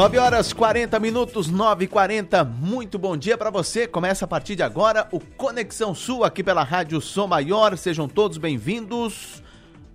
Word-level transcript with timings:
9 0.00 0.16
horas 0.16 0.50
40 0.54 0.98
minutos, 0.98 1.50
9 1.50 1.84
e 1.84 1.86
40 1.86 2.42
Muito 2.42 2.98
bom 2.98 3.18
dia 3.18 3.36
para 3.36 3.50
você. 3.50 3.86
Começa 3.86 4.24
a 4.24 4.28
partir 4.28 4.56
de 4.56 4.62
agora 4.62 5.06
o 5.12 5.20
Conexão 5.20 5.94
Sul 5.94 6.24
aqui 6.24 6.42
pela 6.42 6.62
Rádio 6.62 7.02
Som 7.02 7.26
Maior. 7.26 7.76
Sejam 7.76 8.08
todos 8.08 8.38
bem-vindos. 8.38 9.42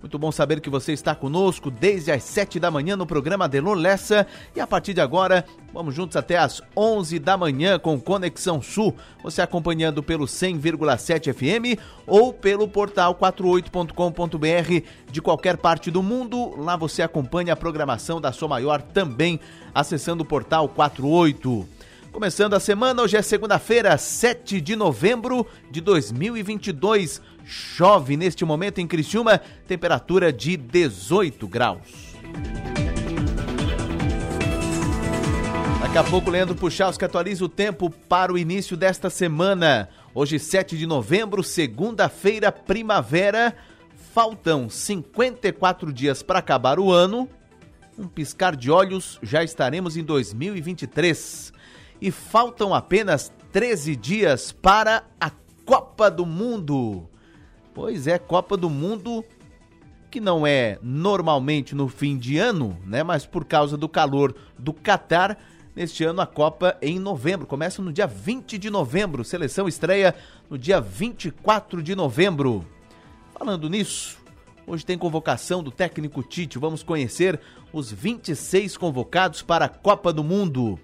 Muito 0.06 0.20
bom 0.20 0.30
saber 0.30 0.60
que 0.60 0.70
você 0.70 0.92
está 0.92 1.16
conosco 1.16 1.68
desde 1.68 2.12
as 2.12 2.22
7 2.22 2.60
da 2.60 2.70
manhã 2.70 2.96
no 2.96 3.04
programa 3.04 3.48
Delor 3.48 3.76
Lessa. 3.76 4.24
E 4.54 4.60
a 4.60 4.66
partir 4.66 4.94
de 4.94 5.00
agora, 5.00 5.44
vamos 5.74 5.96
juntos 5.96 6.16
até 6.16 6.38
as 6.38 6.62
11 6.76 7.18
da 7.18 7.36
manhã 7.36 7.76
com 7.76 8.00
Conexão 8.00 8.62
Sul. 8.62 8.94
Você 9.24 9.42
acompanhando 9.42 10.04
pelo 10.04 10.26
100,7 10.26 11.34
FM 11.34 11.82
ou 12.06 12.32
pelo 12.32 12.68
portal 12.68 13.16
48.com.br 13.16 14.86
de 15.10 15.20
qualquer 15.20 15.56
parte 15.56 15.90
do 15.90 16.04
mundo. 16.04 16.54
Lá 16.56 16.76
você 16.76 17.02
acompanha 17.02 17.54
a 17.54 17.56
programação 17.56 18.20
da 18.20 18.30
Som 18.30 18.46
Maior 18.46 18.80
também 18.80 19.40
acessando 19.74 20.22
o 20.22 20.26
portal 20.26 20.68
48. 20.68 21.66
Começando 22.12 22.54
a 22.54 22.60
semana, 22.60 23.02
hoje 23.02 23.16
é 23.16 23.22
segunda-feira, 23.22 23.98
7 23.98 24.58
de 24.60 24.74
novembro 24.74 25.46
de 25.70 25.82
2022. 25.82 27.20
Chove 27.46 28.16
neste 28.16 28.44
momento 28.44 28.80
em 28.80 28.88
Criciúma, 28.88 29.40
temperatura 29.68 30.32
de 30.32 30.56
18 30.56 31.46
graus. 31.46 32.16
Daqui 35.80 35.96
a 35.96 36.02
pouco, 36.02 36.28
Leandro 36.28 36.56
Puxaus 36.56 36.98
que 36.98 37.04
atualiza 37.04 37.44
o 37.44 37.48
tempo 37.48 37.88
para 37.88 38.32
o 38.32 38.36
início 38.36 38.76
desta 38.76 39.08
semana. 39.08 39.88
Hoje, 40.12 40.40
7 40.40 40.76
de 40.76 40.86
novembro, 40.86 41.44
segunda-feira, 41.44 42.50
primavera. 42.50 43.56
Faltam 44.12 44.68
54 44.68 45.92
dias 45.92 46.24
para 46.24 46.40
acabar 46.40 46.80
o 46.80 46.90
ano. 46.90 47.28
Um 47.96 48.08
piscar 48.08 48.56
de 48.56 48.72
olhos, 48.72 49.20
já 49.22 49.44
estaremos 49.44 49.96
em 49.96 50.02
2023. 50.02 51.52
E 52.00 52.10
faltam 52.10 52.74
apenas 52.74 53.32
13 53.52 53.94
dias 53.94 54.50
para 54.50 55.04
a 55.20 55.30
Copa 55.64 56.10
do 56.10 56.26
Mundo. 56.26 57.08
Pois 57.76 58.06
é, 58.06 58.18
Copa 58.18 58.56
do 58.56 58.70
Mundo 58.70 59.22
que 60.10 60.18
não 60.18 60.46
é 60.46 60.78
normalmente 60.80 61.74
no 61.74 61.88
fim 61.88 62.16
de 62.16 62.38
ano, 62.38 62.74
né? 62.86 63.02
Mas 63.02 63.26
por 63.26 63.44
causa 63.44 63.76
do 63.76 63.86
calor 63.86 64.34
do 64.58 64.72
Catar, 64.72 65.36
neste 65.74 66.02
ano 66.02 66.22
a 66.22 66.26
Copa 66.26 66.78
é 66.80 66.88
em 66.88 66.98
novembro. 66.98 67.46
Começa 67.46 67.82
no 67.82 67.92
dia 67.92 68.06
20 68.06 68.56
de 68.56 68.70
novembro. 68.70 69.22
Seleção 69.22 69.68
estreia 69.68 70.14
no 70.48 70.56
dia 70.56 70.80
24 70.80 71.82
de 71.82 71.94
novembro. 71.94 72.64
Falando 73.38 73.68
nisso, 73.68 74.16
hoje 74.66 74.86
tem 74.86 74.96
convocação 74.96 75.62
do 75.62 75.70
técnico 75.70 76.22
Tite. 76.22 76.58
Vamos 76.58 76.82
conhecer 76.82 77.38
os 77.70 77.92
26 77.92 78.78
convocados 78.78 79.42
para 79.42 79.66
a 79.66 79.68
Copa 79.68 80.14
do 80.14 80.24
Mundo. 80.24 80.80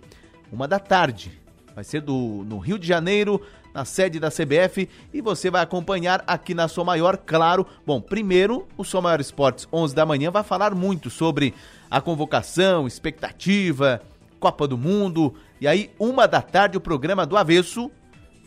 Uma 0.53 0.69
da 0.69 0.79
tarde. 0.79 1.42
Vai 1.75 1.85
ser 1.85 2.01
do, 2.01 2.45
no 2.47 2.59
Rio 2.59 2.79
de 2.79 2.87
Janeiro, 2.87 3.41
na 3.75 3.85
sede 3.85 4.21
da 4.21 4.31
CBF 4.31 4.89
e 5.13 5.21
você 5.21 5.51
vai 5.51 5.63
acompanhar 5.63 6.23
aqui 6.27 6.55
na 6.55 6.69
Som 6.69 6.85
Maior, 6.85 7.17
claro. 7.17 7.67
Bom, 7.87 8.01
primeiro, 8.01 8.67
o 8.77 8.85
Som 8.85 9.01
Maior 9.01 9.21
Esportes 9.21 9.67
11 9.73 9.95
da 9.95 10.05
manhã 10.05 10.31
vai 10.31 10.43
falar 10.43 10.75
muito 10.75 11.09
sobre 11.09 11.55
a 11.91 12.01
convocação, 12.01 12.87
expectativa, 12.87 14.03
Copa 14.39 14.67
do 14.67 14.77
Mundo. 14.77 15.35
E 15.61 15.67
aí, 15.67 15.91
uma 15.99 16.27
da 16.27 16.43
tarde, 16.43 16.77
o 16.77 16.81
programa 16.81 17.25
do 17.25 17.37
Avesso 17.37 17.91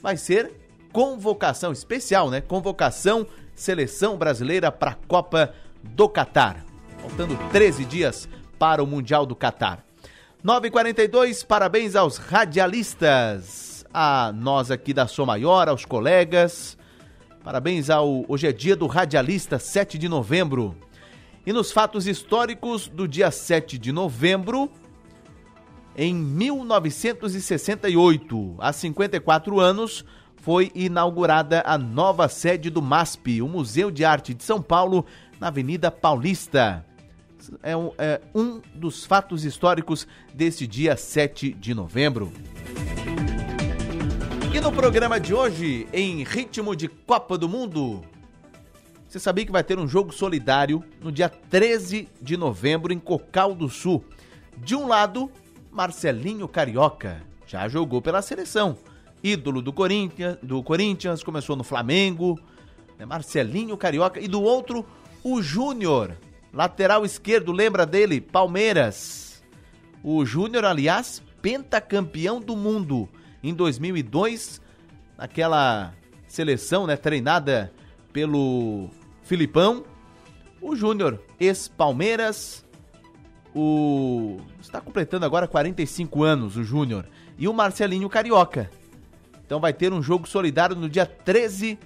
vai 0.02 0.18
ser 0.18 0.52
convocação 0.92 1.72
especial, 1.72 2.30
né? 2.30 2.42
Convocação 2.42 3.26
Seleção 3.56 4.18
Brasileira 4.18 4.72
para 4.72 4.92
a 4.92 4.96
Copa 5.08 5.54
do 5.82 6.10
Catar. 6.10 6.64
Faltando 7.00 7.38
13 7.52 7.86
dias 7.86 8.28
para 8.60 8.84
o 8.84 8.88
Mundial 8.88 9.26
do 9.26 9.36
Catar. 9.36 9.85
9h42, 10.46 11.44
parabéns 11.44 11.96
aos 11.96 12.18
radialistas 12.18 13.84
a 13.92 14.32
nós 14.32 14.70
aqui 14.70 14.94
da 14.94 15.08
Som 15.08 15.26
Maior, 15.26 15.68
aos 15.68 15.86
colegas. 15.86 16.78
Parabéns 17.44 17.90
ao. 17.90 18.24
Hoje 18.28 18.46
é 18.46 18.52
dia 18.52 18.76
do 18.76 18.86
radialista, 18.86 19.58
7 19.58 19.98
de 19.98 20.08
novembro. 20.08 20.76
E 21.48 21.52
nos 21.52 21.72
fatos 21.72 22.06
históricos 22.06 22.88
do 22.88 23.08
dia 23.08 23.32
7 23.32 23.80
de 23.80 23.92
novembro, 23.92 24.70
em 25.98 26.14
1968, 26.14 28.56
há 28.60 28.72
54 28.72 29.60
anos, 29.60 30.06
foi 30.36 30.72
inaugurada 30.76 31.64
a 31.66 31.76
nova 31.76 32.28
sede 32.28 32.70
do 32.70 32.84
MASP, 32.84 33.42
o 33.42 33.48
Museu 33.48 33.90
de 33.90 34.06
Arte 34.06 34.32
de 34.32 34.44
São 34.44 34.62
Paulo, 34.62 35.08
na 35.40 35.48
Avenida 35.48 35.90
Paulista. 35.90 36.86
É 37.62 37.76
um, 37.76 37.92
é 37.98 38.22
um 38.34 38.62
dos 38.74 39.06
fatos 39.06 39.44
históricos 39.44 40.08
deste 40.34 40.66
dia 40.66 40.96
7 40.96 41.54
de 41.54 41.74
novembro. 41.74 42.32
E 44.54 44.60
no 44.60 44.72
programa 44.72 45.20
de 45.20 45.34
hoje, 45.34 45.88
em 45.92 46.24
ritmo 46.24 46.76
de 46.76 46.88
Copa 46.88 47.38
do 47.38 47.50
Mundo, 47.50 48.04
você 49.08 49.20
sabia 49.20 49.46
que 49.46 49.52
vai 49.52 49.64
ter 49.64 49.78
um 49.78 49.88
jogo 49.88 50.14
solidário 50.14 50.84
no 51.02 51.12
dia 51.12 51.30
13 51.30 52.08
de 52.22 52.38
novembro 52.38 52.92
em 52.92 53.00
Cocal 53.00 53.54
do 53.54 53.70
Sul. 53.70 54.04
De 54.58 54.76
um 54.76 54.88
lado, 54.88 55.32
Marcelinho 55.72 56.48
Carioca, 56.48 57.22
já 57.46 57.68
jogou 57.68 58.02
pela 58.02 58.22
seleção, 58.22 58.78
ídolo 59.24 59.62
do 59.62 59.74
Corinthians, 59.74 60.38
do 60.42 60.64
Corinthians 60.64 61.24
começou 61.24 61.56
no 61.56 61.64
Flamengo, 61.64 62.40
né? 62.98 63.06
Marcelinho 63.06 63.78
Carioca, 63.78 64.20
e 64.20 64.28
do 64.28 64.42
outro, 64.42 64.86
o 65.24 65.42
Júnior, 65.42 66.16
lateral 66.56 67.06
esquerdo, 67.06 67.52
lembra 67.52 67.86
dele? 67.86 68.22
Palmeiras. 68.22 69.44
O 70.02 70.26
Júnior, 70.26 70.64
aliás, 70.64 71.22
pentacampeão 71.42 72.40
do 72.40 72.56
mundo 72.56 73.10
em 73.44 73.54
2002, 73.54 74.62
naquela 75.18 75.94
seleção, 76.28 76.88
né, 76.88 76.96
treinada 76.96 77.72
pelo 78.14 78.90
Filipão. 79.24 79.84
O 80.62 80.76
Júnior, 80.76 81.22
ex-Palmeiras, 81.40 82.66
o 83.54 84.40
está 84.62 84.80
completando 84.80 85.26
agora 85.26 85.48
45 85.48 86.24
anos, 86.24 86.58
o 86.58 86.64
Júnior, 86.64 87.06
e 87.38 87.48
o 87.48 87.54
Marcelinho 87.54 88.10
Carioca. 88.10 88.72
Então 89.46 89.60
vai 89.60 89.74
ter 89.74 89.92
um 89.94 90.02
jogo 90.02 90.28
solidário 90.28 90.76
no 90.76 90.90
dia 90.90 91.06
13 91.06 91.78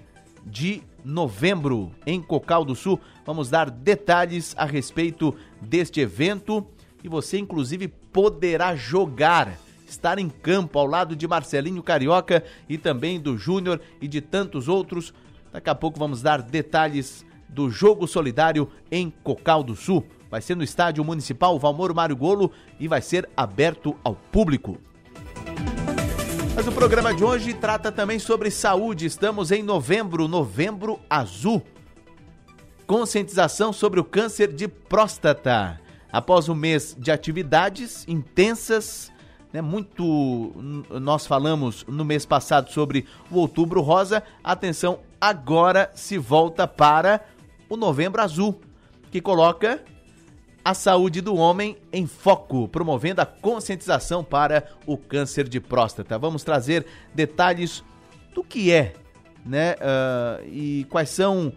de 0.46 0.82
novembro 1.04 1.92
em 2.06 2.22
Cocal 2.22 2.64
do 2.64 2.76
Sul. 2.76 3.00
Vamos 3.26 3.50
dar 3.50 3.70
detalhes 3.70 4.56
a 4.58 4.66
respeito 4.66 5.36
deste 5.62 6.00
evento 6.00 6.66
e 7.04 7.10
você 7.10 7.38
inclusive 7.38 7.88
poderá 7.88 8.76
jogar 8.76 9.58
estar 9.88 10.20
em 10.20 10.30
campo 10.30 10.78
ao 10.78 10.86
lado 10.86 11.16
de 11.16 11.28
Marcelinho 11.28 11.82
Carioca 11.82 12.44
e 12.68 12.78
também 12.78 13.20
do 13.20 13.38
Júnior 13.38 13.82
e 14.02 14.08
de 14.08 14.22
tantos 14.22 14.68
outros. 14.68 15.14
Daqui 15.52 15.70
a 15.70 15.76
pouco 15.76 15.98
vamos 15.98 16.22
dar 16.22 16.42
detalhes 16.42 17.26
do 17.48 17.70
jogo 17.70 18.08
solidário 18.08 18.70
em 18.92 19.10
Cocal 19.24 19.64
do 19.64 19.76
Sul. 19.76 20.06
Vai 20.30 20.42
ser 20.42 20.56
no 20.56 20.64
estádio 20.64 21.04
municipal 21.04 21.58
Valmor 21.58 21.94
Mário 21.94 22.16
Golo 22.16 22.52
e 22.80 22.88
vai 22.88 23.02
ser 23.02 23.28
aberto 23.36 23.96
ao 24.04 24.14
público. 24.14 24.78
Mas 26.60 26.68
o 26.68 26.74
programa 26.74 27.14
de 27.14 27.24
hoje 27.24 27.54
trata 27.54 27.90
também 27.90 28.20
sobre 28.20 28.52
saúde. 28.52 29.06
Estamos 29.06 29.50
em 29.50 29.64
novembro, 29.64 30.28
novembro 30.28 31.00
azul. 31.10 31.64
Conscientização 32.86 33.72
sobre 33.72 33.98
o 33.98 34.04
câncer 34.04 34.52
de 34.52 34.68
próstata. 34.68 35.80
Após 36.12 36.50
um 36.50 36.54
mês 36.54 36.98
de 37.00 37.12
atividades 37.12 38.06
intensas, 38.10 39.10
né, 39.54 39.62
muito 39.62 40.54
nós 41.00 41.26
falamos 41.26 41.86
no 41.88 42.04
mês 42.04 42.26
passado 42.26 42.70
sobre 42.72 43.06
o 43.32 43.38
Outubro 43.38 43.80
Rosa. 43.80 44.22
Atenção, 44.44 45.00
agora 45.22 45.90
se 45.96 46.18
volta 46.18 46.68
para 46.68 47.22
o 47.70 47.78
Novembro 47.78 48.22
Azul, 48.22 48.60
que 49.10 49.22
coloca 49.22 49.82
a 50.64 50.74
saúde 50.74 51.22
do 51.22 51.36
homem 51.36 51.78
em 51.92 52.06
foco, 52.06 52.68
promovendo 52.68 53.22
a 53.22 53.26
conscientização 53.26 54.24
para 54.24 54.68
o 54.86 54.98
câncer 54.98 55.48
de 55.48 55.60
próstata. 55.60 56.18
Vamos 56.18 56.44
trazer 56.44 56.86
detalhes 57.14 57.84
do 58.34 58.44
que 58.44 58.72
é, 58.72 58.94
né, 59.46 59.74
uh, 59.74 60.46
e 60.48 60.86
quais 60.90 61.10
são 61.10 61.54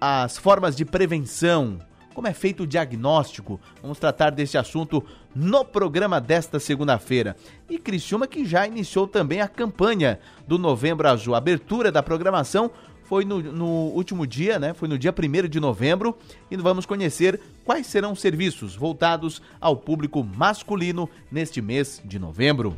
as 0.00 0.38
formas 0.38 0.76
de 0.76 0.84
prevenção, 0.84 1.78
como 2.14 2.28
é 2.28 2.32
feito 2.32 2.62
o 2.62 2.66
diagnóstico. 2.66 3.60
Vamos 3.82 3.98
tratar 3.98 4.30
desse 4.30 4.56
assunto 4.56 5.04
no 5.34 5.64
programa 5.64 6.20
desta 6.20 6.58
segunda-feira. 6.58 7.36
E 7.68 7.78
Criciúma 7.78 8.26
que 8.26 8.44
já 8.44 8.66
iniciou 8.66 9.06
também 9.06 9.40
a 9.40 9.48
campanha 9.48 10.18
do 10.46 10.58
Novembro 10.58 11.08
Azul. 11.08 11.34
A 11.34 11.38
abertura 11.38 11.92
da 11.92 12.02
programação 12.02 12.70
foi 13.08 13.24
no, 13.24 13.40
no, 13.40 13.66
último 13.94 14.26
dia, 14.26 14.58
né? 14.58 14.74
Foi 14.74 14.86
no 14.86 14.98
dia 14.98 15.14
1 15.16 15.48
de 15.48 15.58
novembro 15.58 16.14
e 16.50 16.56
vamos 16.58 16.84
conhecer 16.84 17.40
quais 17.64 17.86
serão 17.86 18.12
os 18.12 18.20
serviços 18.20 18.76
voltados 18.76 19.40
ao 19.58 19.74
público 19.74 20.22
masculino 20.22 21.08
neste 21.32 21.62
mês 21.62 22.02
de 22.04 22.18
novembro. 22.18 22.76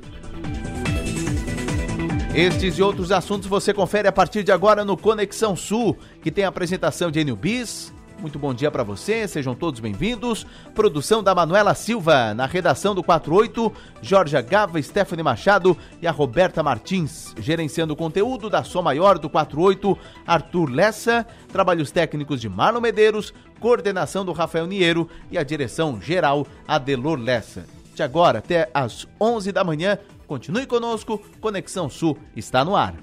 Estes 2.33 2.79
e 2.79 2.83
outros 2.83 3.11
assuntos 3.11 3.49
você 3.49 3.75
confere 3.75 4.07
a 4.07 4.13
partir 4.13 4.45
de 4.45 4.53
agora 4.53 4.85
no 4.85 4.97
Conexão 4.97 5.57
Sul, 5.57 5.99
que 6.23 6.31
tem 6.31 6.45
a 6.45 6.49
apresentação 6.49 7.11
de 7.11 7.19
Enio 7.19 7.35
Bis, 7.35 7.93
Muito 8.21 8.39
bom 8.39 8.53
dia 8.53 8.71
para 8.71 8.83
você, 8.83 9.27
sejam 9.27 9.55
todos 9.55 9.81
bem-vindos. 9.81 10.47
Produção 10.75 11.23
da 11.23 11.35
Manuela 11.35 11.75
Silva, 11.75 12.35
na 12.35 12.45
redação 12.45 12.95
do 12.95 13.03
48, 13.03 13.73
Jorge 14.03 14.41
Gava, 14.43 14.81
Stephanie 14.83 15.25
Machado 15.25 15.75
e 16.03 16.07
a 16.07 16.11
Roberta 16.11 16.63
Martins. 16.63 17.35
Gerenciando 17.39 17.95
o 17.95 17.97
conteúdo 17.97 18.51
da 18.51 18.63
Som 18.63 18.83
Maior 18.83 19.19
do 19.19 19.31
48, 19.31 19.97
Arthur 20.27 20.69
Lessa. 20.69 21.27
Trabalhos 21.51 21.91
técnicos 21.91 22.43
de 22.43 22.49
Marlon 22.49 22.83
Medeiros, 22.83 23.33
coordenação 23.59 24.23
do 24.23 24.33
Rafael 24.33 24.67
Niero 24.67 25.09
e 25.31 25.39
a 25.39 25.43
direção 25.43 25.99
geral 25.99 26.47
Adelor 26.69 27.19
Lessa. 27.19 27.65
De 27.95 28.03
agora 28.03 28.41
até 28.41 28.69
às 28.75 29.09
11 29.19 29.51
da 29.51 29.65
manhã, 29.65 29.99
continue 30.27 30.67
conosco, 30.67 31.19
Conexão 31.41 31.89
Sul 31.89 32.19
está 32.37 32.67
no 32.67 32.77
ar. 32.77 32.95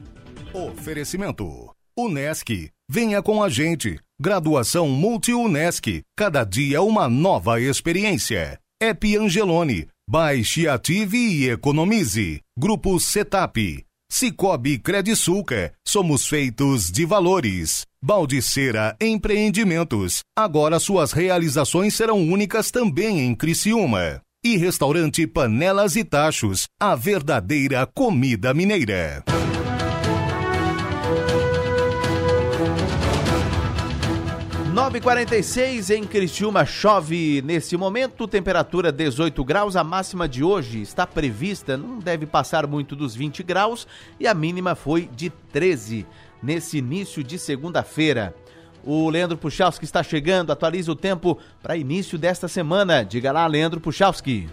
Oferecimento 0.53 1.73
Unesc, 1.97 2.69
venha 2.87 3.23
com 3.23 3.41
a 3.41 3.49
gente. 3.49 3.99
Graduação 4.19 4.89
Multi-Unesc, 4.89 6.01
cada 6.17 6.43
dia 6.43 6.81
uma 6.81 7.07
nova 7.07 7.61
experiência. 7.61 8.57
Ep 8.81 9.15
Angelone, 9.15 9.87
baixe, 10.09 10.67
ative 10.67 11.17
e 11.19 11.49
economize. 11.51 12.41
Grupo 12.57 12.99
Setap. 12.99 13.85
Cicobi 14.11 14.79
Credisulca, 14.79 15.71
somos 15.87 16.27
feitos 16.27 16.91
de 16.91 17.05
valores. 17.05 17.85
Baldiceira 18.03 18.97
Empreendimentos, 18.99 20.21
agora 20.35 20.79
suas 20.79 21.11
realizações 21.11 21.93
serão 21.93 22.17
únicas 22.17 22.71
também 22.71 23.19
em 23.19 23.35
Criciúma. 23.35 24.19
E 24.43 24.57
restaurante 24.57 25.27
Panelas 25.27 25.95
e 25.95 26.03
Tachos, 26.03 26.65
a 26.81 26.95
verdadeira 26.95 27.85
comida 27.85 28.51
mineira. 28.51 29.23
9h46 34.77 35.89
em 35.89 36.03
Criciúma 36.03 36.63
chove 36.63 37.41
nesse 37.43 37.75
momento, 37.75 38.27
temperatura 38.27 38.91
18 38.91 39.43
graus, 39.43 39.75
a 39.75 39.83
máxima 39.83 40.29
de 40.29 40.43
hoje 40.43 40.79
está 40.83 41.07
prevista, 41.07 41.75
não 41.75 41.97
deve 41.97 42.27
passar 42.27 42.67
muito 42.67 42.95
dos 42.95 43.15
20 43.15 43.41
graus 43.41 43.87
e 44.19 44.27
a 44.27 44.35
mínima 44.35 44.75
foi 44.75 45.09
de 45.11 45.31
13 45.31 46.05
nesse 46.43 46.77
início 46.77 47.23
de 47.23 47.39
segunda-feira. 47.39 48.35
O 48.83 49.09
Leandro 49.09 49.35
Puchalski 49.35 49.83
está 49.83 50.03
chegando, 50.03 50.51
atualiza 50.51 50.91
o 50.91 50.95
tempo 50.95 51.39
para 51.59 51.75
início 51.75 52.15
desta 52.15 52.47
semana. 52.47 53.03
Diga 53.03 53.31
lá, 53.31 53.47
Leandro 53.47 53.81
Puchalski. 53.81 54.47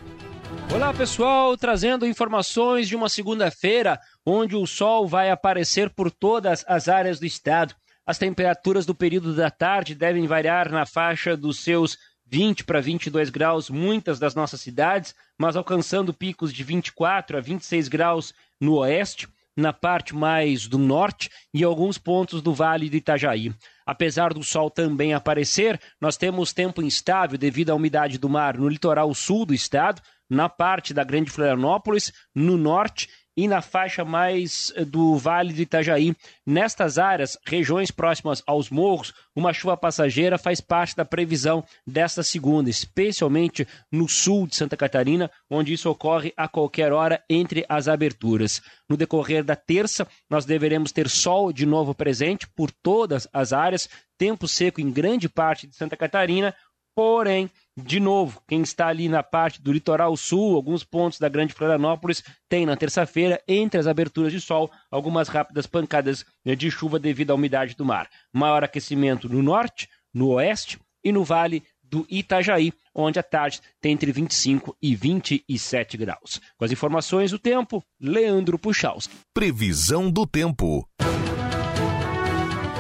Olá 0.74 0.94
pessoal, 0.94 1.54
trazendo 1.54 2.06
informações 2.06 2.88
de 2.88 2.96
uma 2.96 3.10
segunda-feira 3.10 4.00
onde 4.24 4.56
o 4.56 4.66
sol 4.66 5.06
vai 5.06 5.30
aparecer 5.30 5.90
por 5.90 6.10
todas 6.10 6.64
as 6.66 6.88
áreas 6.88 7.20
do 7.20 7.26
estado. 7.26 7.74
As 8.06 8.18
temperaturas 8.18 8.84
do 8.84 8.94
período 8.94 9.34
da 9.34 9.50
tarde 9.50 9.94
devem 9.94 10.26
variar 10.26 10.70
na 10.70 10.84
faixa 10.84 11.34
dos 11.34 11.60
seus 11.60 11.96
20 12.26 12.64
para 12.64 12.80
22 12.80 13.30
graus, 13.30 13.70
muitas 13.70 14.18
das 14.18 14.34
nossas 14.34 14.60
cidades, 14.60 15.14
mas 15.38 15.56
alcançando 15.56 16.12
picos 16.12 16.52
de 16.52 16.62
24 16.62 17.38
a 17.38 17.40
26 17.40 17.88
graus 17.88 18.34
no 18.60 18.74
oeste, 18.74 19.26
na 19.56 19.72
parte 19.72 20.14
mais 20.14 20.66
do 20.66 20.76
norte 20.76 21.30
e 21.52 21.64
alguns 21.64 21.96
pontos 21.96 22.42
do 22.42 22.52
Vale 22.52 22.90
do 22.90 22.96
Itajaí. 22.96 23.54
Apesar 23.86 24.34
do 24.34 24.42
sol 24.42 24.68
também 24.68 25.14
aparecer, 25.14 25.80
nós 26.00 26.16
temos 26.16 26.52
tempo 26.52 26.82
instável 26.82 27.38
devido 27.38 27.70
à 27.70 27.74
umidade 27.74 28.18
do 28.18 28.28
mar 28.28 28.58
no 28.58 28.68
litoral 28.68 29.14
sul 29.14 29.46
do 29.46 29.54
estado, 29.54 30.02
na 30.28 30.48
parte 30.48 30.92
da 30.92 31.04
Grande 31.04 31.30
Florianópolis, 31.30 32.12
no 32.34 32.56
norte 32.56 33.08
e 33.36 33.48
na 33.48 33.60
faixa 33.60 34.04
mais 34.04 34.72
eh, 34.76 34.84
do 34.84 35.16
Vale 35.16 35.52
do 35.52 35.60
Itajaí. 35.60 36.14
Nestas 36.46 36.98
áreas, 36.98 37.36
regiões 37.44 37.90
próximas 37.90 38.42
aos 38.46 38.70
morros, 38.70 39.12
uma 39.34 39.52
chuva 39.52 39.76
passageira 39.76 40.38
faz 40.38 40.60
parte 40.60 40.96
da 40.96 41.04
previsão 41.04 41.64
desta 41.86 42.22
segunda, 42.22 42.70
especialmente 42.70 43.66
no 43.90 44.08
sul 44.08 44.46
de 44.46 44.56
Santa 44.56 44.76
Catarina, 44.76 45.30
onde 45.50 45.72
isso 45.72 45.90
ocorre 45.90 46.32
a 46.36 46.46
qualquer 46.46 46.92
hora 46.92 47.22
entre 47.28 47.64
as 47.68 47.88
aberturas. 47.88 48.62
No 48.88 48.96
decorrer 48.96 49.42
da 49.42 49.56
terça, 49.56 50.06
nós 50.30 50.44
deveremos 50.44 50.92
ter 50.92 51.08
sol 51.08 51.52
de 51.52 51.66
novo 51.66 51.94
presente 51.94 52.46
por 52.48 52.70
todas 52.70 53.26
as 53.32 53.52
áreas, 53.52 53.88
tempo 54.16 54.46
seco 54.46 54.80
em 54.80 54.90
grande 54.90 55.28
parte 55.28 55.66
de 55.66 55.74
Santa 55.74 55.96
Catarina, 55.96 56.54
porém 56.94 57.50
de 57.76 57.98
novo, 57.98 58.40
quem 58.46 58.62
está 58.62 58.86
ali 58.86 59.08
na 59.08 59.22
parte 59.22 59.60
do 59.60 59.72
litoral 59.72 60.16
sul, 60.16 60.54
alguns 60.54 60.84
pontos 60.84 61.18
da 61.18 61.28
Grande 61.28 61.54
Florianópolis, 61.54 62.22
tem 62.48 62.64
na 62.64 62.76
terça-feira, 62.76 63.42
entre 63.48 63.80
as 63.80 63.86
aberturas 63.86 64.32
de 64.32 64.40
sol, 64.40 64.70
algumas 64.90 65.28
rápidas 65.28 65.66
pancadas 65.66 66.24
de 66.44 66.70
chuva 66.70 67.00
devido 67.00 67.32
à 67.32 67.34
umidade 67.34 67.74
do 67.74 67.84
mar. 67.84 68.08
Maior 68.32 68.62
aquecimento 68.62 69.28
no 69.28 69.42
norte, 69.42 69.88
no 70.12 70.28
oeste 70.28 70.78
e 71.02 71.10
no 71.10 71.24
vale 71.24 71.64
do 71.82 72.06
Itajaí, 72.08 72.72
onde 72.94 73.18
a 73.18 73.22
tarde 73.22 73.60
tem 73.80 73.92
entre 73.92 74.12
25 74.12 74.76
e 74.80 74.94
27 74.94 75.96
graus. 75.96 76.40
Com 76.56 76.64
as 76.64 76.72
informações 76.72 77.32
do 77.32 77.38
tempo, 77.38 77.84
Leandro 78.00 78.58
Puchalski. 78.58 79.14
Previsão 79.32 80.10
do 80.10 80.26
tempo. 80.26 80.88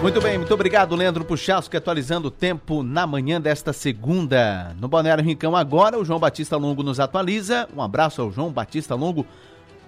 Muito 0.04 0.20
bem, 0.20 0.36
muito 0.36 0.52
obrigado, 0.52 0.94
Leandro 0.94 1.24
Puchalski, 1.24 1.78
atualizando 1.78 2.28
o 2.28 2.30
tempo 2.30 2.82
na 2.82 3.06
manhã 3.06 3.40
desta 3.40 3.72
segunda. 3.72 4.76
No 4.78 4.86
Balneário 4.86 5.24
Rincão 5.24 5.56
agora, 5.56 5.98
o 5.98 6.04
João 6.04 6.20
Batista 6.20 6.58
Longo 6.58 6.82
nos 6.82 7.00
atualiza. 7.00 7.66
Um 7.74 7.80
abraço 7.80 8.20
ao 8.20 8.30
João 8.30 8.52
Batista 8.52 8.94
Longo. 8.94 9.24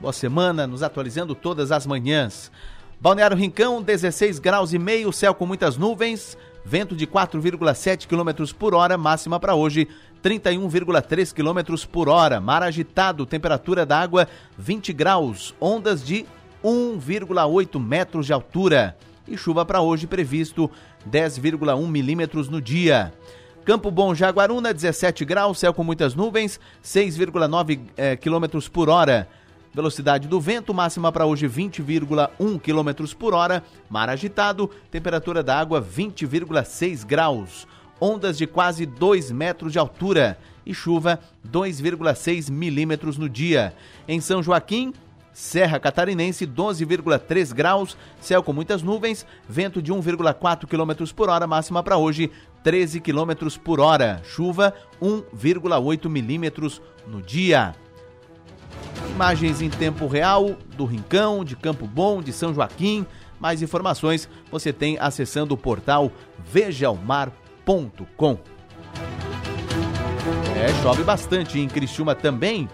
Boa 0.00 0.14
semana, 0.14 0.66
nos 0.66 0.82
atualizando 0.82 1.34
todas 1.34 1.70
as 1.70 1.86
manhãs. 1.86 2.50
Balneário 2.98 3.36
Rincão, 3.36 3.82
16 3.82 4.38
graus 4.38 4.72
e 4.72 4.78
meio, 4.78 5.12
céu 5.12 5.34
com 5.34 5.44
muitas 5.44 5.76
nuvens, 5.76 6.38
vento 6.64 6.96
de 6.96 7.06
4,7 7.06 8.06
km 8.06 8.54
por 8.58 8.74
hora, 8.74 8.96
máxima 8.96 9.38
para 9.38 9.54
hoje 9.54 9.86
31,3 10.24 11.34
km 11.34 11.86
por 11.92 12.08
hora. 12.08 12.40
Mar 12.40 12.62
agitado, 12.62 13.26
temperatura 13.26 13.84
da 13.84 14.00
água 14.00 14.26
20 14.56 14.94
graus, 14.94 15.54
ondas 15.60 16.02
de 16.02 16.24
1,8 16.64 17.78
metros 17.78 18.24
de 18.24 18.32
altura 18.32 18.96
e 19.28 19.36
chuva 19.36 19.64
para 19.64 19.80
hoje 19.80 20.06
previsto 20.06 20.70
10,1 21.10 21.86
milímetros 21.88 22.48
no 22.48 22.60
dia. 22.60 23.12
Campo 23.64 23.90
Bom 23.90 24.14
Jaguaruna, 24.14 24.72
17 24.72 25.24
graus, 25.24 25.58
céu 25.58 25.74
com 25.74 25.82
muitas 25.82 26.14
nuvens, 26.14 26.60
6,9 26.84 27.80
eh, 27.96 28.16
km 28.16 28.60
por 28.72 28.88
hora. 28.88 29.28
Velocidade 29.74 30.26
do 30.26 30.40
vento 30.40 30.72
máxima 30.72 31.12
para 31.12 31.26
hoje 31.26 31.46
20,1 31.46 32.60
km 32.60 33.14
por 33.14 33.34
hora. 33.34 33.62
Mar 33.90 34.08
agitado, 34.08 34.70
temperatura 34.90 35.42
da 35.42 35.58
água 35.58 35.82
20,6 35.82 37.04
graus. 37.04 37.66
Ondas 38.00 38.38
de 38.38 38.46
quase 38.46 38.86
2 38.86 39.30
metros 39.32 39.72
de 39.72 39.78
altura 39.78 40.38
e 40.64 40.72
chuva 40.72 41.20
2,6 41.46 42.50
milímetros 42.50 43.18
no 43.18 43.28
dia. 43.28 43.74
Em 44.08 44.20
São 44.20 44.42
Joaquim, 44.42 44.94
Serra 45.36 45.78
Catarinense, 45.78 46.46
12,3 46.46 47.52
graus, 47.52 47.94
céu 48.22 48.42
com 48.42 48.54
muitas 48.54 48.82
nuvens, 48.82 49.26
vento 49.46 49.82
de 49.82 49.92
1,4 49.92 50.66
km 50.66 51.12
por 51.14 51.28
hora, 51.28 51.46
máxima 51.46 51.82
para 51.82 51.98
hoje 51.98 52.30
13 52.64 53.00
km 53.00 53.54
por 53.62 53.78
hora. 53.78 54.22
Chuva 54.24 54.72
1,8 54.98 56.08
milímetros 56.08 56.80
no 57.06 57.20
dia. 57.20 57.74
Imagens 59.10 59.60
em 59.60 59.68
tempo 59.68 60.06
real 60.06 60.56
do 60.74 60.86
Rincão, 60.86 61.44
de 61.44 61.54
Campo 61.54 61.86
Bom, 61.86 62.22
de 62.22 62.32
São 62.32 62.54
Joaquim. 62.54 63.04
Mais 63.38 63.60
informações 63.60 64.30
você 64.50 64.72
tem 64.72 64.96
acessando 64.98 65.52
o 65.52 65.58
portal 65.58 66.10
vejaomar.com. 66.50 68.38
É, 70.56 70.82
chove 70.82 71.04
bastante 71.04 71.60
em 71.60 71.68
Criciúma 71.68 72.14
também. 72.14 72.66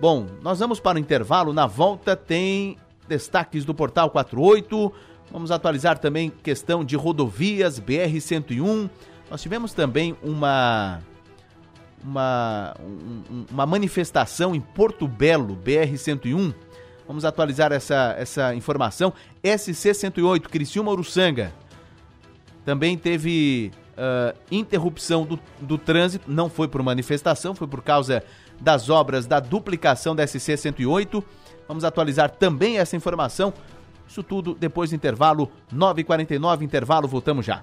Bom, 0.00 0.26
nós 0.42 0.58
vamos 0.58 0.80
para 0.80 0.96
o 0.96 1.00
intervalo. 1.00 1.52
Na 1.52 1.66
volta 1.66 2.16
tem 2.16 2.78
destaques 3.06 3.66
do 3.66 3.74
Portal 3.74 4.08
48. 4.08 4.90
Vamos 5.30 5.50
atualizar 5.50 5.98
também 5.98 6.30
questão 6.30 6.82
de 6.82 6.96
rodovias, 6.96 7.78
BR-101. 7.78 8.88
Nós 9.30 9.42
tivemos 9.42 9.74
também 9.74 10.16
uma 10.22 11.00
uma, 12.02 12.74
um, 12.80 13.44
uma 13.50 13.66
manifestação 13.66 14.54
em 14.54 14.60
Porto 14.60 15.06
Belo, 15.06 15.54
BR-101. 15.54 16.54
Vamos 17.06 17.26
atualizar 17.26 17.70
essa, 17.70 18.14
essa 18.18 18.54
informação. 18.54 19.12
SC-108, 19.44 20.42
Criciúma 20.42 20.92
Uruçanga. 20.92 21.52
Também 22.64 22.96
teve 22.96 23.70
uh, 23.98 24.36
interrupção 24.50 25.24
do, 25.24 25.38
do 25.60 25.76
trânsito, 25.76 26.30
não 26.30 26.48
foi 26.48 26.68
por 26.68 26.82
manifestação, 26.82 27.54
foi 27.54 27.66
por 27.66 27.82
causa 27.82 28.22
das 28.60 28.90
obras 28.90 29.26
da 29.26 29.40
duplicação 29.40 30.14
da 30.14 30.26
SC 30.26 30.56
108. 30.56 31.24
Vamos 31.66 31.84
atualizar 31.84 32.30
também 32.30 32.78
essa 32.78 32.96
informação. 32.96 33.52
Isso 34.06 34.22
tudo 34.22 34.54
depois 34.54 34.90
do 34.90 34.96
intervalo 34.96 35.50
9h49, 35.72 36.62
intervalo, 36.62 37.06
voltamos 37.06 37.46
já. 37.46 37.62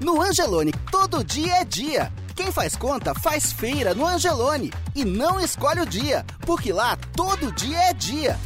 No 0.00 0.20
Angelone, 0.20 0.72
todo 0.90 1.24
dia 1.24 1.60
é 1.60 1.64
dia. 1.64 2.12
Quem 2.36 2.50
faz 2.50 2.76
conta 2.76 3.14
faz 3.14 3.52
feira 3.52 3.94
no 3.94 4.06
Angelone 4.06 4.72
e 4.94 5.04
não 5.04 5.40
escolhe 5.40 5.80
o 5.80 5.86
dia, 5.86 6.26
porque 6.40 6.72
lá 6.72 6.96
todo 7.14 7.52
dia 7.52 7.78
é 7.90 7.92
dia. 7.94 8.38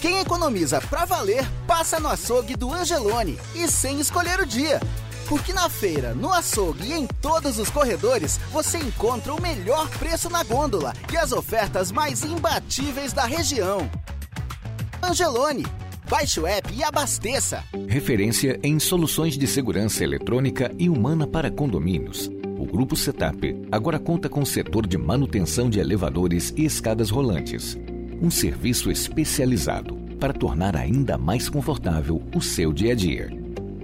Quem 0.00 0.20
economiza 0.20 0.80
pra 0.80 1.04
valer 1.04 1.44
passa 1.66 1.98
no 1.98 2.08
açougue 2.08 2.54
do 2.54 2.72
Angelone 2.72 3.38
e 3.54 3.66
sem 3.68 3.98
escolher 3.98 4.38
o 4.40 4.46
dia. 4.46 4.80
Porque 5.28 5.52
na 5.52 5.68
feira, 5.68 6.14
no 6.14 6.32
açougue 6.32 6.86
e 6.86 6.94
em 6.94 7.06
todos 7.06 7.58
os 7.58 7.68
corredores 7.68 8.38
você 8.52 8.78
encontra 8.78 9.34
o 9.34 9.42
melhor 9.42 9.88
preço 9.98 10.30
na 10.30 10.42
gôndola 10.42 10.94
e 11.12 11.16
as 11.18 11.32
ofertas 11.32 11.92
mais 11.92 12.22
imbatíveis 12.22 13.12
da 13.12 13.24
região. 13.24 13.90
Angelone, 15.02 15.66
Baixe 16.08 16.40
o 16.40 16.46
app 16.46 16.72
e 16.74 16.82
abasteça. 16.82 17.62
Referência 17.86 18.58
em 18.62 18.78
soluções 18.78 19.36
de 19.36 19.46
segurança 19.46 20.02
eletrônica 20.02 20.74
e 20.78 20.88
humana 20.88 21.26
para 21.26 21.50
condomínios. 21.50 22.30
O 22.58 22.64
Grupo 22.64 22.96
Setup 22.96 23.54
agora 23.70 23.98
conta 23.98 24.26
com 24.26 24.42
setor 24.42 24.86
de 24.86 24.96
manutenção 24.96 25.68
de 25.68 25.78
elevadores 25.78 26.54
e 26.56 26.64
escadas 26.64 27.10
rolantes. 27.10 27.76
Um 28.22 28.30
serviço 28.30 28.90
especializado 28.90 29.96
para 30.18 30.32
tornar 30.32 30.76
ainda 30.76 31.18
mais 31.18 31.50
confortável 31.50 32.22
o 32.34 32.40
seu 32.40 32.72
dia 32.72 32.92
a 32.92 32.96
dia. 32.96 33.28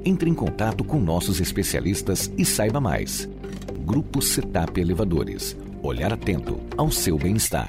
Entre 0.02 0.28
em 0.30 0.34
contato 0.34 0.82
com 0.82 0.98
nossos 0.98 1.40
especialistas 1.40 2.32
e 2.38 2.44
saiba 2.44 2.80
mais. 2.80 3.28
Grupo 3.84 4.22
Setup 4.22 4.80
Elevadores. 4.80 5.54
Olhar 5.82 6.10
atento 6.10 6.58
ao 6.74 6.90
seu 6.90 7.18
bem-estar. 7.18 7.68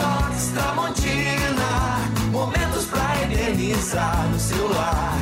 Inox 0.00 0.52
Tramontina, 0.54 2.08
momentos 2.30 2.86
pra 2.86 3.22
eternizar 3.22 4.26
no 4.28 4.40
celular. 4.40 5.14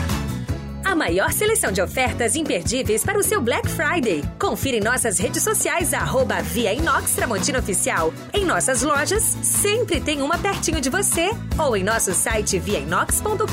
A 0.85 0.94
maior 0.94 1.32
seleção 1.32 1.73
de 1.73 1.82
ofertas 1.82 2.37
imperdíveis 2.37 3.04
para 3.04 3.18
o 3.18 3.23
seu 3.23 3.40
Black 3.40 3.68
Friday. 3.68 4.23
Confira 4.38 4.76
em 4.76 4.80
nossas 4.80 5.18
redes 5.18 5.42
sociais, 5.42 5.92
arroba 5.92 6.40
Via 6.42 6.73
Inox 6.73 7.12
Tramontina 7.14 7.58
Oficial. 7.58 8.14
Em 8.32 8.44
nossas 8.44 8.82
lojas, 8.82 9.37
sempre 9.42 10.00
tem 10.00 10.23
uma 10.23 10.38
pertinho 10.38 10.80
de 10.80 10.88
você. 10.88 11.30
Ou 11.58 11.76
em 11.76 11.82
nosso 11.82 12.14
site 12.14 12.58
viainox.com.br. 12.58 13.47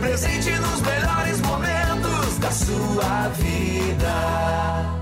Presente 0.00 0.50
nos 0.50 0.80
melhores 0.80 1.40
momentos 1.40 2.38
da 2.38 2.50
sua 2.50 3.28
vida. 3.28 5.01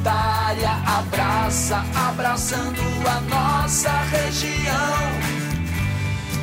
comunitária, 0.00 0.70
abraça, 0.86 1.84
abraçando 1.94 2.80
a 3.06 3.20
nossa 3.20 3.90
região. 4.10 4.74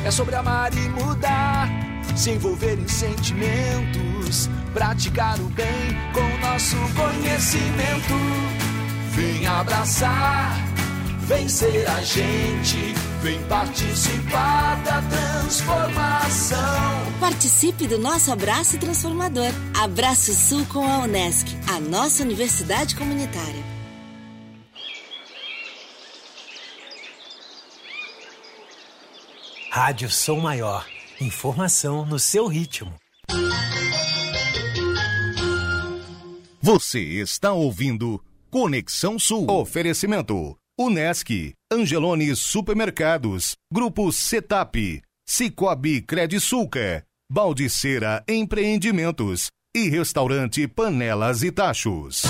É 0.04 0.10
sobre 0.10 0.36
amar 0.36 0.72
e 0.72 0.88
mudar, 0.88 1.68
se 2.16 2.30
envolver 2.30 2.78
em 2.78 2.88
sentimentos, 2.88 4.48
praticar 4.72 5.38
o 5.40 5.48
bem 5.50 5.96
com 6.12 6.46
nosso 6.46 6.76
conhecimento. 6.94 8.14
Vem 9.12 9.46
abraçar, 9.46 10.56
Vem 11.28 11.46
ser 11.46 11.86
a 11.86 12.02
gente, 12.02 12.94
vem 13.20 13.38
participar 13.48 14.82
da 14.82 15.02
transformação. 15.02 16.58
Participe 17.20 17.86
do 17.86 17.98
nosso 17.98 18.32
abraço 18.32 18.78
transformador. 18.78 19.50
Abraço 19.78 20.32
Sul 20.32 20.64
com 20.72 20.82
a 20.82 21.00
Unesc, 21.00 21.46
a 21.68 21.78
nossa 21.80 22.22
universidade 22.22 22.96
comunitária. 22.96 23.62
Rádio 29.70 30.10
Sou 30.10 30.40
Maior. 30.40 30.86
Informação 31.20 32.06
no 32.06 32.18
seu 32.18 32.46
ritmo. 32.46 32.94
Você 36.62 37.00
está 37.00 37.52
ouvindo 37.52 38.18
Conexão 38.50 39.18
Sul. 39.18 39.46
Oferecimento. 39.50 40.56
Unesc, 40.80 41.28
Angelone 41.72 42.36
Supermercados, 42.36 43.56
Grupo 43.72 44.12
Setap, 44.12 45.02
Cicobi 45.28 46.00
Credisulca, 46.02 47.02
Baldiceira 47.28 48.22
Empreendimentos 48.28 49.48
e 49.74 49.88
Restaurante 49.88 50.68
Panelas 50.68 51.42
e 51.42 51.50
Tachos. 51.50 52.22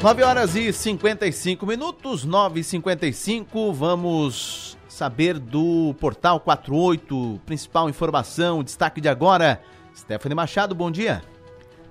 9 0.00 0.22
horas 0.22 0.56
e 0.56 0.72
55 0.72 1.66
minutos, 1.66 2.24
9 2.24 2.60
e 2.60 2.64
55 2.64 3.74
vamos 3.74 4.78
saber 4.88 5.38
do 5.38 5.94
Portal 6.00 6.40
48, 6.40 7.42
principal 7.44 7.90
informação, 7.90 8.64
destaque 8.64 9.02
de 9.02 9.08
agora. 9.10 9.60
Stephanie 9.94 10.34
Machado, 10.34 10.74
bom 10.74 10.90
dia. 10.90 11.22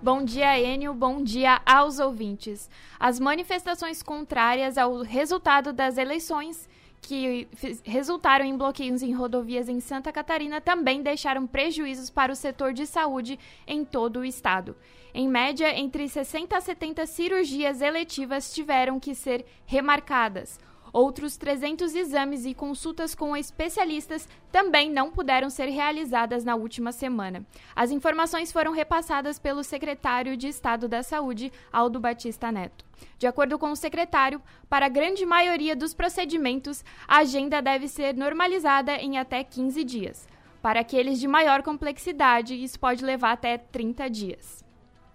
Bom 0.01 0.23
dia, 0.23 0.59
Enio. 0.59 0.93
Bom 0.93 1.23
dia 1.23 1.61
aos 1.65 1.97
ouvintes. 1.97 2.69
As 2.99 3.19
manifestações 3.19 4.03
contrárias 4.03 4.77
ao 4.77 5.01
resultado 5.01 5.71
das 5.71 5.97
eleições 5.97 6.67
que 7.01 7.47
resultaram 7.83 8.45
em 8.45 8.57
bloqueios 8.57 9.01
em 9.01 9.13
rodovias 9.13 9.67
em 9.67 9.79
Santa 9.79 10.11
Catarina 10.11 10.61
também 10.61 11.01
deixaram 11.01 11.45
prejuízos 11.45 12.09
para 12.09 12.31
o 12.31 12.35
setor 12.35 12.73
de 12.73 12.85
saúde 12.85 13.37
em 13.67 13.83
todo 13.83 14.19
o 14.19 14.25
estado. 14.25 14.75
Em 15.13 15.27
média, 15.27 15.77
entre 15.77 16.07
60 16.07 16.57
a 16.57 16.61
70 16.61 17.05
cirurgias 17.05 17.81
eletivas 17.81 18.53
tiveram 18.53 18.99
que 18.99 19.13
ser 19.13 19.45
remarcadas. 19.65 20.59
Outros 20.93 21.37
300 21.37 21.95
exames 21.95 22.45
e 22.45 22.53
consultas 22.53 23.15
com 23.15 23.35
especialistas 23.35 24.29
também 24.51 24.91
não 24.91 25.09
puderam 25.09 25.49
ser 25.49 25.65
realizadas 25.65 26.45
na 26.45 26.55
última 26.55 26.91
semana. 26.91 27.43
As 27.75 27.89
informações 27.89 28.51
foram 28.51 28.71
repassadas 28.71 29.39
pelo 29.39 29.63
secretário 29.63 30.37
de 30.37 30.47
Estado 30.47 30.87
da 30.87 31.01
Saúde, 31.01 31.51
Aldo 31.71 31.99
Batista 31.99 32.51
Neto. 32.51 32.85
De 33.17 33.25
acordo 33.25 33.57
com 33.57 33.71
o 33.71 33.75
secretário, 33.75 34.39
para 34.69 34.85
a 34.85 34.89
grande 34.89 35.25
maioria 35.25 35.75
dos 35.75 35.95
procedimentos, 35.95 36.85
a 37.07 37.17
agenda 37.17 37.59
deve 37.59 37.87
ser 37.87 38.15
normalizada 38.15 38.95
em 38.97 39.17
até 39.17 39.43
15 39.43 39.83
dias. 39.83 40.27
Para 40.61 40.81
aqueles 40.81 41.19
de 41.19 41.27
maior 41.27 41.63
complexidade, 41.63 42.53
isso 42.53 42.79
pode 42.79 43.03
levar 43.03 43.31
até 43.31 43.57
30 43.57 44.07
dias. 44.11 44.63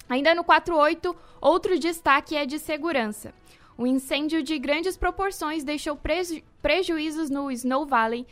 Ainda 0.08 0.34
no 0.34 0.42
48, 0.42 1.14
outro 1.40 1.78
destaque 1.78 2.34
é 2.34 2.44
de 2.44 2.58
segurança. 2.58 3.32
O 3.78 3.86
incêndio 3.86 4.42
de 4.42 4.58
grandes 4.58 4.96
proporções 4.96 5.62
deixou 5.62 5.94
preju 5.94 6.42
prejuízos 6.60 7.30
no 7.30 7.48
Snow 7.52 7.86
Valley, 7.86 8.26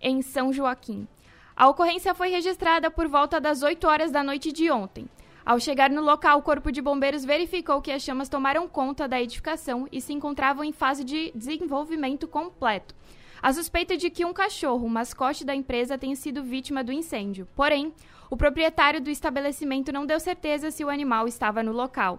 em 0.00 0.22
São 0.22 0.50
Joaquim. 0.50 1.06
A 1.54 1.68
ocorrência 1.68 2.14
foi 2.14 2.30
registrada 2.30 2.90
por 2.90 3.06
volta 3.06 3.38
das 3.38 3.62
8 3.62 3.86
horas 3.86 4.10
da 4.10 4.24
noite 4.24 4.50
de 4.50 4.70
ontem. 4.70 5.06
Ao 5.44 5.60
chegar 5.60 5.90
no 5.90 6.00
local, 6.00 6.38
o 6.38 6.42
Corpo 6.42 6.72
de 6.72 6.80
Bombeiros 6.80 7.26
verificou 7.26 7.82
que 7.82 7.92
as 7.92 8.00
chamas 8.00 8.30
tomaram 8.30 8.66
conta 8.66 9.06
da 9.06 9.20
edificação 9.20 9.86
e 9.92 10.00
se 10.00 10.14
encontravam 10.14 10.64
em 10.64 10.72
fase 10.72 11.04
de 11.04 11.30
desenvolvimento 11.34 12.26
completo. 12.26 12.94
A 13.42 13.52
suspeita 13.52 13.98
de 13.98 14.08
que 14.08 14.24
um 14.24 14.32
cachorro, 14.32 14.88
mascote 14.88 15.44
da 15.44 15.54
empresa, 15.54 15.98
tenha 15.98 16.16
sido 16.16 16.42
vítima 16.42 16.82
do 16.82 16.90
incêndio. 16.90 17.46
Porém, 17.54 17.92
o 18.30 18.36
proprietário 18.36 18.98
do 18.98 19.10
estabelecimento 19.10 19.92
não 19.92 20.06
deu 20.06 20.18
certeza 20.18 20.70
se 20.70 20.82
o 20.82 20.88
animal 20.88 21.28
estava 21.28 21.62
no 21.62 21.72
local. 21.72 22.18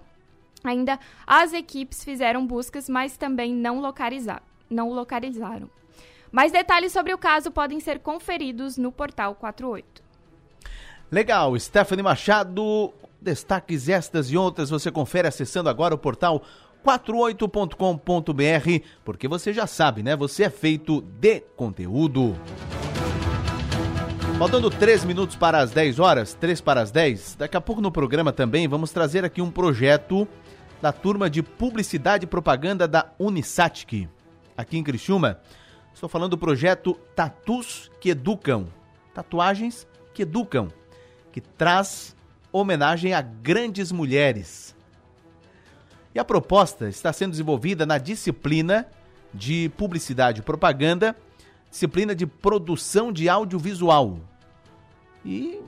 Ainda 0.64 1.00
as 1.26 1.54
equipes 1.54 2.04
fizeram 2.04 2.46
buscas, 2.46 2.90
mas 2.90 3.18
também 3.18 3.54
não, 3.54 3.80
localizar, 3.80 4.42
não 4.70 4.92
localizaram. 4.92 5.70
Mais 6.32 6.52
detalhes 6.52 6.92
sobre 6.92 7.14
o 7.14 7.18
caso 7.18 7.52
podem 7.52 7.80
ser 7.80 8.00
conferidos 8.00 8.78
no 8.78 8.92
portal 8.92 9.36
48. 9.36 10.04
Legal, 11.10 11.58
Stephanie 11.58 12.04
Machado, 12.04 12.94
destaques 13.22 13.88
estas 13.88 14.30
e 14.30 14.38
outras 14.38 14.70
você 14.70 14.92
confere 14.92 15.28
acessando 15.28 15.70
agora 15.70 15.96
o 15.96 15.98
portal 15.98 16.44
48.com.br, 16.86 18.86
porque 19.04 19.28
você 19.28 19.54
já 19.54 19.66
sabe, 19.66 20.04
né? 20.04 20.16
Você 20.16 20.44
é 20.44 20.50
feito 20.50 21.02
de 21.02 21.42
conteúdo. 21.56 22.36
Faltando 24.38 24.70
3 24.70 25.04
minutos 25.04 25.36
para 25.36 25.60
as 25.60 25.72
10 25.72 26.00
horas, 26.00 26.34
3 26.36 26.62
para 26.62 26.82
as 26.82 26.92
10, 26.92 27.38
daqui 27.40 27.58
a 27.58 27.62
pouco 27.62 27.82
no 27.82 27.92
programa 27.92 28.32
também 28.32 28.68
vamos 28.68 28.92
trazer 28.92 29.26
aqui 29.26 29.42
um 29.42 29.50
projeto 29.50 30.28
da 30.82 30.92
turma 30.92 31.30
de 31.30 31.42
Publicidade 31.42 32.26
e 32.26 32.28
Propaganda 32.28 32.88
da 32.88 33.12
Unisatic, 33.20 34.08
aqui 34.56 34.78
em 34.78 34.84
Criciúma. 34.84 35.40
Estou 35.94 36.08
falando 36.08 36.32
do 36.32 36.38
projeto 36.38 36.94
Tatus 37.16 37.92
que 38.00 38.10
Educam. 38.10 38.68
Tatuagens 39.14 39.88
que 40.14 40.24
educam, 40.24 40.68
que 41.32 41.42
traz 41.42 42.16
homenagem 42.52 43.14
a 43.14 43.22
grandes 43.22 43.92
mulheres. 43.92 44.76
E 46.14 46.20
a 46.20 46.26
proposta 46.26 46.88
está 46.90 47.12
sendo 47.14 47.32
desenvolvida 47.32 47.86
na 47.86 47.98
disciplina 47.98 48.88
de 49.34 49.70
Publicidade 49.78 50.40
e 50.40 50.44
Propaganda 50.44 51.16
disciplina 51.70 52.16
de 52.16 52.26
produção 52.26 53.12
de 53.12 53.30
audiovisual. 53.30 54.20
E 55.24 55.60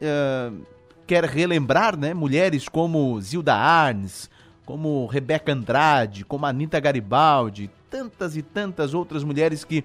uh, 0.00 0.66
quer 1.06 1.24
relembrar 1.24 1.96
né, 1.96 2.14
mulheres 2.14 2.68
como 2.68 3.20
Zilda 3.20 3.54
Arnes, 3.54 4.30
como 4.64 5.06
Rebeca 5.06 5.52
Andrade, 5.52 6.24
como 6.24 6.46
Anita 6.46 6.78
Garibaldi, 6.78 7.70
tantas 7.90 8.36
e 8.36 8.42
tantas 8.42 8.94
outras 8.94 9.24
mulheres 9.24 9.64
que 9.64 9.84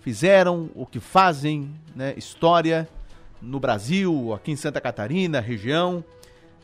fizeram 0.00 0.70
o 0.74 0.84
que 0.84 1.00
fazem, 1.00 1.74
né, 1.94 2.14
história 2.16 2.88
no 3.40 3.58
Brasil, 3.58 4.32
aqui 4.34 4.52
em 4.52 4.56
Santa 4.56 4.80
Catarina, 4.80 5.40
região. 5.40 6.04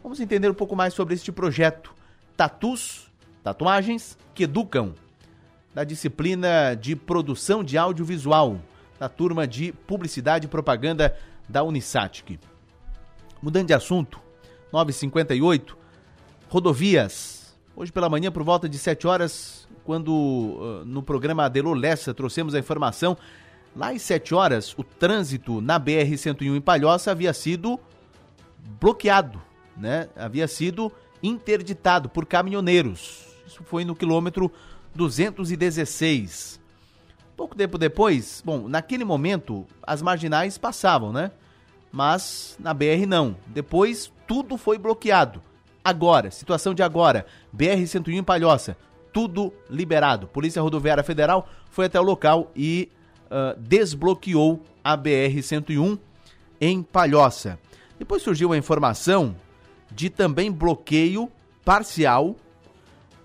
Vamos 0.03 0.21
entender 0.21 0.49
um 0.49 0.55
pouco 0.55 0.77
mais 0.77 0.95
sobre 0.95 1.15
este 1.15 1.33
projeto. 1.33 1.95
Tatus, 2.37 3.11
tatuagens 3.43 4.17
que 4.35 4.45
educam 4.45 4.95
da 5.75 5.85
disciplina 5.85 6.75
de 6.75 6.95
produção 6.95 7.65
de 7.65 7.77
audiovisual, 7.77 8.61
da 8.99 9.09
turma 9.09 9.47
de 9.47 9.73
publicidade 9.73 10.47
e 10.47 10.49
propaganda 10.49 11.17
da 11.49 11.63
Unisatic. 11.63 12.39
Mudando 13.41 13.69
de 13.69 13.75
assunto, 13.75 14.21
958, 14.73 15.77
rodovias. 16.49 17.38
Hoje 17.81 17.93
pela 17.93 18.09
manhã, 18.09 18.33
por 18.33 18.43
volta 18.43 18.69
de 18.69 18.77
7 18.77 19.07
horas, 19.07 19.69
quando 19.85 20.11
uh, 20.11 20.85
no 20.85 21.01
programa 21.01 21.45
Adelô 21.45 21.75
Lessa 21.75 22.13
trouxemos 22.13 22.53
a 22.53 22.59
informação, 22.59 23.17
lá 23.77 23.91
às 23.91 24.03
7 24.03 24.35
horas, 24.35 24.77
o 24.77 24.83
trânsito 24.83 25.61
na 25.61 25.79
BR-101 25.79 26.57
em 26.57 26.61
Palhoça 26.61 27.13
havia 27.13 27.33
sido 27.33 27.79
bloqueado, 28.81 29.41
né? 29.77 30.09
Havia 30.17 30.49
sido 30.49 30.91
interditado 31.23 32.09
por 32.09 32.27
caminhoneiros. 32.27 33.29
Isso 33.47 33.63
foi 33.63 33.85
no 33.85 33.95
quilômetro 33.95 34.51
216. 34.97 36.61
Pouco 37.37 37.55
tempo 37.55 37.79
depois, 37.79 38.43
bom, 38.45 38.67
naquele 38.67 39.05
momento 39.05 39.65
as 39.85 40.03
marginais 40.03 40.59
passavam, 40.59 41.13
né? 41.13 41.31
Mas 41.93 42.57
na 42.59 42.75
BR 42.75 43.07
não. 43.07 43.37
Depois 43.47 44.13
tudo 44.27 44.57
foi 44.59 44.79
bloqueado. 44.79 45.41
Agora, 45.89 46.31
situação 46.31 46.75
de 46.75 46.83
agora, 46.83 47.25
BR-101 47.57 48.19
em 48.19 48.23
Palhoça, 48.23 48.77
tudo 49.11 49.51
liberado. 49.71 50.27
Polícia 50.27 50.61
Rodoviária 50.61 51.03
Federal 51.03 51.49
foi 51.71 51.87
até 51.87 51.99
o 51.99 52.03
local 52.03 52.53
e 52.55 52.91
uh, 53.25 53.59
desbloqueou 53.59 54.63
a 54.85 54.99
BR-101 54.99 55.99
em 56.61 56.83
Palhoça. 56.83 57.59
Depois 57.99 58.21
surgiu 58.21 58.53
a 58.53 58.59
informação 58.59 59.35
de 59.91 60.11
também 60.11 60.53
bloqueio 60.53 61.33
parcial 61.65 62.37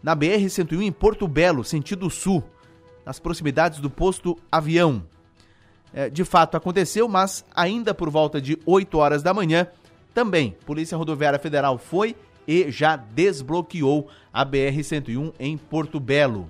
na 0.02 0.16
BR-101 0.16 0.84
em 0.84 0.92
Porto 0.94 1.28
Belo, 1.28 1.66
sentido 1.66 2.10
sul, 2.10 2.42
nas 3.06 3.20
proximidades 3.20 3.82
do 3.82 3.90
posto 3.90 4.38
Avião. 4.50 5.04
É, 5.94 6.10
de 6.10 6.24
fato 6.24 6.56
aconteceu, 6.56 7.10
mas 7.10 7.44
ainda 7.54 7.94
por 7.94 8.10
volta 8.10 8.40
de 8.40 8.58
8 8.66 8.98
horas 8.98 9.22
da 9.22 9.34
manhã, 9.34 9.68
também 10.14 10.56
Polícia 10.66 10.98
Rodoviária 10.98 11.38
Federal 11.38 11.78
foi 11.78 12.16
e 12.48 12.72
já 12.72 12.96
desbloqueou 12.96 14.10
a 14.32 14.46
BR-101 14.46 15.34
em 15.40 15.58
Porto 15.58 16.00
Belo. 16.00 16.50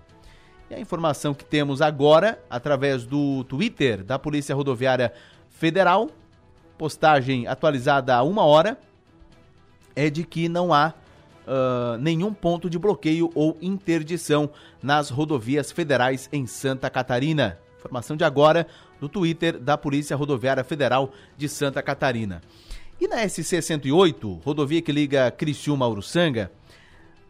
E 0.69 0.75
a 0.75 0.79
informação 0.79 1.33
que 1.33 1.45
temos 1.45 1.81
agora, 1.81 2.41
através 2.49 3.05
do 3.05 3.43
Twitter 3.43 4.03
da 4.03 4.17
Polícia 4.17 4.55
Rodoviária 4.55 5.13
Federal, 5.49 6.09
postagem 6.77 7.47
atualizada 7.47 8.15
há 8.15 8.23
uma 8.23 8.43
hora, 8.43 8.77
é 9.95 10.09
de 10.09 10.23
que 10.23 10.49
não 10.49 10.73
há 10.73 10.93
uh, 11.47 11.97
nenhum 11.99 12.33
ponto 12.33 12.69
de 12.69 12.79
bloqueio 12.79 13.29
ou 13.35 13.57
interdição 13.61 14.49
nas 14.81 15.09
rodovias 15.09 15.71
federais 15.71 16.27
em 16.31 16.47
Santa 16.47 16.89
Catarina. 16.89 17.59
Informação 17.77 18.15
de 18.15 18.23
agora 18.23 18.65
do 18.99 19.09
Twitter 19.09 19.59
da 19.59 19.77
Polícia 19.77 20.15
Rodoviária 20.15 20.63
Federal 20.63 21.11
de 21.37 21.49
Santa 21.49 21.81
Catarina. 21.81 22.41
E 22.99 23.07
na 23.07 23.27
SC 23.27 23.61
108, 23.61 24.41
rodovia 24.43 24.81
que 24.81 24.91
liga 24.91 25.31
Criciúma 25.31 25.85
a 25.85 25.89
Uruçanga, 25.89 26.51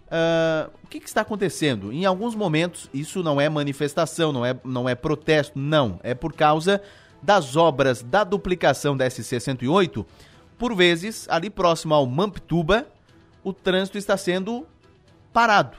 uh, 0.08 0.72
o 0.84 0.88
que, 0.88 1.00
que, 1.00 1.08
está 1.08 1.22
acontecendo? 1.22 1.92
Em 1.92 2.06
alguns 2.06 2.36
momentos, 2.36 2.90
isso 2.94 3.24
não 3.24 3.40
é 3.40 3.50
manifestação, 3.50 4.32
não 4.32 4.46
é, 4.46 4.56
não 4.64 4.88
é 4.88 4.96
protesto, 4.96 5.58
não. 5.58 6.00
É 6.04 6.14
por 6.14 6.34
causa 6.34 6.82
das 7.22 7.56
obras 7.56 8.04
da 8.04 8.24
duplicação 8.24 8.96
da 8.96 9.10
SC 9.10 9.40
108, 9.40 10.06
por 10.58 10.76
vezes, 10.76 11.28
ali 11.30 11.50
próximo 11.50 11.94
ao 11.94 12.06
Mamptuba, 12.06 12.88
o 13.44 13.52
trânsito 13.52 13.98
está 13.98 14.16
sendo 14.16 14.66
parado. 15.32 15.78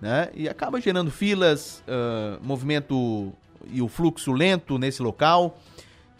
Né? 0.00 0.30
E 0.34 0.48
acaba 0.48 0.80
gerando 0.80 1.10
filas, 1.10 1.82
uh, 1.86 2.42
movimento 2.42 3.32
e 3.70 3.82
o 3.82 3.88
fluxo 3.88 4.32
lento 4.32 4.78
nesse 4.78 5.02
local. 5.02 5.58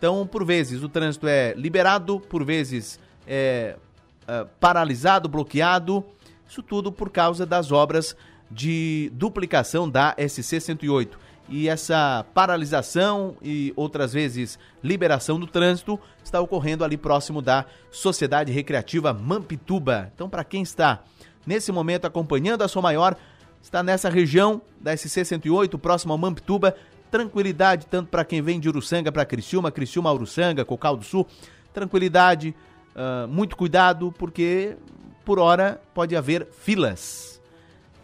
Então, 0.01 0.27
por 0.27 0.47
vezes, 0.47 0.83
o 0.83 0.89
trânsito 0.89 1.29
é 1.29 1.53
liberado, 1.53 2.19
por 2.21 2.43
vezes 2.43 2.99
é 3.27 3.77
uh, 4.23 4.49
paralisado, 4.59 5.29
bloqueado. 5.29 6.03
Isso 6.49 6.63
tudo 6.63 6.91
por 6.91 7.11
causa 7.11 7.45
das 7.45 7.71
obras 7.71 8.17
de 8.51 9.13
duplicação 9.13 9.91
da 9.91 10.17
SC 10.19 10.59
108. 10.59 11.19
E 11.51 11.69
essa 11.69 12.25
paralisação 12.33 13.37
e 13.43 13.75
outras 13.77 14.15
vezes 14.15 14.59
liberação 14.83 15.39
do 15.39 15.47
trânsito 15.47 16.01
está 16.25 16.41
ocorrendo 16.41 16.83
ali 16.83 16.97
próximo 16.97 17.43
da 17.43 17.67
Sociedade 17.91 18.51
Recreativa 18.51 19.13
Mampituba. 19.13 20.11
Então, 20.15 20.31
para 20.31 20.45
quem 20.45 20.63
está 20.63 21.03
nesse 21.47 21.71
momento 21.71 22.07
acompanhando 22.07 22.63
a 22.63 22.69
sua 22.69 22.81
maior, 22.81 23.15
está 23.63 23.83
nessa 23.83 24.09
região 24.09 24.63
da 24.81 24.97
SC 24.97 25.27
108, 25.27 25.79
próximo 25.79 26.15
ao 26.15 26.19
Mampituba, 26.19 26.75
tranquilidade 27.11 27.87
tanto 27.87 28.09
para 28.09 28.25
quem 28.25 28.41
vem 28.41 28.61
de 28.61 28.69
Uruçanga 28.69 29.11
para 29.11 29.25
Criciúma, 29.25 29.71
Criciúma, 29.71 30.13
Uruçanga, 30.13 30.65
Cocal 30.65 30.97
do 30.97 31.05
Sul, 31.05 31.27
tranquilidade, 31.73 32.55
uh, 32.95 33.27
muito 33.29 33.57
cuidado, 33.57 34.13
porque 34.13 34.77
por 35.25 35.39
hora 35.39 35.81
pode 35.95 36.17
haver 36.17 36.47
filas. 36.47 37.41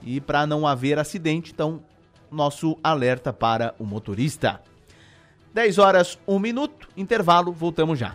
E 0.02 0.20
para 0.20 0.46
não 0.46 0.66
haver 0.66 0.98
acidente, 0.98 1.52
então, 1.52 1.82
nosso 2.30 2.76
alerta 2.82 3.32
para 3.32 3.74
o 3.78 3.84
motorista. 3.84 4.60
10 5.54 5.78
horas, 5.78 6.18
1 6.26 6.38
minuto, 6.38 6.88
intervalo, 6.96 7.52
voltamos 7.52 7.98
já. 7.98 8.14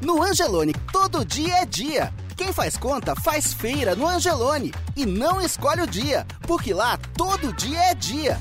No 0.00 0.22
Angelone, 0.22 0.72
todo 0.90 1.24
dia 1.24 1.58
é 1.58 1.66
dia. 1.66 2.14
Quem 2.36 2.52
faz 2.52 2.76
conta 2.76 3.14
faz 3.14 3.52
feira 3.52 3.94
no 3.94 4.06
Angelone 4.06 4.72
e 4.96 5.04
não 5.04 5.40
escolhe 5.40 5.82
o 5.82 5.86
dia, 5.86 6.26
porque 6.46 6.72
lá 6.72 6.96
todo 7.14 7.52
dia 7.52 7.78
é 7.78 7.94
dia. 7.94 8.40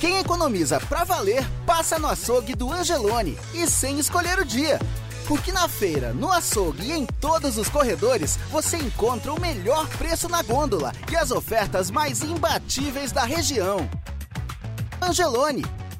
Quem 0.00 0.18
economiza 0.18 0.80
pra 0.80 1.04
valer 1.04 1.46
passa 1.64 1.98
no 1.98 2.08
açougue 2.08 2.54
do 2.54 2.72
Angelone 2.72 3.38
e 3.54 3.68
sem 3.68 3.98
escolher 3.98 4.38
o 4.38 4.44
dia. 4.44 4.80
Porque 5.28 5.52
na 5.52 5.68
feira, 5.68 6.12
no 6.12 6.32
açougue 6.32 6.86
e 6.86 6.92
em 6.92 7.06
todos 7.06 7.56
os 7.56 7.68
corredores 7.68 8.36
você 8.50 8.76
encontra 8.78 9.32
o 9.32 9.40
melhor 9.40 9.86
preço 9.90 10.28
na 10.28 10.42
gôndola 10.42 10.92
e 11.12 11.16
as 11.16 11.30
ofertas 11.30 11.88
mais 11.88 12.22
imbatíveis 12.22 13.12
da 13.12 13.22
região. 13.22 13.88
Angelone, 15.00 15.64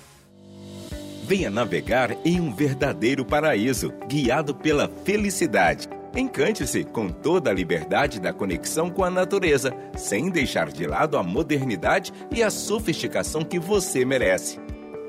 Venha 1.27 1.51
navegar 1.51 2.17
em 2.25 2.41
um 2.41 2.51
verdadeiro 2.53 3.23
paraíso, 3.23 3.93
guiado 4.08 4.56
pela 4.56 4.89
felicidade. 5.06 5.88
Encante-se 6.15 6.84
com 6.84 7.08
toda 7.08 7.51
a 7.51 7.53
liberdade 7.53 8.19
da 8.19 8.34
conexão 8.34 8.89
com 8.89 9.03
a 9.03 9.12
natureza, 9.12 9.71
sem 9.95 10.32
deixar 10.32 10.71
de 10.71 10.88
lado 10.88 11.15
a 11.15 11.21
modernidade 11.23 12.12
e 12.32 12.41
a 12.41 12.49
sofisticação 12.49 13.43
que 13.43 13.60
você 13.60 14.03
merece. 14.03 14.60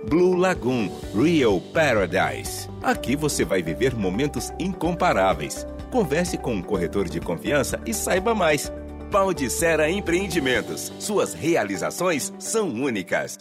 Blue 0.08 0.36
Lagoon 0.36 0.90
Real 1.14 1.58
Paradise. 1.72 2.68
Aqui 2.82 3.16
você 3.16 3.46
vai 3.46 3.62
viver 3.62 3.94
momentos 3.94 4.52
incomparáveis 4.58 5.66
Converse 5.94 6.36
com 6.36 6.52
um 6.52 6.60
corretor 6.60 7.08
de 7.08 7.20
confiança 7.20 7.80
e 7.86 7.94
saiba 7.94 8.34
mais. 8.34 8.68
Paldicera 9.12 9.88
Empreendimentos. 9.88 10.92
Suas 10.98 11.34
realizações 11.34 12.32
são 12.36 12.68
únicas. 12.68 13.38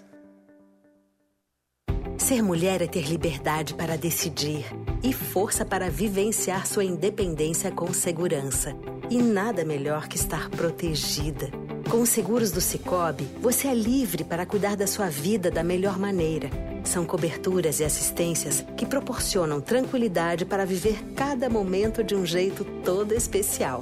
Ser 2.16 2.44
mulher 2.44 2.84
é 2.84 2.86
ter 2.86 3.08
liberdade 3.10 3.74
para 3.74 3.98
decidir 3.98 4.66
e 5.02 5.12
força 5.12 5.66
para 5.66 5.90
vivenciar 5.90 6.68
sua 6.68 6.84
independência 6.84 7.72
com 7.72 7.92
segurança. 7.92 8.76
E 9.10 9.18
nada 9.18 9.66
melhor 9.66 10.08
que 10.08 10.16
estar 10.16 10.48
protegida. 10.52 11.50
Com 11.90 12.02
os 12.02 12.10
seguros 12.10 12.52
do 12.52 12.62
Cicobi, 12.62 13.28
você 13.42 13.68
é 13.68 13.74
livre 13.74 14.24
para 14.24 14.46
cuidar 14.46 14.76
da 14.76 14.86
sua 14.86 15.10
vida 15.10 15.50
da 15.50 15.64
melhor 15.64 15.98
maneira 15.98 16.52
são 16.84 17.06
coberturas 17.06 17.80
e 17.80 17.84
assistências 17.84 18.66
que 18.76 18.86
proporcionam 18.86 19.62
tranquilidade 19.62 20.46
para 20.46 20.66
viver 20.66 21.04
cada 21.16 21.50
momento 21.50 22.04
de 22.04 22.16
um 22.16 22.26
jeito 22.26 22.64
todo 22.84 23.14
especial. 23.14 23.82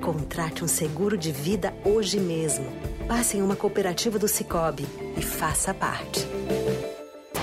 Contrate 0.00 0.64
um 0.64 0.68
seguro 0.68 1.16
de 1.16 1.30
vida 1.30 1.72
hoje 1.84 2.18
mesmo. 2.18 2.66
Passe 3.06 3.36
em 3.36 3.42
uma 3.42 3.56
cooperativa 3.56 4.18
do 4.18 4.28
Cicobi 4.28 4.86
e 5.16 5.22
faça 5.22 5.72
parte. 5.72 6.26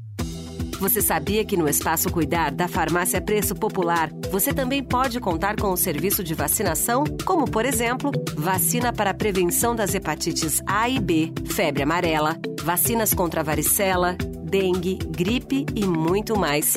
Você 0.81 0.99
sabia 0.99 1.45
que 1.45 1.55
no 1.55 1.69
Espaço 1.69 2.11
Cuidar 2.11 2.51
da 2.51 2.67
Farmácia 2.67 3.21
Preço 3.21 3.53
Popular, 3.53 4.09
você 4.31 4.51
também 4.51 4.83
pode 4.83 5.19
contar 5.19 5.55
com 5.55 5.71
o 5.71 5.77
serviço 5.77 6.23
de 6.23 6.33
vacinação, 6.33 7.03
como 7.23 7.45
por 7.45 7.67
exemplo, 7.67 8.11
vacina 8.35 8.91
para 8.91 9.11
a 9.11 9.13
prevenção 9.13 9.75
das 9.75 9.93
hepatites 9.93 10.59
A 10.65 10.89
e 10.89 10.99
B, 10.99 11.31
febre 11.45 11.83
amarela, 11.83 12.35
vacinas 12.63 13.13
contra 13.13 13.43
varicela, 13.43 14.17
dengue, 14.41 14.97
gripe 15.07 15.67
e 15.75 15.85
muito 15.85 16.35
mais. 16.35 16.75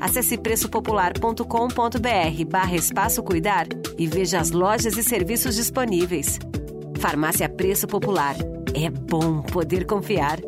Acesse 0.00 0.36
preçopopular.com.br 0.36 2.44
barra 2.50 2.74
Espaço 2.74 3.22
Cuidar 3.22 3.68
e 3.96 4.08
veja 4.08 4.40
as 4.40 4.50
lojas 4.50 4.96
e 4.96 5.04
serviços 5.04 5.54
disponíveis. 5.54 6.40
Farmácia 6.98 7.48
Preço 7.48 7.86
Popular. 7.86 8.34
É 8.74 8.90
bom 8.90 9.40
poder 9.40 9.86
confiar. 9.86 10.40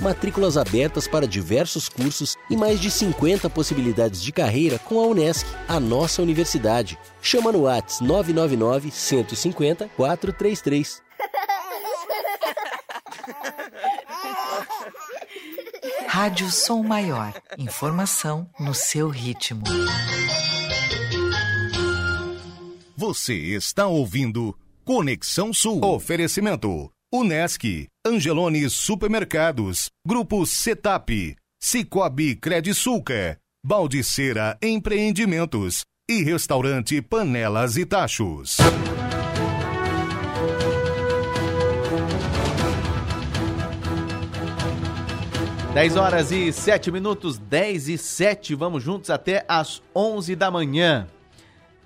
matrículas 0.00 0.56
abertas 0.56 1.06
para 1.06 1.26
diversos 1.26 1.88
cursos 1.88 2.36
e 2.50 2.56
mais 2.56 2.80
de 2.80 2.90
50 2.90 3.48
possibilidades 3.50 4.22
de 4.22 4.32
carreira 4.32 4.78
com 4.78 5.00
a 5.00 5.06
Unesc, 5.06 5.46
a 5.68 5.78
nossa 5.80 6.22
universidade. 6.22 6.98
Chama 7.20 7.52
no 7.52 7.62
Whats 7.62 8.00
999 8.00 8.90
150 8.90 9.88
433. 9.96 11.02
Rádio 16.06 16.50
Som 16.50 16.82
Maior. 16.82 17.32
Informação 17.56 18.46
no 18.60 18.74
seu 18.74 19.08
ritmo. 19.08 19.62
Você 22.94 23.34
está 23.34 23.86
ouvindo 23.86 24.54
Conexão 24.84 25.54
Sul. 25.54 25.82
Oferecimento 25.82 26.91
Unesc, 27.14 27.62
Angelone 28.06 28.70
Supermercados, 28.70 29.90
Grupo 30.06 30.46
Setap, 30.46 31.36
Cicobi 31.62 32.34
Credisulca, 32.34 33.36
Baldiceira 33.62 34.56
Empreendimentos 34.62 35.82
e 36.08 36.22
Restaurante 36.22 37.02
Panelas 37.02 37.76
e 37.76 37.84
Tachos. 37.84 38.56
Dez 45.74 45.96
horas 45.96 46.32
e 46.32 46.50
sete 46.50 46.90
minutos, 46.90 47.36
dez 47.36 47.88
e 47.88 47.98
sete, 47.98 48.54
vamos 48.54 48.82
juntos 48.82 49.10
até 49.10 49.44
às 49.46 49.82
onze 49.94 50.34
da 50.34 50.50
manhã. 50.50 51.06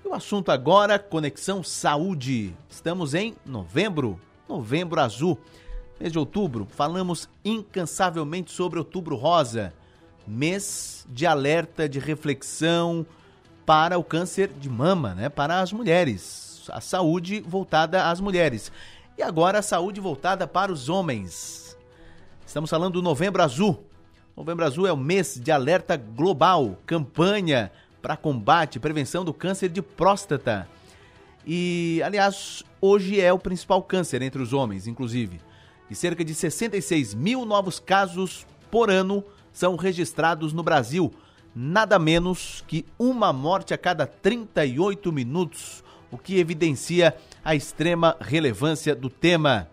E 0.05 0.07
o 0.07 0.13
assunto 0.13 0.53
agora, 0.53 0.97
Conexão 0.97 1.61
Saúde. 1.61 2.55
Estamos 2.69 3.13
em 3.13 3.35
novembro, 3.45 4.17
Novembro 4.47 4.99
Azul. 5.01 5.37
Mês 5.99 6.11
de 6.11 6.19
outubro, 6.19 6.67
falamos 6.69 7.27
incansavelmente 7.43 8.51
sobre 8.51 8.77
Outubro 8.77 9.15
Rosa, 9.15 9.73
mês 10.27 11.05
de 11.09 11.25
alerta, 11.25 11.89
de 11.89 11.97
reflexão 11.97 13.05
para 13.65 13.97
o 13.97 14.03
câncer 14.03 14.47
de 14.47 14.69
mama, 14.69 15.15
né? 15.15 15.27
Para 15.27 15.59
as 15.59 15.73
mulheres, 15.73 16.69
a 16.71 16.79
saúde 16.79 17.41
voltada 17.41 18.09
às 18.09 18.19
mulheres. 18.19 18.71
E 19.17 19.23
agora 19.23 19.59
a 19.59 19.63
saúde 19.63 19.99
voltada 19.99 20.47
para 20.47 20.71
os 20.71 20.87
homens. 20.87 21.75
Estamos 22.45 22.69
falando 22.69 22.93
do 22.93 23.01
Novembro 23.01 23.41
Azul. 23.41 23.83
Novembro 24.35 24.63
Azul 24.63 24.85
é 24.85 24.93
o 24.93 24.97
mês 24.97 25.39
de 25.41 25.51
alerta 25.51 25.97
global, 25.97 26.77
campanha 26.85 27.71
para 28.03 28.15
combate 28.15 28.75
e 28.75 28.79
prevenção 28.79 29.25
do 29.25 29.33
câncer 29.33 29.67
de 29.67 29.81
próstata. 29.81 30.69
E, 31.49 32.01
aliás, 32.03 32.61
hoje 32.81 33.21
é 33.21 33.31
o 33.31 33.39
principal 33.39 33.81
câncer 33.81 34.21
entre 34.21 34.41
os 34.41 34.51
homens, 34.51 34.85
inclusive. 34.85 35.39
E 35.89 35.95
cerca 35.95 36.25
de 36.25 36.35
66 36.35 37.13
mil 37.13 37.45
novos 37.45 37.79
casos 37.79 38.45
por 38.69 38.91
ano 38.91 39.23
são 39.53 39.77
registrados 39.77 40.51
no 40.51 40.61
Brasil, 40.61 41.09
nada 41.55 41.97
menos 41.97 42.65
que 42.67 42.85
uma 42.99 43.31
morte 43.31 43.73
a 43.73 43.77
cada 43.77 44.05
38 44.05 45.09
minutos, 45.13 45.85
o 46.11 46.17
que 46.17 46.37
evidencia 46.37 47.15
a 47.45 47.55
extrema 47.55 48.17
relevância 48.19 48.93
do 48.93 49.09
tema. 49.09 49.69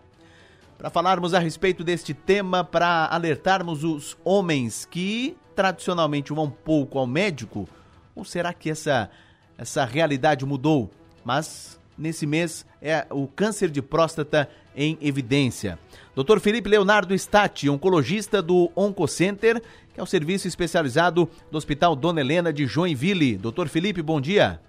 Para 0.77 0.89
falarmos 0.89 1.33
a 1.33 1.39
respeito 1.39 1.83
deste 1.83 2.13
tema, 2.13 2.63
para 2.63 3.09
alertarmos 3.11 3.83
os 3.83 4.15
homens 4.23 4.85
que 4.89 5.35
tradicionalmente 5.53 6.31
vão 6.31 6.49
pouco 6.49 6.97
ao 6.97 7.05
médico, 7.05 7.67
ou 8.15 8.23
será 8.23 8.53
que 8.53 8.69
essa, 8.69 9.11
essa 9.57 9.83
realidade 9.83 10.45
mudou? 10.45 10.89
Mas 11.25 11.79
nesse 11.97 12.27
mês 12.27 12.65
é 12.81 13.05
o 13.09 13.27
câncer 13.27 13.69
de 13.69 13.81
próstata 13.81 14.47
em 14.75 14.97
evidência. 15.01 15.79
Dr. 16.15 16.39
Felipe 16.39 16.69
Leonardo 16.69 17.13
Stati, 17.15 17.69
oncologista 17.69 18.41
do 18.41 18.71
Oncocenter, 18.75 19.61
que 19.93 19.99
é 19.99 20.03
o 20.03 20.05
serviço 20.05 20.47
especializado 20.47 21.29
do 21.51 21.57
Hospital 21.57 21.95
Dona 21.95 22.21
Helena 22.21 22.53
de 22.53 22.65
Joinville. 22.67 23.37
Doutor 23.37 23.67
Felipe, 23.67 24.01
bom 24.01 24.21
dia. 24.21 24.59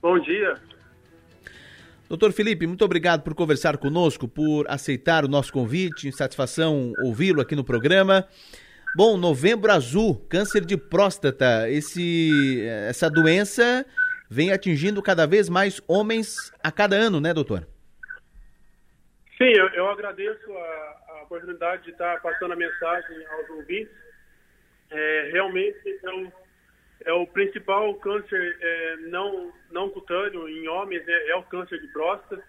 Bom 0.00 0.18
dia. 0.18 0.54
Doutor 2.08 2.32
Felipe, 2.32 2.66
muito 2.66 2.84
obrigado 2.84 3.22
por 3.22 3.34
conversar 3.34 3.78
conosco, 3.78 4.28
por 4.28 4.70
aceitar 4.70 5.24
o 5.24 5.28
nosso 5.28 5.50
convite, 5.50 6.12
satisfação 6.12 6.92
ouvi-lo 7.02 7.40
aqui 7.40 7.56
no 7.56 7.64
programa. 7.64 8.26
Bom, 8.94 9.16
novembro 9.16 9.72
azul, 9.72 10.16
câncer 10.28 10.66
de 10.66 10.76
próstata, 10.76 11.70
esse, 11.70 12.60
essa 12.86 13.08
doença 13.08 13.86
vem 14.32 14.50
atingindo 14.50 15.02
cada 15.02 15.26
vez 15.26 15.48
mais 15.50 15.82
homens 15.86 16.50
a 16.62 16.72
cada 16.72 16.96
ano, 16.96 17.20
né, 17.20 17.34
doutor? 17.34 17.66
Sim, 19.36 19.52
eu, 19.54 19.68
eu 19.68 19.90
agradeço 19.90 20.50
a, 20.50 20.96
a, 21.08 21.22
oportunidade 21.24 21.82
de 21.82 21.90
estar 21.90 22.20
passando 22.22 22.52
a 22.52 22.56
mensagem 22.56 23.26
aos 23.26 23.50
ouvintes. 23.50 23.94
É, 24.90 25.30
realmente 25.32 25.78
é 26.02 26.10
o, 26.10 26.32
é 27.06 27.12
o, 27.12 27.26
principal 27.26 27.94
câncer 27.96 28.56
é, 28.60 28.96
não, 29.08 29.52
não 29.70 29.90
cutâneo 29.90 30.48
em 30.48 30.66
homens, 30.66 31.06
é, 31.06 31.30
é, 31.30 31.36
o 31.36 31.42
câncer 31.42 31.78
de 31.80 31.88
próstata. 31.88 32.42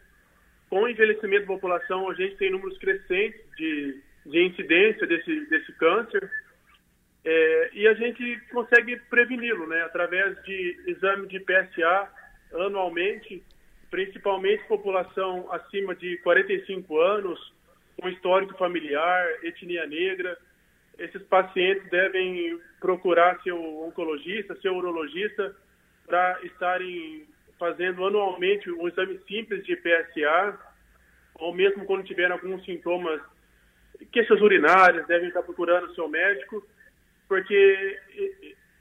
Com 0.70 0.84
o 0.84 0.90
envelhecimento 0.90 1.42
da 1.42 1.54
população, 1.54 2.10
a 2.10 2.14
gente 2.14 2.38
tem 2.38 2.50
números 2.50 2.78
crescentes 2.78 3.42
de, 3.58 4.02
de 4.26 4.46
incidência 4.46 5.06
desse, 5.06 5.46
desse 5.48 5.72
câncer. 5.74 6.32
É, 7.26 7.70
e 7.74 7.88
a 7.88 7.94
gente 7.94 8.40
consegue 8.52 8.98
preveni-lo, 9.10 9.66
né, 9.68 9.82
através 9.84 10.42
de 10.44 10.84
exame 10.88 11.28
de 11.28 11.40
PSA 11.40 12.10
anualmente, 12.54 13.42
principalmente 13.90 14.68
população 14.68 15.50
acima 15.52 15.96
de 15.96 16.18
45 16.18 17.00
anos, 17.00 17.54
com 18.00 18.10
histórico 18.10 18.58
familiar, 18.58 19.26
etnia 19.44 19.88
negra. 19.88 20.38
Esses 20.98 21.22
pacientes 21.24 21.90
devem 21.90 22.60
procurar 22.80 23.42
seu 23.42 23.58
oncologista, 23.84 24.60
seu 24.62 24.76
urologista, 24.76 25.56
para 26.06 26.40
estarem 26.44 27.26
fazendo 27.58 28.06
anualmente 28.06 28.70
um 28.70 28.88
exame 28.88 29.18
simples 29.28 29.66
de 29.66 29.76
PSA, 29.78 30.60
ou 31.36 31.54
mesmo 31.54 31.86
quando 31.86 32.04
tiver 32.04 32.32
alguns 32.32 32.64
sintomas, 32.66 33.22
queixas 34.12 34.42
urinárias, 34.42 35.08
devem 35.08 35.30
estar 35.30 35.44
procurando 35.44 35.86
o 35.86 35.96
seu 35.96 36.10
médico, 36.10 36.66
porque 37.34 38.00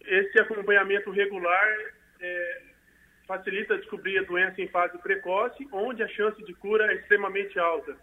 esse 0.04 0.38
acompanhamento 0.38 1.10
regular 1.10 1.66
é, 2.20 2.60
facilita 3.26 3.78
descobrir 3.78 4.18
a 4.18 4.24
doença 4.24 4.60
em 4.60 4.68
fase 4.68 4.98
precoce, 4.98 5.66
onde 5.72 6.02
a 6.02 6.08
chance 6.08 6.44
de 6.44 6.52
cura 6.52 6.84
é 6.92 6.96
extremamente 6.96 7.58
alta. 7.58 7.96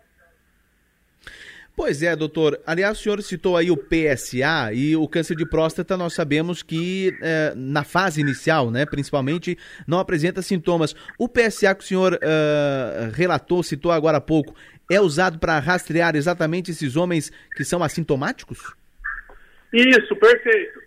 Pois 1.75 2.01
é, 2.01 2.15
doutor. 2.15 2.59
Aliás, 2.65 2.97
o 2.97 3.01
senhor 3.03 3.21
citou 3.21 3.55
aí 3.55 3.69
o 3.69 3.77
PSA 3.77 4.73
e 4.73 4.95
o 4.95 5.07
câncer 5.07 5.37
de 5.37 5.47
próstata, 5.47 5.95
nós 5.95 6.15
sabemos 6.15 6.63
que 6.63 7.15
eh, 7.21 7.53
na 7.55 7.83
fase 7.83 8.19
inicial, 8.19 8.71
né, 8.71 8.87
principalmente, 8.87 9.55
não 9.87 9.99
apresenta 9.99 10.41
sintomas. 10.41 10.95
O 11.19 11.29
PSA 11.29 11.75
que 11.75 11.83
o 11.83 11.87
senhor 11.87 12.15
uh, 12.15 13.11
relatou, 13.13 13.61
citou 13.61 13.91
agora 13.91 14.17
há 14.17 14.21
pouco, 14.21 14.55
é 14.89 14.99
usado 14.99 15.37
para 15.37 15.59
rastrear 15.59 16.15
exatamente 16.15 16.71
esses 16.71 16.95
homens 16.95 17.31
que 17.55 17.63
são 17.63 17.83
assintomáticos? 17.83 18.78
Isso, 19.73 20.15
perfeito. 20.15 20.79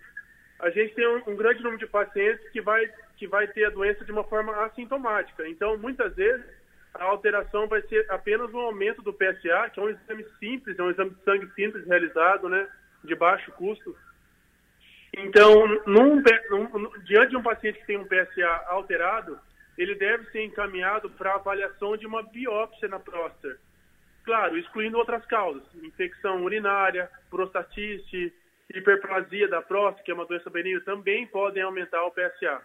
A 0.59 0.69
gente 0.69 0.93
tem 0.93 1.07
um, 1.07 1.21
um 1.27 1.35
grande 1.35 1.61
número 1.61 1.79
de 1.79 1.87
pacientes 1.87 2.47
que 2.49 2.61
vai, 2.61 2.89
que 3.17 3.27
vai 3.27 3.47
ter 3.47 3.65
a 3.65 3.69
doença 3.69 4.03
de 4.05 4.11
uma 4.11 4.23
forma 4.23 4.53
assintomática. 4.65 5.47
Então, 5.47 5.77
muitas 5.77 6.15
vezes, 6.15 6.45
a 6.93 7.05
alteração 7.05 7.67
vai 7.67 7.81
ser 7.83 8.05
apenas 8.09 8.53
um 8.53 8.59
aumento 8.59 9.01
do 9.01 9.13
PSA, 9.13 9.69
que 9.73 9.79
é 9.79 9.83
um 9.83 9.89
exame 9.89 10.25
simples, 10.39 10.77
é 10.77 10.83
um 10.83 10.91
exame 10.91 11.11
de 11.11 11.23
sangue 11.23 11.51
simples 11.53 11.85
realizado, 11.87 12.47
né, 12.47 12.67
de 13.03 13.15
baixo 13.15 13.51
custo. 13.53 13.95
Então, 15.15 15.67
num, 15.85 16.21
num, 16.49 16.89
diante 17.03 17.29
de 17.29 17.37
um 17.37 17.43
paciente 17.43 17.79
que 17.79 17.85
tem 17.85 17.97
um 17.97 18.07
PSA 18.07 18.63
alterado, 18.67 19.39
ele 19.77 19.95
deve 19.95 20.25
ser 20.31 20.43
encaminhado 20.43 21.09
para 21.09 21.35
avaliação 21.35 21.97
de 21.97 22.05
uma 22.05 22.23
biópsia 22.23 22.87
na 22.87 22.99
próstata. 22.99 23.57
Claro, 24.23 24.57
excluindo 24.57 24.97
outras 24.97 25.25
causas, 25.25 25.63
infecção 25.83 26.43
urinária, 26.43 27.09
prostatite, 27.29 28.33
hiperplasia 28.73 29.47
da 29.47 29.61
próstata, 29.61 30.03
que 30.03 30.11
é 30.11 30.13
uma 30.13 30.25
doença 30.25 30.49
benigna, 30.49 30.81
também 30.81 31.25
podem 31.27 31.63
aumentar 31.63 32.03
o 32.05 32.11
PSA. 32.11 32.61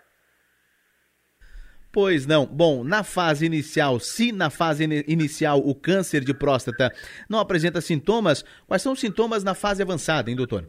Pois 1.93 2.27
não. 2.27 2.45
Bom, 2.45 2.85
na 2.85 3.03
fase 3.03 3.47
inicial, 3.47 3.99
se 3.99 4.31
na 4.31 4.51
fase 4.51 4.85
inicial 5.07 5.59
o 5.59 5.75
câncer 5.75 6.21
de 6.21 6.35
próstata 6.35 6.93
não 7.29 7.39
apresenta 7.39 7.81
sintomas, 7.81 8.43
quais 8.67 8.83
são 8.83 8.93
os 8.93 9.01
sintomas 9.01 9.43
na 9.43 9.55
fase 9.55 9.83
avançada, 9.83 10.31
hein, 10.31 10.37
doutor? 10.37 10.65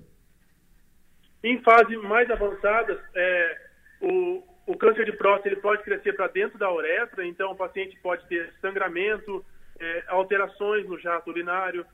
Em 1.44 1.62
fase 1.62 1.96
mais 1.98 2.30
avançada, 2.32 3.02
é, 3.15 3.58
o, 4.02 4.44
o 4.68 4.78
câncer 4.78 5.06
de 5.06 5.12
próstata 5.13 5.50
ele 5.50 5.58
pode 5.58 5.84
crescer 5.84 6.13
para 6.13 6.28
dentro 6.28 6.58
da 6.58 6.72
uretra, 6.72 7.26
então 7.26 7.52
o 7.52 7.56
paciente 7.56 7.98
pode 8.02 8.26
ter 8.28 8.54
sangramento, 8.62 9.46
é, 9.80 10.04
alterações 10.08 10.88
no 10.88 10.98
jato 11.00 11.30
urinário, 11.30 11.86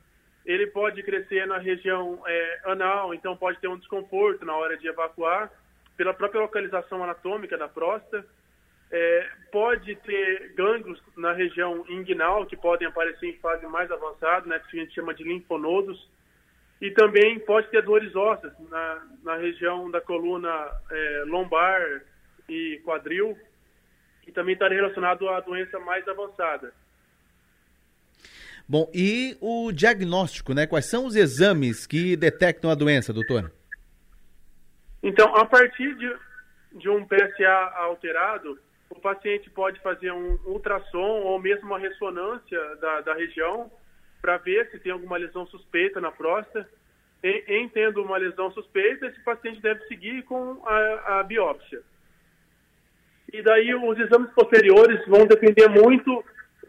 ele 0.45 0.67
pode 0.67 1.01
crescer 1.01 1.47
na 1.47 1.57
região 1.57 2.21
é, 2.25 2.59
anal, 2.65 3.13
então 3.13 3.35
pode 3.35 3.59
ter 3.59 3.67
um 3.67 3.77
desconforto 3.77 4.45
na 4.45 4.55
hora 4.55 4.77
de 4.77 4.87
evacuar, 4.87 5.51
pela 5.97 6.13
própria 6.13 6.41
localização 6.41 7.03
anatômica 7.03 7.57
da 7.57 7.67
próstata. 7.67 8.25
É, 8.91 9.29
pode 9.51 9.95
ter 9.95 10.53
gânglios 10.55 11.01
na 11.17 11.33
região 11.33 11.83
inguinal, 11.89 12.45
que 12.45 12.55
podem 12.55 12.87
aparecer 12.87 13.27
em 13.27 13.39
fase 13.39 13.65
mais 13.65 13.91
avançada, 13.91 14.45
né, 14.45 14.61
que 14.69 14.77
a 14.77 14.83
gente 14.83 14.93
chama 14.93 15.13
de 15.13 15.23
linfonodos. 15.23 16.07
E 16.79 16.91
também 16.91 17.39
pode 17.39 17.67
ter 17.69 17.81
dores 17.81 18.15
ósseas 18.15 18.53
na, 18.69 19.07
na 19.23 19.35
região 19.37 19.89
da 19.89 19.99
coluna 19.99 20.69
é, 20.91 21.23
lombar 21.25 21.81
e 22.47 22.79
quadril, 22.85 23.35
que 24.21 24.31
também 24.31 24.53
está 24.53 24.67
relacionado 24.67 25.27
à 25.29 25.39
doença 25.39 25.79
mais 25.79 26.07
avançada. 26.07 26.71
Bom, 28.67 28.89
e 28.93 29.37
o 29.39 29.71
diagnóstico, 29.71 30.53
né? 30.53 30.65
Quais 30.65 30.89
são 30.89 31.05
os 31.05 31.15
exames 31.15 31.85
que 31.85 32.15
detectam 32.15 32.71
a 32.71 32.75
doença, 32.75 33.13
doutor? 33.13 33.51
Então, 35.03 35.35
a 35.35 35.45
partir 35.45 35.95
de, 35.95 36.15
de 36.73 36.89
um 36.89 37.05
PSA 37.05 37.71
alterado, 37.75 38.59
o 38.89 38.95
paciente 38.95 39.51
pode 39.51 39.79
fazer 39.81 40.11
um 40.11 40.39
ultrassom 40.45 40.97
ou 40.97 41.39
mesmo 41.39 41.67
uma 41.67 41.77
ressonância 41.77 42.59
da, 42.77 43.01
da 43.01 43.13
região 43.13 43.71
para 44.19 44.37
ver 44.37 44.67
se 44.71 44.79
tem 44.79 44.91
alguma 44.91 45.17
lesão 45.17 45.45
suspeita 45.45 46.01
na 46.01 46.11
próstata. 46.11 46.67
E, 47.23 47.43
em 47.47 47.69
tendo 47.69 48.01
uma 48.01 48.17
lesão 48.17 48.51
suspeita, 48.51 49.05
esse 49.05 49.23
paciente 49.23 49.61
deve 49.61 49.85
seguir 49.87 50.23
com 50.23 50.63
a, 50.65 51.19
a 51.19 51.23
biópsia. 51.23 51.81
E 53.31 53.43
daí 53.43 53.75
os 53.75 53.99
exames 53.99 54.31
posteriores 54.31 55.05
vão 55.07 55.27
depender 55.27 55.67
muito 55.67 56.23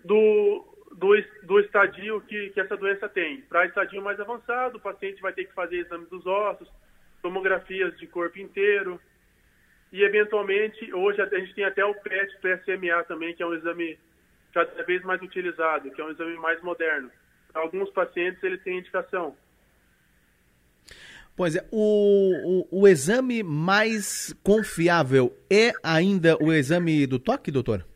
do, 0.04 0.75
do, 0.96 1.14
do 1.44 1.60
estadio 1.60 2.20
que, 2.22 2.50
que 2.50 2.60
essa 2.60 2.76
doença 2.76 3.08
tem. 3.08 3.42
Para 3.42 3.66
estadio 3.66 4.02
mais 4.02 4.18
avançado, 4.18 4.78
o 4.78 4.80
paciente 4.80 5.22
vai 5.22 5.32
ter 5.32 5.44
que 5.44 5.54
fazer 5.54 5.76
exames 5.76 6.08
dos 6.08 6.26
ossos, 6.26 6.68
tomografias 7.22 7.96
de 7.98 8.06
corpo 8.06 8.38
inteiro, 8.38 9.00
e, 9.92 10.02
eventualmente, 10.02 10.92
hoje 10.92 11.20
a 11.22 11.38
gente 11.38 11.54
tem 11.54 11.64
até 11.64 11.84
o 11.84 11.94
PET, 11.94 12.36
PSMA 12.40 13.04
também, 13.04 13.34
que 13.34 13.42
é 13.42 13.46
um 13.46 13.54
exame 13.54 13.98
cada 14.52 14.82
vez 14.82 15.02
mais 15.04 15.22
utilizado, 15.22 15.90
que 15.90 16.00
é 16.00 16.04
um 16.04 16.10
exame 16.10 16.36
mais 16.36 16.60
moderno. 16.62 17.10
Para 17.52 17.62
alguns 17.62 17.90
pacientes, 17.90 18.42
ele 18.42 18.58
tem 18.58 18.78
indicação. 18.78 19.36
Pois 21.36 21.54
é, 21.54 21.66
o, 21.70 22.64
o, 22.70 22.80
o, 22.82 22.88
exame 22.88 23.42
mais 23.42 24.34
confiável 24.42 25.36
é 25.50 25.72
ainda 25.82 26.36
o 26.42 26.50
exame 26.50 27.06
do 27.06 27.18
toque, 27.18 27.50
doutor? 27.50 27.86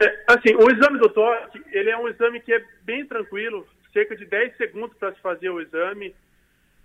É, 0.00 0.24
assim, 0.28 0.54
o 0.54 0.70
exame 0.70 0.98
do 0.98 1.08
toque, 1.08 1.62
ele 1.72 1.90
é 1.90 1.96
um 1.96 2.08
exame 2.08 2.40
que 2.40 2.52
é 2.52 2.64
bem 2.82 3.06
tranquilo, 3.06 3.66
cerca 3.92 4.14
de 4.14 4.26
10 4.26 4.56
segundos 4.56 4.96
para 4.98 5.14
se 5.14 5.20
fazer 5.20 5.48
o 5.50 5.60
exame 5.60 6.14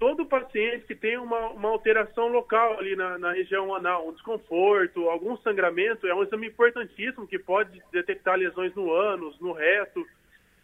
todo 0.01 0.25
paciente 0.25 0.87
que 0.87 0.95
tem 0.95 1.15
uma, 1.15 1.49
uma 1.49 1.69
alteração 1.69 2.27
local 2.27 2.79
ali 2.79 2.95
na, 2.95 3.19
na, 3.19 3.33
região 3.33 3.75
anal, 3.75 4.07
um 4.07 4.11
desconforto, 4.11 5.07
algum 5.07 5.37
sangramento, 5.37 6.07
é 6.07 6.15
um 6.15 6.23
exame 6.23 6.47
importantíssimo 6.47 7.27
que 7.27 7.37
pode 7.37 7.79
detectar 7.91 8.35
lesões 8.35 8.73
no 8.73 8.91
ânus, 8.91 9.39
no 9.39 9.51
reto. 9.51 10.03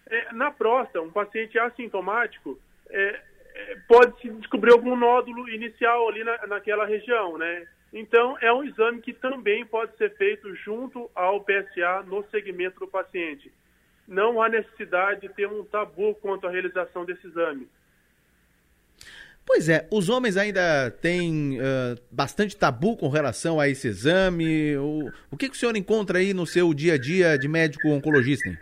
É, 0.07 0.33
na 0.33 0.49
próstata, 0.49 1.01
um 1.01 1.11
paciente 1.11 1.59
assintomático 1.59 2.59
é, 2.89 3.21
é, 3.53 3.77
pode 3.87 4.19
se 4.21 4.29
descobrir 4.31 4.71
algum 4.71 4.95
nódulo 4.95 5.47
inicial 5.49 6.09
ali 6.09 6.23
na, 6.23 6.47
naquela 6.47 6.87
região, 6.87 7.37
né? 7.37 7.67
Então, 7.93 8.37
é 8.41 8.51
um 8.51 8.63
exame 8.63 9.01
que 9.01 9.13
também 9.13 9.65
pode 9.65 9.95
ser 9.97 10.15
feito 10.17 10.53
junto 10.55 11.09
ao 11.15 11.41
PSA 11.41 12.03
no 12.05 12.23
segmento 12.29 12.79
do 12.79 12.87
paciente. 12.87 13.51
Não 14.07 14.41
há 14.41 14.49
necessidade 14.49 15.21
de 15.21 15.29
ter 15.29 15.47
um 15.47 15.63
tabu 15.63 16.15
quanto 16.15 16.47
à 16.47 16.49
realização 16.49 17.05
desse 17.05 17.25
exame. 17.27 17.67
Pois 19.47 19.69
é, 19.69 19.87
os 19.89 20.09
homens 20.09 20.35
ainda 20.35 20.91
têm 20.91 21.57
uh, 21.57 21.95
bastante 22.11 22.57
tabu 22.57 22.97
com 22.97 23.07
relação 23.07 23.61
a 23.61 23.69
esse 23.69 23.87
exame. 23.87 24.75
O, 24.75 25.09
o 25.31 25.37
que, 25.37 25.47
que, 25.47 25.55
o 25.55 25.57
senhor 25.57 25.77
encontra 25.77 26.19
aí 26.19 26.33
no 26.33 26.45
seu 26.45 26.73
dia 26.73 26.95
a 26.95 26.97
dia 26.97 27.37
de 27.37 27.47
médico 27.47 27.87
oncologista? 27.87 28.49
Hein? 28.49 28.57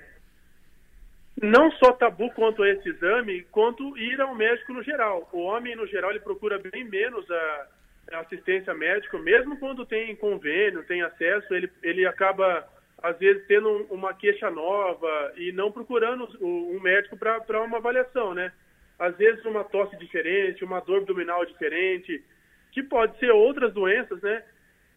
Não 1.42 1.72
só 1.72 1.92
tabu 1.92 2.30
quanto 2.32 2.62
a 2.62 2.70
esse 2.70 2.88
exame, 2.88 3.42
quanto 3.52 3.98
ir 3.98 4.22
ao 4.22 4.36
médico 4.36 4.74
no 4.74 4.84
geral. 4.84 5.28
O 5.34 5.40
homem, 5.40 5.76
no 5.76 5.88
geral, 5.88 6.12
ele 6.12 6.20
procura 6.20 6.60
bem 6.60 6.84
menos 6.84 7.30
a, 7.32 7.36
a 7.36 7.68
assistência 8.12 8.74
médica, 8.74 9.18
mesmo 9.20 9.58
quando 9.58 9.86
tem 9.86 10.16
convênio, 10.16 10.84
tem 10.84 11.02
acesso, 11.02 11.54
ele, 11.54 11.72
ele 11.82 12.06
acaba, 12.06 12.68
às 13.02 13.18
vezes, 13.18 13.46
tendo 13.48 13.70
uma 13.90 14.14
queixa 14.14 14.50
nova 14.52 15.34
e 15.38 15.52
não 15.52 15.72
procurando 15.72 16.28
um 16.42 16.80
médico 16.80 17.18
para 17.18 17.62
uma 17.64 17.78
avaliação, 17.78 18.34
né? 18.34 18.52
às 18.98 19.16
vezes 19.18 19.44
uma 19.46 19.64
tosse 19.64 19.96
diferente, 19.98 20.64
uma 20.64 20.80
dor 20.80 20.98
abdominal 20.98 21.46
diferente, 21.46 22.24
que 22.72 22.82
pode 22.84 23.18
ser 23.20 23.32
outras 23.32 23.74
doenças, 23.74 24.22
né? 24.22 24.44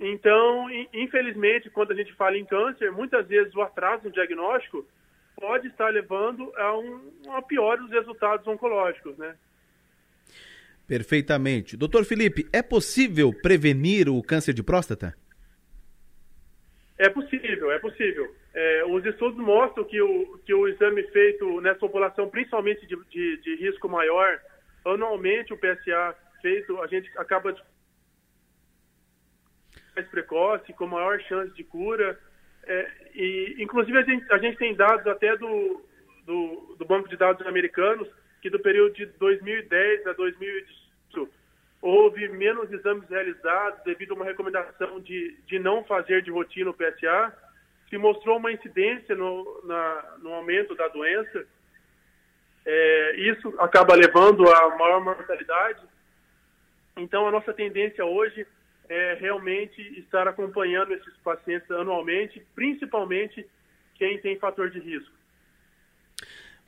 Então, 0.00 0.68
infelizmente, 0.92 1.70
quando 1.70 1.90
a 1.92 1.94
gente 1.94 2.14
fala 2.14 2.38
em 2.38 2.44
câncer, 2.44 2.92
muitas 2.92 3.26
vezes 3.26 3.54
o 3.54 3.62
atraso 3.62 4.04
no 4.04 4.12
diagnóstico 4.12 4.86
pode 5.36 5.66
estar 5.68 5.88
levando 5.88 6.52
a 6.56 6.78
um, 6.78 7.12
a 7.30 7.42
pior 7.42 7.78
dos 7.78 7.90
resultados 7.90 8.46
oncológicos, 8.46 9.16
né? 9.18 9.36
Perfeitamente. 10.88 11.76
Doutor 11.76 12.06
Felipe, 12.06 12.48
é 12.50 12.62
possível 12.62 13.30
prevenir 13.42 14.08
o 14.08 14.22
câncer 14.22 14.54
de 14.54 14.62
próstata? 14.62 15.14
É 16.96 17.10
possível, 17.10 17.70
é 17.70 17.78
possível. 17.78 18.34
É, 18.54 18.84
os 18.86 19.04
estudos 19.04 19.38
mostram 19.38 19.84
que 19.84 20.00
o, 20.00 20.38
que 20.46 20.54
o 20.54 20.66
exame 20.66 21.02
feito 21.08 21.60
nessa 21.60 21.78
população, 21.78 22.30
principalmente 22.30 22.86
de, 22.86 22.96
de, 23.10 23.36
de 23.42 23.56
risco 23.56 23.86
maior, 23.86 24.40
anualmente 24.84 25.52
o 25.52 25.58
PSA 25.58 26.16
feito, 26.40 26.80
a 26.80 26.86
gente 26.86 27.10
acaba 27.18 27.52
de 27.52 27.62
mais 29.94 30.08
precoce, 30.08 30.72
com 30.72 30.86
maior 30.86 31.20
chance 31.20 31.54
de 31.54 31.64
cura. 31.64 32.18
É, 32.64 32.90
e, 33.14 33.56
inclusive, 33.58 33.98
a 33.98 34.02
gente, 34.02 34.32
a 34.32 34.38
gente 34.38 34.56
tem 34.56 34.74
dados 34.74 35.06
até 35.06 35.36
do, 35.36 35.82
do, 36.24 36.76
do, 36.78 36.84
Banco 36.86 37.08
de 37.08 37.16
Dados 37.16 37.46
americanos 37.46 38.08
que 38.40 38.50
do 38.50 38.58
período 38.58 38.94
de 38.94 39.06
2010 39.06 40.06
a 40.06 40.12
2018 40.12 41.30
houve 41.80 42.28
menos 42.28 42.72
exames 42.72 43.08
realizados 43.08 43.82
devido 43.84 44.12
a 44.12 44.14
uma 44.16 44.24
recomendação 44.24 45.00
de, 45.00 45.36
de 45.46 45.58
não 45.58 45.84
fazer 45.84 46.22
de 46.22 46.30
rotina 46.30 46.70
o 46.70 46.74
PSA 46.74 47.32
se 47.88 47.96
mostrou 47.96 48.36
uma 48.36 48.52
incidência 48.52 49.14
no, 49.14 49.62
na, 49.64 50.16
no 50.18 50.32
aumento 50.34 50.74
da 50.74 50.88
doença. 50.88 51.46
É, 52.64 53.16
isso 53.16 53.54
acaba 53.58 53.94
levando 53.94 54.46
a 54.48 54.76
maior 54.76 55.02
mortalidade. 55.02 55.80
Então, 56.96 57.26
a 57.26 57.30
nossa 57.30 57.52
tendência 57.54 58.04
hoje 58.04 58.46
é 58.88 59.14
realmente 59.14 59.80
estar 59.98 60.26
acompanhando 60.28 60.92
esses 60.92 61.16
pacientes 61.18 61.70
anualmente, 61.70 62.44
principalmente 62.54 63.46
quem 63.94 64.18
tem 64.18 64.38
fator 64.38 64.70
de 64.70 64.80
risco. 64.80 65.17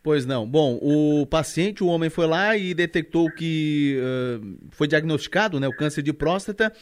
Pois 0.02 0.24
não. 0.24 0.46
Bom, 0.46 0.78
o 0.80 1.26
paciente, 1.26 1.84
o 1.84 1.86
homem 1.86 2.08
foi 2.08 2.26
lá 2.26 2.56
e 2.56 2.72
detectou 2.72 3.30
que 3.30 3.98
uh, 4.00 4.70
foi 4.70 4.88
diagnosticado 4.88 5.60
né, 5.60 5.68
o 5.68 5.76
câncer 5.76 6.02
de 6.02 6.12
próstata. 6.12 6.72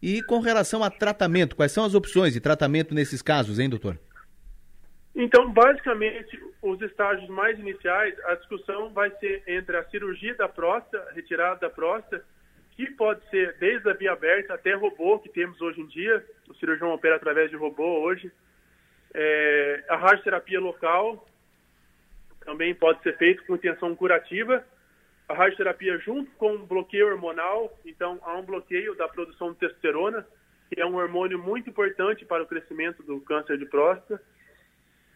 E 0.00 0.22
com 0.22 0.38
relação 0.38 0.84
a 0.84 0.90
tratamento, 0.90 1.56
quais 1.56 1.72
são 1.72 1.84
as 1.84 1.94
opções 1.94 2.32
de 2.32 2.40
tratamento 2.40 2.94
nesses 2.94 3.20
casos, 3.20 3.58
hein, 3.58 3.68
doutor? 3.68 3.98
Então, 5.12 5.52
basicamente, 5.52 6.40
os 6.62 6.80
estágios 6.80 7.28
mais 7.28 7.58
iniciais, 7.58 8.14
a 8.26 8.36
discussão 8.36 8.90
vai 8.90 9.10
ser 9.18 9.42
entre 9.48 9.76
a 9.76 9.82
cirurgia 9.90 10.36
da 10.36 10.48
próstata, 10.48 11.12
retirada 11.12 11.58
da 11.58 11.70
próstata, 11.70 12.24
que 12.76 12.86
pode 12.92 13.28
ser 13.28 13.56
desde 13.58 13.90
a 13.90 13.94
via 13.94 14.12
aberta 14.12 14.54
até 14.54 14.74
robô, 14.74 15.18
que 15.18 15.28
temos 15.28 15.60
hoje 15.60 15.80
em 15.80 15.86
dia, 15.86 16.24
o 16.48 16.54
cirurgião 16.54 16.94
opera 16.94 17.16
através 17.16 17.50
de 17.50 17.56
robô 17.56 18.04
hoje, 18.04 18.30
é, 19.12 19.84
a 19.88 19.96
radioterapia 19.96 20.60
local, 20.60 21.26
também 22.48 22.74
pode 22.74 23.02
ser 23.02 23.14
feito 23.18 23.44
com 23.44 23.56
intenção 23.56 23.94
curativa. 23.94 24.64
A 25.28 25.34
radioterapia 25.34 25.98
junto 25.98 26.30
com 26.38 26.54
um 26.54 26.64
bloqueio 26.64 27.08
hormonal, 27.08 27.78
então 27.84 28.18
há 28.22 28.38
um 28.38 28.42
bloqueio 28.42 28.94
da 28.96 29.06
produção 29.06 29.52
de 29.52 29.58
testosterona, 29.58 30.26
que 30.72 30.80
é 30.80 30.86
um 30.86 30.96
hormônio 30.96 31.38
muito 31.38 31.68
importante 31.68 32.24
para 32.24 32.42
o 32.42 32.46
crescimento 32.46 33.02
do 33.02 33.20
câncer 33.20 33.58
de 33.58 33.66
próstata. 33.66 34.18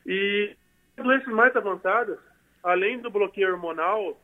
E 0.04 0.54
doenças 0.94 1.32
mais 1.32 1.56
avançadas, 1.56 2.18
além 2.62 2.98
do 2.98 3.10
bloqueio 3.10 3.50
hormonal, 3.50 4.20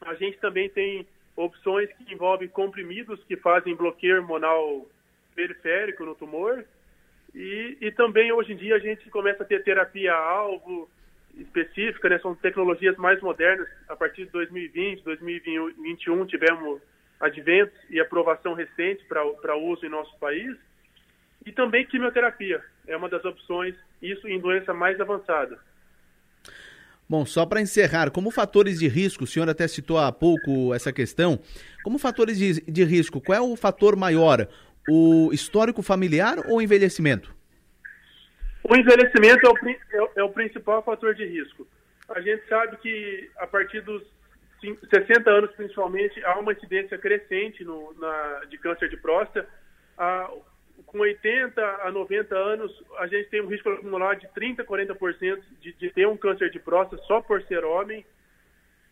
a 0.00 0.14
gente 0.14 0.38
também 0.38 0.70
tem 0.70 1.06
opções 1.36 1.92
que 1.92 2.10
envolvem 2.10 2.48
comprimidos 2.48 3.22
que 3.24 3.36
fazem 3.36 3.76
bloqueio 3.76 4.16
hormonal 4.16 4.88
periférico 5.34 6.06
no 6.06 6.14
tumor. 6.14 6.64
E, 7.34 7.76
e 7.82 7.92
também 7.92 8.32
hoje 8.32 8.54
em 8.54 8.56
dia 8.56 8.76
a 8.76 8.78
gente 8.78 9.10
começa 9.10 9.42
a 9.42 9.46
ter 9.46 9.62
terapia 9.62 10.14
alvo, 10.14 10.88
específica, 11.38 12.08
né? 12.08 12.18
São 12.18 12.34
tecnologias 12.34 12.96
mais 12.96 13.20
modernas. 13.20 13.68
A 13.88 13.96
partir 13.96 14.26
de 14.26 14.32
2020, 14.32 15.02
2021 15.02 16.26
tivemos 16.26 16.80
adventos 17.20 17.78
e 17.90 18.00
aprovação 18.00 18.54
recente 18.54 19.04
para 19.06 19.56
uso 19.56 19.84
em 19.84 19.88
nosso 19.88 20.16
país. 20.18 20.56
E 21.46 21.52
também 21.52 21.86
quimioterapia 21.86 22.62
é 22.86 22.96
uma 22.96 23.08
das 23.08 23.24
opções, 23.24 23.74
isso 24.00 24.26
em 24.28 24.40
doença 24.40 24.72
mais 24.72 25.00
avançada. 25.00 25.58
Bom, 27.08 27.26
só 27.26 27.44
para 27.44 27.60
encerrar, 27.60 28.10
como 28.10 28.30
fatores 28.30 28.78
de 28.78 28.88
risco, 28.88 29.24
o 29.24 29.26
senhor 29.26 29.48
até 29.48 29.68
citou 29.68 29.98
há 29.98 30.10
pouco 30.10 30.72
essa 30.74 30.90
questão, 30.90 31.38
como 31.82 31.98
fatores 31.98 32.38
de, 32.38 32.62
de 32.62 32.84
risco, 32.84 33.20
qual 33.20 33.36
é 33.36 33.40
o 33.42 33.56
fator 33.56 33.94
maior? 33.94 34.48
O 34.88 35.30
histórico 35.32 35.82
familiar 35.82 36.38
ou 36.46 36.56
o 36.56 36.62
envelhecimento? 36.62 37.34
O 38.68 38.74
envelhecimento 38.74 39.46
é 39.46 39.50
o, 39.50 39.68
é, 39.68 40.10
é 40.16 40.22
o 40.22 40.30
principal 40.30 40.82
fator 40.82 41.14
de 41.14 41.26
risco. 41.26 41.66
A 42.08 42.20
gente 42.20 42.46
sabe 42.48 42.76
que 42.78 43.30
a 43.36 43.46
partir 43.46 43.82
dos 43.82 44.02
60 44.90 45.30
anos, 45.30 45.50
principalmente, 45.52 46.24
há 46.24 46.38
uma 46.38 46.52
incidência 46.52 46.96
crescente 46.96 47.62
no, 47.62 47.92
na, 47.98 48.44
de 48.48 48.56
câncer 48.56 48.88
de 48.88 48.96
próstata. 48.96 49.46
Com 50.86 51.00
80 51.00 51.60
a 51.82 51.90
90 51.90 52.34
anos, 52.34 52.84
a 52.98 53.06
gente 53.06 53.28
tem 53.28 53.42
um 53.42 53.48
risco 53.48 53.68
acumulado 53.68 54.20
de 54.20 54.28
30% 54.28 54.60
a 54.60 54.64
40% 54.64 55.42
de, 55.60 55.72
de 55.72 55.90
ter 55.90 56.06
um 56.06 56.16
câncer 56.16 56.50
de 56.50 56.58
próstata 56.58 57.02
só 57.04 57.20
por 57.20 57.42
ser 57.42 57.64
homem. 57.64 58.04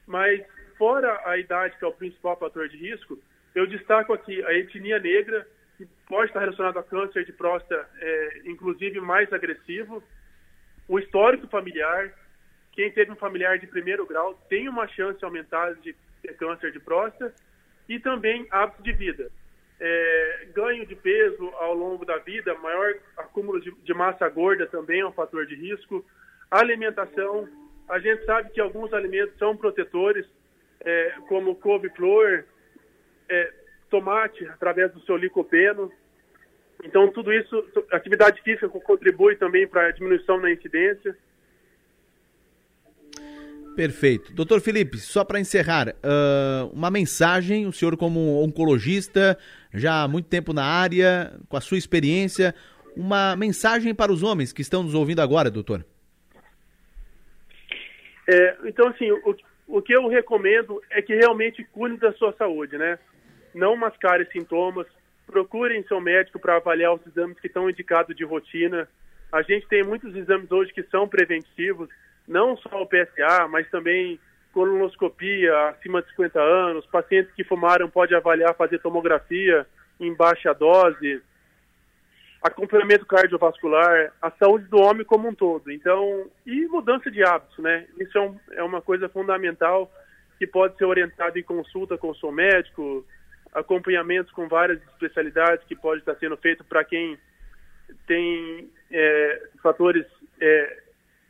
Mas, 0.06 0.44
fora 0.76 1.20
a 1.24 1.38
idade, 1.38 1.76
que 1.78 1.84
é 1.84 1.88
o 1.88 1.92
principal 1.92 2.36
fator 2.36 2.68
de 2.68 2.76
risco, 2.76 3.18
eu 3.54 3.66
destaco 3.66 4.12
aqui 4.12 4.44
a 4.44 4.52
etnia 4.52 4.98
negra, 4.98 5.46
que 5.86 6.06
pode 6.06 6.28
estar 6.28 6.40
relacionado 6.40 6.78
a 6.78 6.82
câncer 6.82 7.24
de 7.24 7.32
próstata, 7.32 7.88
é, 7.98 8.42
inclusive 8.44 9.00
mais 9.00 9.32
agressivo, 9.32 10.02
o 10.88 10.98
histórico 10.98 11.46
familiar, 11.48 12.12
quem 12.72 12.90
teve 12.90 13.10
um 13.10 13.16
familiar 13.16 13.58
de 13.58 13.66
primeiro 13.66 14.06
grau 14.06 14.34
tem 14.48 14.68
uma 14.68 14.86
chance 14.88 15.22
aumentada 15.24 15.74
de 15.76 15.94
ter 16.22 16.36
câncer 16.36 16.72
de 16.72 16.80
próstata, 16.80 17.34
e 17.88 17.98
também 17.98 18.46
hábitos 18.50 18.84
de 18.84 18.92
vida. 18.92 19.30
É, 19.80 20.48
ganho 20.54 20.86
de 20.86 20.94
peso 20.94 21.48
ao 21.56 21.74
longo 21.74 22.04
da 22.04 22.18
vida, 22.18 22.54
maior 22.54 22.94
acúmulo 23.16 23.60
de, 23.60 23.72
de, 23.72 23.92
massa 23.92 24.28
gorda 24.28 24.66
também 24.66 25.00
é 25.00 25.06
um 25.06 25.12
fator 25.12 25.44
de 25.44 25.56
risco. 25.56 26.04
Alimentação, 26.50 27.48
a 27.88 27.98
gente 27.98 28.24
sabe 28.24 28.50
que 28.50 28.60
alguns 28.60 28.92
alimentos 28.92 29.36
são 29.38 29.56
protetores, 29.56 30.24
é, 30.80 31.14
como 31.28 31.56
couve-flor, 31.56 32.44
é, 33.28 33.52
tomate 33.92 34.46
através 34.46 34.90
do 34.90 35.00
seu 35.02 35.18
licopeno. 35.18 35.92
Então, 36.82 37.12
tudo 37.12 37.30
isso, 37.30 37.62
atividade 37.92 38.40
física 38.40 38.68
contribui 38.68 39.36
também 39.36 39.68
para 39.68 39.86
a 39.86 39.92
diminuição 39.92 40.40
na 40.40 40.50
incidência. 40.50 41.14
Perfeito. 43.76 44.32
Doutor 44.34 44.60
Felipe, 44.60 44.96
só 44.98 45.24
para 45.24 45.38
encerrar, 45.38 45.88
uh, 45.90 46.66
uma 46.72 46.90
mensagem, 46.90 47.66
o 47.66 47.72
senhor 47.72 47.96
como 47.96 48.42
oncologista, 48.42 49.38
já 49.72 50.02
há 50.02 50.08
muito 50.08 50.28
tempo 50.28 50.52
na 50.52 50.64
área, 50.64 51.38
com 51.48 51.56
a 51.56 51.60
sua 51.60 51.78
experiência, 51.78 52.54
uma 52.96 53.36
mensagem 53.36 53.94
para 53.94 54.12
os 54.12 54.22
homens 54.22 54.52
que 54.52 54.62
estão 54.62 54.82
nos 54.82 54.94
ouvindo 54.94 55.20
agora, 55.20 55.50
doutor. 55.50 55.84
É, 58.28 58.56
então, 58.64 58.88
assim, 58.88 59.10
o, 59.10 59.36
o 59.68 59.82
que 59.82 59.94
eu 59.94 60.08
recomendo 60.08 60.82
é 60.90 61.00
que 61.00 61.14
realmente 61.14 61.64
cuide 61.72 61.96
da 61.98 62.12
sua 62.14 62.32
saúde, 62.34 62.76
né? 62.76 62.98
Não 63.54 63.76
mascarem 63.76 64.26
sintomas, 64.30 64.86
procurem 65.26 65.82
seu 65.84 66.00
médico 66.00 66.38
para 66.38 66.56
avaliar 66.56 66.94
os 66.94 67.06
exames 67.06 67.38
que 67.40 67.46
estão 67.46 67.68
indicados 67.68 68.16
de 68.16 68.24
rotina. 68.24 68.88
A 69.32 69.42
gente 69.42 69.66
tem 69.68 69.82
muitos 69.82 70.14
exames 70.14 70.50
hoje 70.50 70.72
que 70.72 70.82
são 70.84 71.08
preventivos, 71.08 71.88
não 72.28 72.56
só 72.56 72.82
o 72.82 72.86
PSA, 72.86 73.48
mas 73.48 73.68
também 73.70 74.18
colonoscopia 74.52 75.70
acima 75.70 76.02
de 76.02 76.10
50 76.10 76.40
anos, 76.40 76.86
pacientes 76.86 77.32
que 77.34 77.44
fumaram 77.44 77.88
pode 77.88 78.14
avaliar 78.14 78.54
fazer 78.54 78.78
tomografia 78.80 79.66
em 79.98 80.14
baixa 80.14 80.52
dose, 80.52 81.22
acompanhamento 82.42 83.06
cardiovascular, 83.06 84.12
a 84.20 84.30
saúde 84.32 84.66
do 84.66 84.78
homem 84.78 85.06
como 85.06 85.28
um 85.28 85.34
todo. 85.34 85.70
Então, 85.70 86.26
e 86.44 86.66
mudança 86.66 87.10
de 87.10 87.22
hábitos, 87.22 87.58
né? 87.58 87.86
Isso 87.98 88.18
é, 88.18 88.20
um, 88.20 88.40
é 88.52 88.62
uma 88.62 88.82
coisa 88.82 89.08
fundamental 89.08 89.90
que 90.38 90.46
pode 90.46 90.76
ser 90.76 90.84
orientado 90.84 91.38
em 91.38 91.42
consulta 91.42 91.96
com 91.96 92.10
o 92.10 92.16
seu 92.16 92.32
médico, 92.32 93.06
acompanhamentos 93.52 94.32
com 94.32 94.48
várias 94.48 94.82
especialidades 94.82 95.64
que 95.66 95.76
pode 95.76 96.00
estar 96.00 96.14
sendo 96.16 96.36
feito 96.36 96.64
para 96.64 96.84
quem 96.84 97.18
tem 98.06 98.70
é, 98.90 99.48
fatores 99.62 100.06
é, 100.40 100.82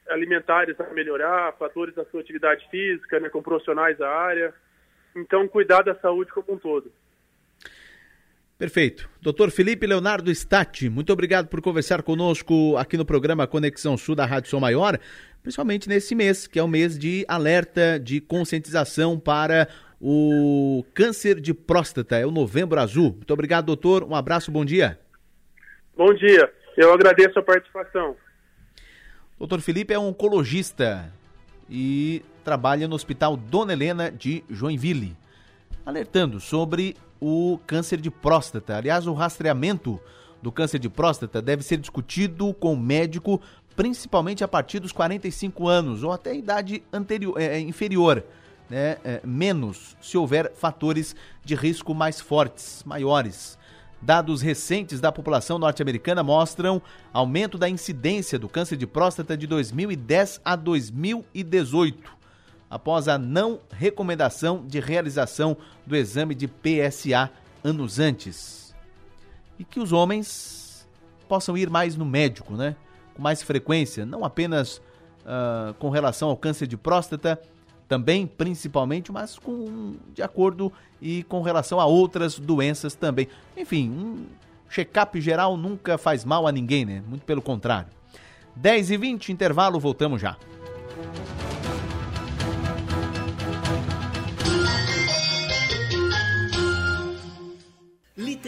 alimentares 0.08 0.78
a 0.80 0.92
melhorar, 0.92 1.52
fatores 1.58 1.94
da 1.94 2.04
sua 2.06 2.20
atividade 2.20 2.66
física, 2.70 3.18
né, 3.18 3.28
com 3.28 3.42
profissionais 3.42 3.98
da 3.98 4.08
área. 4.08 4.54
Então, 5.14 5.46
cuidar 5.48 5.82
da 5.82 5.94
saúde 5.96 6.30
como 6.32 6.54
um 6.54 6.58
todo. 6.58 6.90
Perfeito. 8.62 9.08
Doutor 9.20 9.50
Felipe 9.50 9.86
Leonardo 9.86 10.30
Stati, 10.30 10.88
muito 10.88 11.12
obrigado 11.12 11.48
por 11.48 11.60
conversar 11.60 12.00
conosco 12.02 12.76
aqui 12.76 12.96
no 12.96 13.04
programa 13.04 13.44
Conexão 13.44 13.96
Sul 13.96 14.14
da 14.14 14.24
Rádio 14.24 14.50
Som 14.50 14.60
Maior, 14.60 15.00
principalmente 15.42 15.88
nesse 15.88 16.14
mês, 16.14 16.46
que 16.46 16.60
é 16.60 16.62
o 16.62 16.68
mês 16.68 16.96
de 16.96 17.24
alerta, 17.26 17.98
de 17.98 18.20
conscientização 18.20 19.18
para 19.18 19.68
o 20.04 20.84
câncer 20.92 21.40
de 21.40 21.54
próstata, 21.54 22.16
é 22.16 22.26
o 22.26 22.30
Novembro 22.32 22.80
Azul. 22.80 23.12
Muito 23.12 23.32
obrigado, 23.32 23.66
doutor. 23.66 24.02
Um 24.02 24.16
abraço, 24.16 24.50
bom 24.50 24.64
dia. 24.64 24.98
Bom 25.96 26.12
dia. 26.12 26.52
Eu 26.76 26.92
agradeço 26.92 27.38
a 27.38 27.42
participação. 27.42 28.16
Doutor 29.38 29.60
Felipe 29.60 29.94
é 29.94 29.98
um 29.98 30.08
oncologista 30.08 31.12
e 31.70 32.20
trabalha 32.42 32.88
no 32.88 32.96
Hospital 32.96 33.36
Dona 33.36 33.74
Helena 33.74 34.10
de 34.10 34.42
Joinville, 34.50 35.16
alertando 35.86 36.40
sobre 36.40 36.96
o 37.20 37.60
câncer 37.64 38.00
de 38.00 38.10
próstata. 38.10 38.76
Aliás, 38.76 39.06
o 39.06 39.12
rastreamento 39.12 40.00
do 40.42 40.50
câncer 40.50 40.80
de 40.80 40.88
próstata 40.88 41.40
deve 41.40 41.62
ser 41.62 41.76
discutido 41.76 42.52
com 42.54 42.72
o 42.72 42.76
médico, 42.76 43.40
principalmente 43.76 44.42
a 44.42 44.48
partir 44.48 44.80
dos 44.80 44.90
45 44.90 45.68
anos 45.68 46.02
ou 46.02 46.10
até 46.10 46.32
a 46.32 46.34
idade 46.34 46.82
anterior, 46.92 47.40
é, 47.40 47.60
inferior 47.60 48.24
né, 48.68 48.98
é, 49.04 49.20
menos 49.24 49.96
se 50.00 50.16
houver 50.16 50.52
fatores 50.54 51.14
de 51.44 51.54
risco 51.54 51.94
mais 51.94 52.20
fortes, 52.20 52.82
maiores. 52.84 53.58
Dados 54.00 54.42
recentes 54.42 55.00
da 55.00 55.12
população 55.12 55.58
norte-americana 55.58 56.22
mostram 56.22 56.82
aumento 57.12 57.56
da 57.56 57.68
incidência 57.68 58.38
do 58.38 58.48
câncer 58.48 58.76
de 58.76 58.86
próstata 58.86 59.36
de 59.36 59.46
2010 59.46 60.40
a 60.44 60.56
2018, 60.56 62.10
após 62.68 63.06
a 63.06 63.16
não 63.16 63.60
recomendação 63.70 64.64
de 64.66 64.80
realização 64.80 65.56
do 65.86 65.94
exame 65.94 66.34
de 66.34 66.48
PSA 66.48 67.30
anos 67.62 68.00
antes. 68.00 68.74
E 69.56 69.64
que 69.64 69.78
os 69.78 69.92
homens 69.92 70.88
possam 71.28 71.56
ir 71.56 71.70
mais 71.70 71.96
no 71.96 72.04
médico, 72.04 72.54
né? 72.54 72.74
com 73.14 73.22
mais 73.22 73.42
frequência, 73.42 74.04
não 74.04 74.24
apenas 74.24 74.78
uh, 74.78 75.74
com 75.78 75.90
relação 75.90 76.28
ao 76.28 76.36
câncer 76.36 76.66
de 76.66 76.76
próstata, 76.76 77.40
também 77.92 78.26
principalmente, 78.26 79.12
mas 79.12 79.38
com 79.38 79.96
de 80.14 80.22
acordo 80.22 80.72
e 80.98 81.24
com 81.24 81.42
relação 81.42 81.78
a 81.78 81.84
outras 81.84 82.38
doenças 82.38 82.94
também. 82.94 83.28
Enfim, 83.54 83.90
um 83.90 84.24
check-up 84.70 85.20
geral 85.20 85.58
nunca 85.58 85.98
faz 85.98 86.24
mal 86.24 86.46
a 86.46 86.52
ninguém, 86.52 86.86
né? 86.86 87.02
Muito 87.06 87.26
pelo 87.26 87.42
contrário. 87.42 87.90
10 88.56 88.92
e 88.92 88.96
20 88.96 89.30
intervalo, 89.30 89.78
voltamos 89.78 90.22
já. 90.22 90.38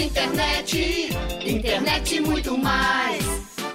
internet, 0.00 1.10
internet 1.44 2.20
muito 2.20 2.58
mais. 2.58 3.24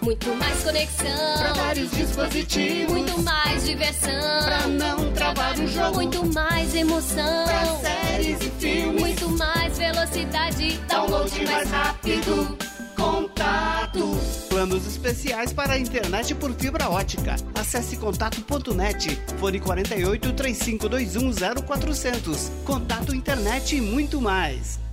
Muito 0.02 0.34
mais 0.36 0.64
conexão. 0.64 1.38
Pra 1.38 1.54
vários 1.54 1.92
dispositivos. 1.92 2.92
Muito 2.92 3.22
mais 3.22 3.66
diversão. 3.66 4.44
Pra 4.44 4.68
não 4.68 5.12
travar 5.14 5.58
o 5.60 5.68
jogo. 5.68 5.96
Muito 5.96 6.34
mais 6.34 6.74
emoção. 6.74 7.46
Pra 7.46 7.66
séries 7.76 8.38
e 8.42 8.50
filmes. 8.60 9.00
Muito 9.00 9.30
mais 9.30 9.78
velocidade. 9.78 10.80
Download 10.88 11.46
mais 11.46 11.70
rápido. 11.70 12.58
Contato. 12.96 14.18
Planos 14.50 14.86
especiais 14.88 15.54
para 15.54 15.74
a 15.74 15.80
internet 15.80 16.34
por 16.36 16.52
fibra 16.54 16.90
ótica. 16.90 17.36
Acesse 17.54 17.98
contato.net. 17.98 19.20
Fone 19.40 19.60
48 19.60 20.34
3521 20.34 21.32
0400. 21.68 22.52
Contato 22.66 23.14
internet 23.16 23.76
e 23.76 23.82
muito 23.82 24.20
mais. 24.20 24.80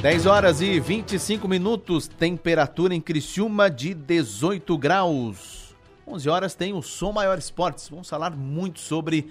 10 0.00 0.26
horas 0.26 0.60
e 0.60 0.78
25 0.78 1.48
minutos, 1.48 2.06
temperatura 2.06 2.94
em 2.94 3.00
Criciúma 3.00 3.68
de 3.68 3.92
18 3.94 4.78
graus. 4.78 5.74
11 6.06 6.28
horas 6.28 6.54
tem 6.54 6.72
o 6.72 6.80
Som 6.80 7.10
Maior 7.10 7.36
Esportes. 7.36 7.88
Vamos 7.88 8.08
falar 8.08 8.30
muito 8.30 8.78
sobre 8.78 9.28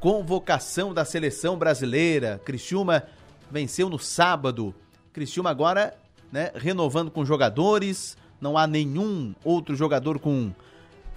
convocação 0.00 0.94
da 0.94 1.04
seleção 1.04 1.58
brasileira. 1.58 2.40
Criciúma 2.42 3.02
venceu 3.50 3.90
no 3.90 3.98
sábado. 3.98 4.74
Criciúma 5.12 5.50
agora, 5.50 5.94
né, 6.32 6.52
renovando 6.54 7.10
com 7.10 7.22
jogadores. 7.22 8.16
Não 8.40 8.56
há 8.56 8.66
nenhum 8.66 9.34
outro 9.44 9.76
jogador 9.76 10.18
com 10.18 10.54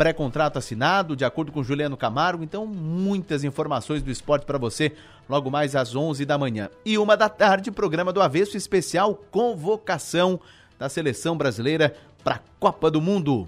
pré-contrato 0.02 0.58
assinado, 0.58 1.16
de 1.16 1.24
acordo 1.24 1.52
com 1.52 1.64
Juliano 1.64 1.95
Camargo. 1.95 2.43
Então, 2.43 2.66
muitas 2.66 3.43
informações 3.43 4.02
do 4.02 4.10
esporte 4.10 4.47
para 4.47 4.58
você 4.58 4.93
logo 5.30 5.52
mais 5.52 5.76
às 5.76 5.95
11 5.95 6.26
da 6.26 6.39
manhã. 6.39 6.72
E 6.84 6.97
uma 6.97 7.16
da 7.16 7.30
tarde, 7.30 7.70
programa 7.70 8.12
do 8.12 8.20
Avesso 8.20 8.58
especial 8.58 9.14
convocação 9.30 10.39
da 10.80 10.89
seleção 10.89 11.38
brasileira 11.38 11.93
para 12.24 12.38
a 12.38 12.39
Copa 12.60 12.89
do 12.89 12.99
Mundo. 12.99 13.47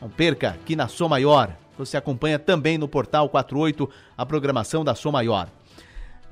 Não 0.00 0.08
perca 0.08 0.48
aqui 0.50 0.74
na 0.74 0.88
Som 0.88 1.06
Maior. 1.06 1.56
Você 1.78 1.96
acompanha 1.96 2.36
também 2.36 2.76
no 2.76 2.88
portal 2.88 3.28
48 3.28 3.88
a 4.18 4.26
programação 4.26 4.84
da 4.84 4.96
Som 4.96 5.12
Maior. 5.12 5.48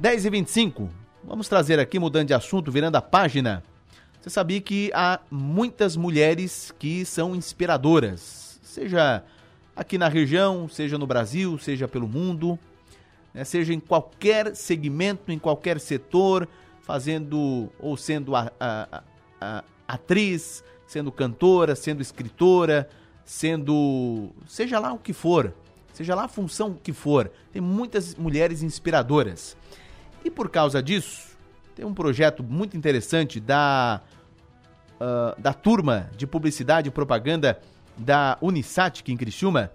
10 0.00 0.24
e 0.24 0.30
25 0.30 0.90
Vamos 1.22 1.48
trazer 1.48 1.78
aqui, 1.78 2.00
mudando 2.00 2.26
de 2.26 2.34
assunto, 2.34 2.72
virando 2.72 2.96
a 2.96 3.00
página. 3.00 3.62
Você 4.20 4.30
sabia 4.30 4.60
que 4.60 4.90
há 4.92 5.20
muitas 5.30 5.94
mulheres 5.94 6.74
que 6.76 7.04
são 7.04 7.36
inspiradoras 7.36 8.41
seja 8.72 9.22
aqui 9.76 9.98
na 9.98 10.08
região, 10.08 10.66
seja 10.66 10.96
no 10.96 11.06
Brasil, 11.06 11.58
seja 11.58 11.86
pelo 11.86 12.08
mundo, 12.08 12.58
né, 13.34 13.44
seja 13.44 13.74
em 13.74 13.80
qualquer 13.80 14.56
segmento, 14.56 15.30
em 15.30 15.38
qualquer 15.38 15.78
setor, 15.78 16.48
fazendo 16.80 17.70
ou 17.78 17.96
sendo 17.96 18.34
a, 18.34 18.50
a, 18.58 19.02
a, 19.40 19.64
atriz, 19.86 20.64
sendo 20.86 21.12
cantora, 21.12 21.76
sendo 21.76 22.00
escritora, 22.00 22.88
sendo 23.24 24.30
seja 24.46 24.78
lá 24.78 24.92
o 24.92 24.98
que 24.98 25.12
for, 25.12 25.52
seja 25.92 26.14
lá 26.14 26.24
a 26.24 26.28
função 26.28 26.74
que 26.74 26.94
for, 26.94 27.30
tem 27.52 27.60
muitas 27.60 28.14
mulheres 28.14 28.62
inspiradoras. 28.62 29.54
E 30.24 30.30
por 30.30 30.48
causa 30.48 30.82
disso, 30.82 31.36
tem 31.74 31.84
um 31.84 31.92
projeto 31.92 32.42
muito 32.42 32.74
interessante 32.74 33.38
da, 33.38 34.00
uh, 34.94 35.38
da 35.40 35.52
turma 35.52 36.10
de 36.16 36.26
publicidade 36.26 36.88
e 36.88 36.90
propaganda 36.90 37.60
da 38.02 38.36
Unisat, 38.40 39.02
em 39.06 39.16
Criciúma, 39.16 39.70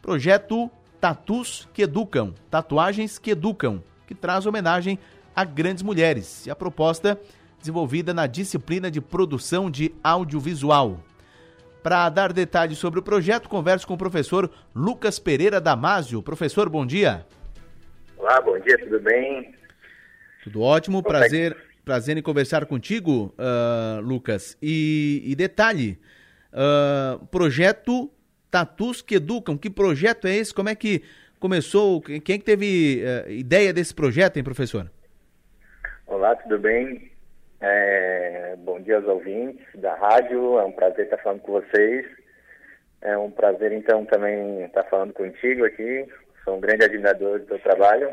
projeto 0.00 0.70
Tatus 1.00 1.68
que 1.72 1.82
Educam, 1.82 2.34
Tatuagens 2.50 3.18
que 3.18 3.30
Educam, 3.32 3.82
que 4.06 4.14
traz 4.14 4.46
homenagem 4.46 4.98
a 5.34 5.44
grandes 5.44 5.82
mulheres. 5.82 6.46
E 6.46 6.50
a 6.50 6.56
proposta 6.56 7.20
desenvolvida 7.58 8.12
na 8.12 8.26
disciplina 8.26 8.90
de 8.90 9.00
produção 9.00 9.70
de 9.70 9.94
audiovisual. 10.02 11.00
Para 11.82 12.08
dar 12.08 12.32
detalhes 12.32 12.78
sobre 12.78 13.00
o 13.00 13.02
projeto, 13.02 13.48
converso 13.48 13.86
com 13.86 13.94
o 13.94 13.98
professor 13.98 14.50
Lucas 14.74 15.18
Pereira 15.18 15.60
Damásio. 15.60 16.22
Professor, 16.22 16.68
bom 16.68 16.86
dia. 16.86 17.26
Olá, 18.16 18.40
bom 18.40 18.58
dia, 18.60 18.78
tudo 18.78 19.00
bem? 19.00 19.52
Tudo 20.44 20.60
ótimo, 20.60 21.02
prazer, 21.02 21.56
prazer 21.84 22.16
em 22.16 22.22
conversar 22.22 22.66
contigo, 22.66 23.34
uh, 23.36 24.00
Lucas. 24.00 24.56
E, 24.62 25.22
e 25.24 25.34
detalhe, 25.34 25.98
Uh, 26.52 27.24
projeto 27.26 28.10
Tatus 28.50 29.00
que 29.00 29.14
Educam. 29.14 29.56
Que 29.56 29.70
projeto 29.70 30.26
é 30.26 30.36
esse? 30.36 30.52
Como 30.52 30.68
é 30.68 30.74
que 30.74 31.02
começou? 31.40 32.00
Quem 32.02 32.16
é 32.16 32.38
que 32.38 32.44
teve 32.44 33.02
uh, 33.02 33.30
ideia 33.30 33.72
desse 33.72 33.94
projeto, 33.94 34.36
hein, 34.36 34.44
professor? 34.44 34.90
Olá, 36.06 36.36
tudo 36.36 36.58
bem? 36.58 37.10
É, 37.60 38.54
bom 38.58 38.80
dia 38.80 38.96
aos 38.96 39.06
ouvintes 39.06 39.64
da 39.76 39.94
rádio. 39.94 40.58
É 40.58 40.64
um 40.64 40.72
prazer 40.72 41.06
estar 41.06 41.18
falando 41.18 41.40
com 41.40 41.52
vocês. 41.52 42.06
É 43.00 43.16
um 43.16 43.30
prazer, 43.30 43.72
então, 43.72 44.04
também 44.04 44.64
estar 44.64 44.84
falando 44.84 45.12
contigo 45.14 45.64
aqui. 45.64 46.06
Sou 46.44 46.56
um 46.56 46.60
grande 46.60 46.84
admirador 46.84 47.38
do 47.38 47.46
teu 47.46 47.58
trabalho. 47.60 48.10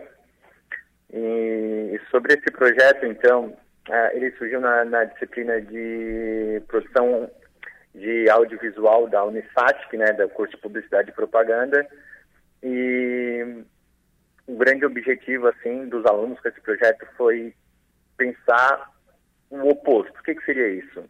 E 1.12 2.00
sobre 2.10 2.36
esse 2.36 2.52
projeto, 2.52 3.06
então, 3.06 3.48
uh, 3.90 4.16
ele 4.16 4.32
surgiu 4.38 4.62
na, 4.62 4.86
na 4.86 5.04
disciplina 5.04 5.60
de 5.60 6.62
produção 6.68 7.30
de 7.94 8.30
audiovisual 8.30 9.08
da 9.08 9.24
Unisat, 9.24 9.96
né, 9.98 10.14
da 10.14 10.28
curso 10.28 10.56
de 10.56 10.62
Publicidade 10.62 11.10
e 11.10 11.14
Propaganda. 11.14 11.88
E 12.62 13.64
o 14.48 14.56
grande 14.58 14.86
objetivo 14.86 15.48
assim 15.48 15.88
dos 15.88 16.06
alunos 16.06 16.40
com 16.40 16.50
esse 16.50 16.62
projeto 16.62 17.06
foi 17.18 17.54
pensar 18.18 18.92
o 19.50 19.70
oposto. 19.70 20.20
O 20.20 20.24
que, 20.24 20.36
que 20.36 20.46
seria 20.46 20.68
isso? 20.70 21.04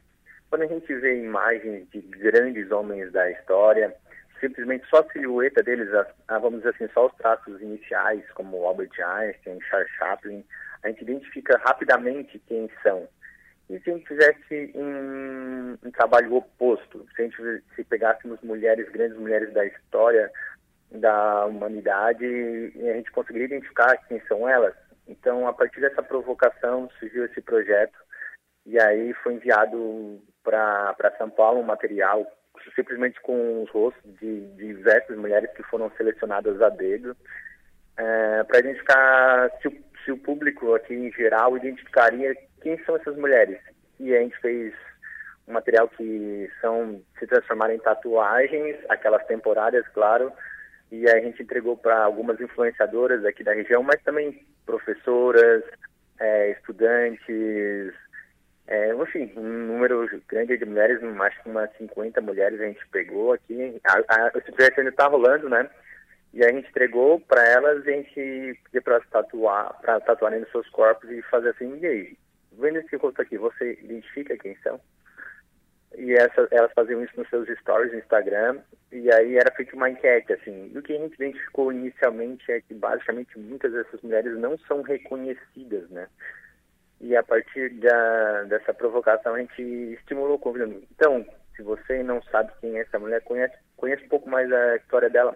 Quando 0.49 0.63
a 0.63 0.67
gente 0.67 0.93
vê 0.95 1.21
imagens 1.21 1.87
de 1.89 2.01
grandes 2.01 2.71
homens 2.71 3.11
da 3.11 3.29
história, 3.31 3.93
simplesmente 4.39 4.87
só 4.89 5.01
a 5.01 5.11
silhueta 5.11 5.61
deles, 5.61 5.89
a, 6.27 6.39
vamos 6.39 6.59
dizer 6.59 6.73
assim, 6.75 6.91
só 6.93 7.07
os 7.07 7.15
traços 7.15 7.61
iniciais, 7.61 8.23
como 8.33 8.65
Albert 8.65 8.91
Einstein, 8.99 9.59
Charles 9.61 9.91
Chaplin, 9.91 10.43
a 10.83 10.89
gente 10.89 11.03
identifica 11.03 11.59
rapidamente 11.63 12.39
quem 12.47 12.69
são. 12.81 13.07
E 13.69 13.79
se 13.79 13.91
a 13.91 13.93
gente 13.93 14.07
fizesse 14.07 14.71
um, 14.73 15.77
um, 15.83 15.91
trabalho 15.91 16.35
oposto, 16.35 17.05
se 17.15 17.21
a 17.21 17.25
gente 17.25 17.63
se 17.75 17.83
pegássemos 17.83 18.41
mulheres, 18.41 18.89
grandes 18.89 19.17
mulheres 19.17 19.53
da 19.53 19.65
história 19.65 20.31
da 20.91 21.45
humanidade, 21.45 22.25
e 22.25 22.89
a 22.89 22.93
gente 22.93 23.11
conseguiria 23.11 23.45
identificar 23.45 23.95
quem 24.07 24.19
são 24.27 24.49
elas? 24.49 24.73
Então, 25.07 25.47
a 25.47 25.53
partir 25.53 25.81
dessa 25.81 26.01
provocação, 26.01 26.89
surgiu 26.99 27.25
esse 27.25 27.41
projeto, 27.41 27.97
e 28.65 28.79
aí 28.79 29.13
foi 29.23 29.35
enviado 29.35 30.19
para 30.43 31.15
São 31.17 31.29
Paulo 31.29 31.59
um 31.59 31.63
material 31.63 32.25
simplesmente 32.75 33.19
com 33.21 33.63
os 33.63 33.69
rostos 33.69 34.01
de, 34.19 34.41
diversas 34.55 35.15
mulheres 35.17 35.49
que 35.53 35.63
foram 35.63 35.91
selecionadas 35.95 36.61
a 36.61 36.69
dedo, 36.69 37.15
é, 37.97 38.43
para 38.43 38.59
identificar 38.59 39.49
se 39.61 39.67
o, 39.67 39.83
se 40.03 40.11
o 40.11 40.17
público 40.17 40.73
aqui 40.73 40.93
em 40.93 41.11
geral 41.11 41.55
identificaria 41.55 42.35
quem 42.61 42.77
são 42.83 42.95
essas 42.95 43.15
mulheres? 43.17 43.59
E 43.99 44.15
a 44.15 44.19
gente 44.19 44.37
fez 44.39 44.73
um 45.47 45.53
material 45.53 45.89
que 45.89 46.49
são 46.61 47.01
se 47.17 47.27
transformar 47.27 47.73
em 47.73 47.79
tatuagens, 47.79 48.77
aquelas 48.87 49.25
temporárias, 49.25 49.87
claro, 49.89 50.31
e 50.91 51.09
a 51.09 51.19
gente 51.19 51.41
entregou 51.43 51.75
para 51.77 52.03
algumas 52.03 52.39
influenciadoras 52.39 53.25
aqui 53.25 53.43
da 53.43 53.53
região, 53.53 53.83
mas 53.83 54.01
também 54.03 54.45
professoras, 54.65 55.63
é, 56.19 56.51
estudantes, 56.51 57.93
é, 58.67 58.93
enfim, 58.93 59.31
um 59.35 59.67
número 59.67 60.07
grande 60.27 60.57
de 60.57 60.65
mulheres, 60.65 61.01
acho 61.03 61.43
que 61.43 61.49
umas 61.49 61.75
50 61.77 62.21
mulheres 62.21 62.61
a 62.61 62.65
gente 62.65 62.87
pegou 62.91 63.33
aqui. 63.33 63.81
Esse 64.35 64.51
projeto 64.51 64.77
ainda 64.77 64.91
está 64.91 65.07
rolando, 65.07 65.49
né? 65.49 65.67
E 66.31 66.45
a 66.45 66.49
gente 66.49 66.69
entregou 66.69 67.19
para 67.19 67.43
elas 67.47 67.87
a 67.87 67.91
gente 67.91 68.59
pediu 68.65 68.83
para 68.83 68.99
tatuar, 69.11 69.75
para 69.81 69.99
tatuarem 70.01 70.41
nos 70.41 70.51
seus 70.51 70.69
corpos 70.69 71.09
e 71.09 71.21
fazer 71.23 71.49
assim, 71.49 71.79
e 71.79 71.85
aí, 71.85 72.17
vendo 72.59 72.77
esse 72.77 72.95
rosto 72.95 73.21
aqui, 73.21 73.37
você 73.37 73.73
identifica 73.81 74.37
quem 74.37 74.55
são? 74.57 74.79
E 75.97 76.13
essa, 76.13 76.47
elas 76.51 76.71
faziam 76.73 77.03
isso 77.03 77.13
nos 77.17 77.27
seus 77.29 77.47
stories 77.59 77.91
no 77.91 77.99
Instagram, 77.99 78.59
e 78.91 79.11
aí 79.11 79.37
era 79.37 79.53
feita 79.55 79.75
uma 79.75 79.89
enquete, 79.89 80.33
assim. 80.33 80.71
E 80.73 80.77
o 80.77 80.83
que 80.83 80.93
a 80.93 80.99
gente 80.99 81.15
identificou 81.15 81.71
inicialmente 81.71 82.51
é 82.51 82.61
que, 82.61 82.75
basicamente, 82.75 83.39
muitas 83.39 83.73
dessas 83.73 84.01
mulheres 84.01 84.37
não 84.37 84.57
são 84.59 84.81
reconhecidas, 84.81 85.89
né? 85.89 86.07
E 87.01 87.15
a 87.15 87.23
partir 87.23 87.69
da, 87.75 88.43
dessa 88.43 88.73
provocação, 88.73 89.33
a 89.33 89.39
gente 89.39 89.61
estimulou 89.61 90.35
o 90.35 90.39
convidado. 90.39 90.83
Então, 90.91 91.25
se 91.55 91.63
você 91.63 92.03
não 92.03 92.21
sabe 92.23 92.51
quem 92.61 92.77
é 92.77 92.81
essa 92.81 92.99
mulher, 92.99 93.23
conhece, 93.23 93.55
conhece 93.75 94.03
um 94.05 94.09
pouco 94.09 94.29
mais 94.29 94.51
a 94.51 94.75
história 94.75 95.09
dela. 95.09 95.35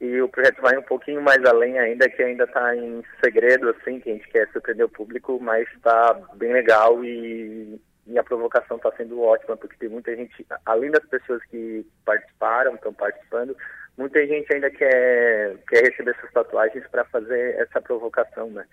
e 0.00 0.20
o 0.22 0.28
projeto 0.28 0.62
vai 0.62 0.78
um 0.78 0.82
pouquinho 0.82 1.20
mais 1.20 1.44
além 1.44 1.78
ainda, 1.78 2.08
que 2.08 2.22
ainda 2.22 2.44
está 2.44 2.74
em 2.74 3.04
segredo, 3.22 3.68
assim, 3.68 4.00
que 4.00 4.08
a 4.08 4.14
gente 4.14 4.28
quer 4.30 4.48
surpreender 4.50 4.86
o 4.86 4.88
público, 4.88 5.38
mas 5.38 5.68
está 5.74 6.14
bem 6.36 6.54
legal 6.54 7.04
e, 7.04 7.78
e 8.06 8.18
a 8.18 8.24
provocação 8.24 8.78
está 8.78 8.90
sendo 8.92 9.20
ótima, 9.20 9.58
porque 9.58 9.76
tem 9.76 9.90
muita 9.90 10.16
gente, 10.16 10.46
além 10.64 10.90
das 10.90 11.04
pessoas 11.04 11.44
que 11.50 11.86
participaram, 12.06 12.76
estão 12.76 12.94
participando, 12.94 13.54
muita 13.98 14.26
gente 14.26 14.50
ainda 14.54 14.70
quer, 14.70 15.58
quer 15.68 15.84
receber 15.84 16.12
essas 16.12 16.32
tatuagens 16.32 16.86
para 16.86 17.04
fazer 17.04 17.56
essa 17.56 17.78
provocação, 17.82 18.48
né? 18.48 18.64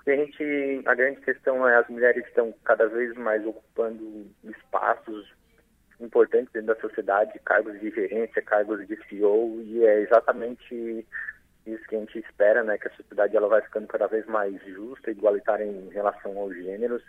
Porque 0.00 0.12
a 0.12 0.16
gente, 0.16 0.82
a 0.86 0.94
grande 0.94 1.20
questão 1.20 1.68
é 1.68 1.76
as 1.76 1.86
mulheres 1.88 2.26
estão 2.26 2.54
cada 2.64 2.88
vez 2.88 3.14
mais 3.16 3.44
ocupando 3.46 4.26
espaços 4.44 5.30
importantes 6.00 6.50
dentro 6.52 6.74
da 6.74 6.80
sociedade, 6.80 7.38
cargos 7.44 7.78
de 7.78 7.90
gerência, 7.90 8.40
cargos 8.40 8.86
de 8.88 8.96
CEO, 9.06 9.60
e 9.60 9.84
é 9.84 10.00
exatamente 10.00 11.06
isso 11.66 11.84
que 11.86 11.96
a 11.96 11.98
gente 11.98 12.18
espera, 12.18 12.64
né, 12.64 12.78
que 12.78 12.88
a 12.88 12.92
sociedade 12.92 13.36
ela 13.36 13.48
vai 13.48 13.60
ficando 13.60 13.86
cada 13.86 14.06
vez 14.06 14.24
mais 14.24 14.58
justa, 14.64 15.10
igualitária 15.10 15.64
em 15.64 15.90
relação 15.90 16.38
aos 16.38 16.54
gêneros. 16.56 17.02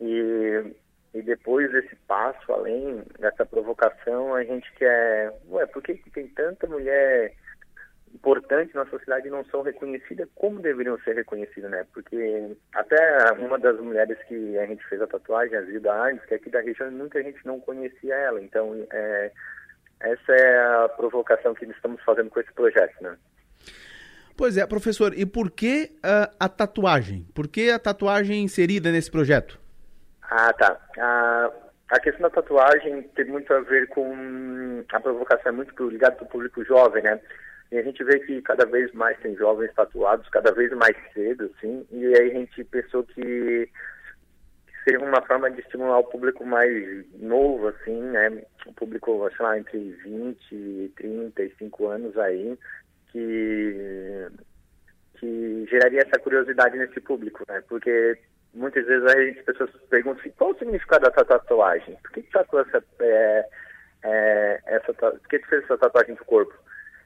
E 0.00 0.74
e 1.14 1.22
depois 1.22 1.70
desse 1.70 1.94
passo, 2.08 2.52
além 2.52 3.04
dessa 3.20 3.46
provocação, 3.46 4.34
a 4.34 4.42
gente 4.42 4.70
quer, 4.72 5.32
ué, 5.48 5.64
por 5.66 5.80
que, 5.80 5.94
que 5.94 6.10
tem 6.10 6.26
tanta 6.26 6.66
mulher 6.66 7.32
importante 8.14 8.74
na 8.74 8.86
sociedade 8.86 9.28
não 9.28 9.44
são 9.46 9.62
reconhecidas 9.62 10.28
como 10.34 10.60
deveriam 10.60 10.98
ser 11.00 11.16
reconhecidas, 11.16 11.70
né? 11.70 11.84
Porque 11.92 12.56
até 12.72 13.32
uma 13.38 13.58
das 13.58 13.78
mulheres 13.80 14.16
que 14.28 14.58
a 14.58 14.66
gente 14.66 14.86
fez 14.86 15.02
a 15.02 15.06
tatuagem, 15.06 15.56
a 15.56 15.62
Zilda 15.62 15.92
Arnes, 15.92 16.24
que 16.24 16.34
é 16.34 16.36
aqui 16.36 16.48
da 16.48 16.60
região, 16.60 16.90
muita 16.90 17.22
gente 17.22 17.44
não 17.44 17.60
conhecia 17.60 18.14
ela. 18.14 18.40
Então, 18.40 18.86
é, 18.92 19.32
essa 20.00 20.32
é 20.32 20.84
a 20.84 20.88
provocação 20.88 21.54
que 21.54 21.64
estamos 21.64 22.00
fazendo 22.02 22.30
com 22.30 22.40
esse 22.40 22.52
projeto, 22.52 23.02
né? 23.02 23.16
Pois 24.36 24.56
é, 24.56 24.66
professor, 24.66 25.12
e 25.16 25.24
por 25.24 25.50
que 25.50 25.92
uh, 25.98 26.34
a 26.38 26.48
tatuagem? 26.48 27.26
Por 27.34 27.46
que 27.46 27.70
a 27.70 27.78
tatuagem 27.78 28.42
inserida 28.42 28.90
nesse 28.90 29.10
projeto? 29.10 29.60
Ah, 30.22 30.52
tá. 30.52 30.80
A 31.90 32.00
questão 32.00 32.22
da 32.22 32.30
tatuagem 32.30 33.02
tem 33.14 33.26
muito 33.26 33.52
a 33.52 33.60
ver 33.60 33.86
com 33.88 34.82
a 34.92 35.00
provocação, 35.00 35.52
é 35.52 35.54
muito 35.54 35.88
ligada 35.88 36.16
para 36.16 36.24
o 36.24 36.28
público 36.28 36.64
jovem, 36.64 37.02
né? 37.02 37.20
E 37.74 37.78
a 37.78 37.82
gente 37.82 38.04
vê 38.04 38.20
que 38.20 38.40
cada 38.42 38.64
vez 38.66 38.92
mais 38.92 39.18
tem 39.18 39.34
jovens 39.34 39.74
tatuados, 39.74 40.28
cada 40.28 40.52
vez 40.52 40.70
mais 40.74 40.96
cedo, 41.12 41.50
assim, 41.56 41.84
e 41.90 42.06
aí 42.06 42.30
a 42.30 42.34
gente 42.34 42.62
pensou 42.62 43.02
que 43.02 43.68
seria 44.84 45.00
uma 45.00 45.20
forma 45.22 45.50
de 45.50 45.60
estimular 45.60 45.98
o 45.98 46.04
público 46.04 46.46
mais 46.46 47.04
novo, 47.18 47.66
assim, 47.66 48.00
né? 48.00 48.44
O 48.64 48.72
público, 48.74 49.28
sei 49.36 49.44
lá, 49.44 49.58
entre 49.58 49.90
20 50.04 50.54
e 50.54 50.92
35 50.94 51.88
anos 51.88 52.16
aí, 52.16 52.56
que, 53.10 54.28
que 55.18 55.66
geraria 55.68 56.02
essa 56.02 56.20
curiosidade 56.20 56.78
nesse 56.78 57.00
público, 57.00 57.42
né? 57.48 57.60
Porque 57.68 58.16
muitas 58.54 58.86
vezes 58.86 59.36
as 59.36 59.44
pessoas 59.46 59.70
perguntam 59.90 60.20
assim, 60.20 60.30
qual 60.38 60.52
o 60.52 60.58
significado 60.60 61.10
da 61.10 61.10
tatuagem? 61.10 61.96
Por 62.04 62.12
que 62.12 62.22
que 62.22 62.30
tatuou 62.30 62.62
essa, 62.62 62.84
é, 63.00 63.48
é, 64.04 64.60
essa, 64.64 64.94
por 64.94 65.28
que 65.28 65.40
fez 65.40 65.64
essa 65.64 65.76
tatuagem 65.76 66.14
no 66.14 66.24
corpo? 66.24 66.54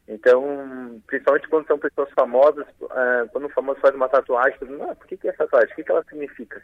Então, 0.09 1.03
principalmente 1.07 1.49
quando 1.49 1.67
são 1.67 1.79
pessoas 1.79 2.11
famosas, 2.13 2.67
uh, 2.81 3.29
quando 3.31 3.47
um 3.47 3.51
famoso 3.51 3.79
faz 3.81 3.95
uma 3.95 4.09
tatuagem, 4.09 4.59
todo 4.59 4.83
ah, 4.83 4.95
por 4.95 5.07
que, 5.07 5.19
que 5.19 5.29
é 5.29 5.33
tatuagem? 5.33 5.71
O 5.71 5.77
que, 5.77 5.85
que 5.85 5.93
ela 5.93 6.03
significa? 6.05 6.63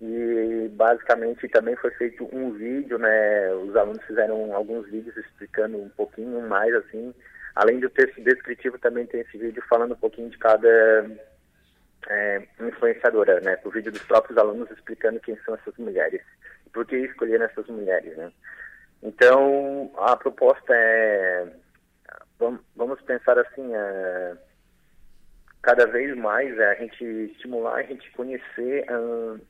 E 0.00 0.68
basicamente 0.72 1.48
também 1.48 1.74
foi 1.76 1.90
feito 1.92 2.28
um 2.32 2.52
vídeo, 2.52 2.98
né? 2.98 3.52
Os 3.54 3.74
alunos 3.76 4.02
fizeram 4.04 4.54
alguns 4.54 4.86
vídeos 4.90 5.16
explicando 5.16 5.78
um 5.78 5.88
pouquinho 5.90 6.40
mais 6.42 6.74
assim. 6.74 7.14
Além 7.54 7.80
do 7.80 7.88
texto 7.88 8.22
descritivo, 8.22 8.78
também 8.78 9.06
tem 9.06 9.20
esse 9.20 9.38
vídeo 9.38 9.62
falando 9.68 9.92
um 9.92 9.98
pouquinho 9.98 10.28
de 10.28 10.36
cada 10.36 10.68
é, 12.08 12.42
influenciadora, 12.60 13.40
né? 13.40 13.58
O 13.64 13.70
vídeo 13.70 13.90
dos 13.90 14.02
próprios 14.02 14.36
alunos 14.36 14.70
explicando 14.70 15.20
quem 15.20 15.36
são 15.44 15.54
essas 15.54 15.74
mulheres 15.78 16.22
por 16.76 16.84
que 16.84 16.96
escolheram 16.96 17.46
essas 17.46 17.66
mulheres, 17.68 18.14
né? 18.18 18.30
Então, 19.02 19.90
a 19.96 20.14
proposta 20.14 20.74
é, 20.74 21.46
vamos 22.38 23.00
pensar 23.00 23.38
assim, 23.38 23.74
é, 23.74 24.36
cada 25.62 25.86
vez 25.86 26.14
mais 26.18 26.56
é 26.58 26.72
a 26.72 26.74
gente 26.74 27.02
estimular, 27.32 27.76
a 27.76 27.82
gente 27.82 28.10
conhecer 28.10 28.84
uh, 28.90 29.40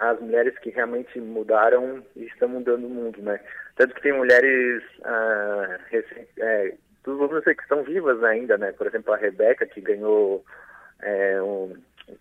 as 0.00 0.18
mulheres 0.18 0.58
que 0.58 0.70
realmente 0.70 1.20
mudaram 1.20 2.02
e 2.16 2.24
estão 2.24 2.48
mudando 2.48 2.86
o 2.86 2.90
mundo, 2.90 3.20
né? 3.22 3.38
Tanto 3.76 3.94
que 3.94 4.00
tem 4.00 4.14
mulheres, 4.14 4.82
ah, 5.04 5.78
é, 6.38 6.74
dizer 7.04 7.54
que 7.54 7.62
estão 7.62 7.82
vivas 7.84 8.24
ainda, 8.24 8.56
né? 8.56 8.72
Por 8.72 8.86
exemplo, 8.86 9.12
a 9.12 9.18
Rebeca, 9.18 9.66
que 9.66 9.80
ganhou 9.82 10.42
é, 11.02 11.40
um, 11.42 11.76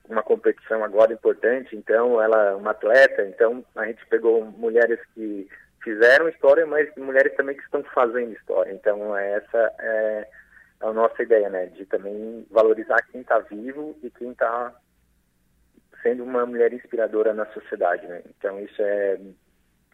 uma 0.10 0.22
competição 0.22 0.84
agora 0.84 1.14
importante, 1.14 1.74
então 1.74 2.22
ela 2.22 2.50
é 2.50 2.56
uma 2.56 2.72
atleta, 2.72 3.26
então 3.26 3.64
a 3.78 3.86
gente 3.86 4.06
pegou 4.08 4.44
mulheres 4.44 5.00
que 5.16 5.48
fizeram 5.82 6.28
história, 6.28 6.66
mas 6.66 6.94
mulheres 6.98 7.34
também 7.38 7.56
que 7.56 7.64
estão 7.64 7.82
fazendo 7.96 8.34
história. 8.34 8.74
Então 8.74 9.16
essa 9.16 9.74
é 9.80 10.28
a 10.82 10.92
nossa 10.92 11.24
ideia, 11.24 11.50
né? 11.50 11.68
De 11.68 11.86
também 11.86 12.46
valorizar 12.52 13.02
quem 13.10 13.22
está 13.22 13.40
vivo 13.40 13.98
e 14.04 14.10
quem 14.12 14.32
está 14.32 14.74
sendo 16.02 16.24
uma 16.24 16.46
mulher 16.46 16.74
inspiradora 16.74 17.34
na 17.34 17.46
sociedade, 17.48 18.06
né? 18.08 18.22
Então 18.38 18.60
isso 18.60 18.82
é, 18.82 19.20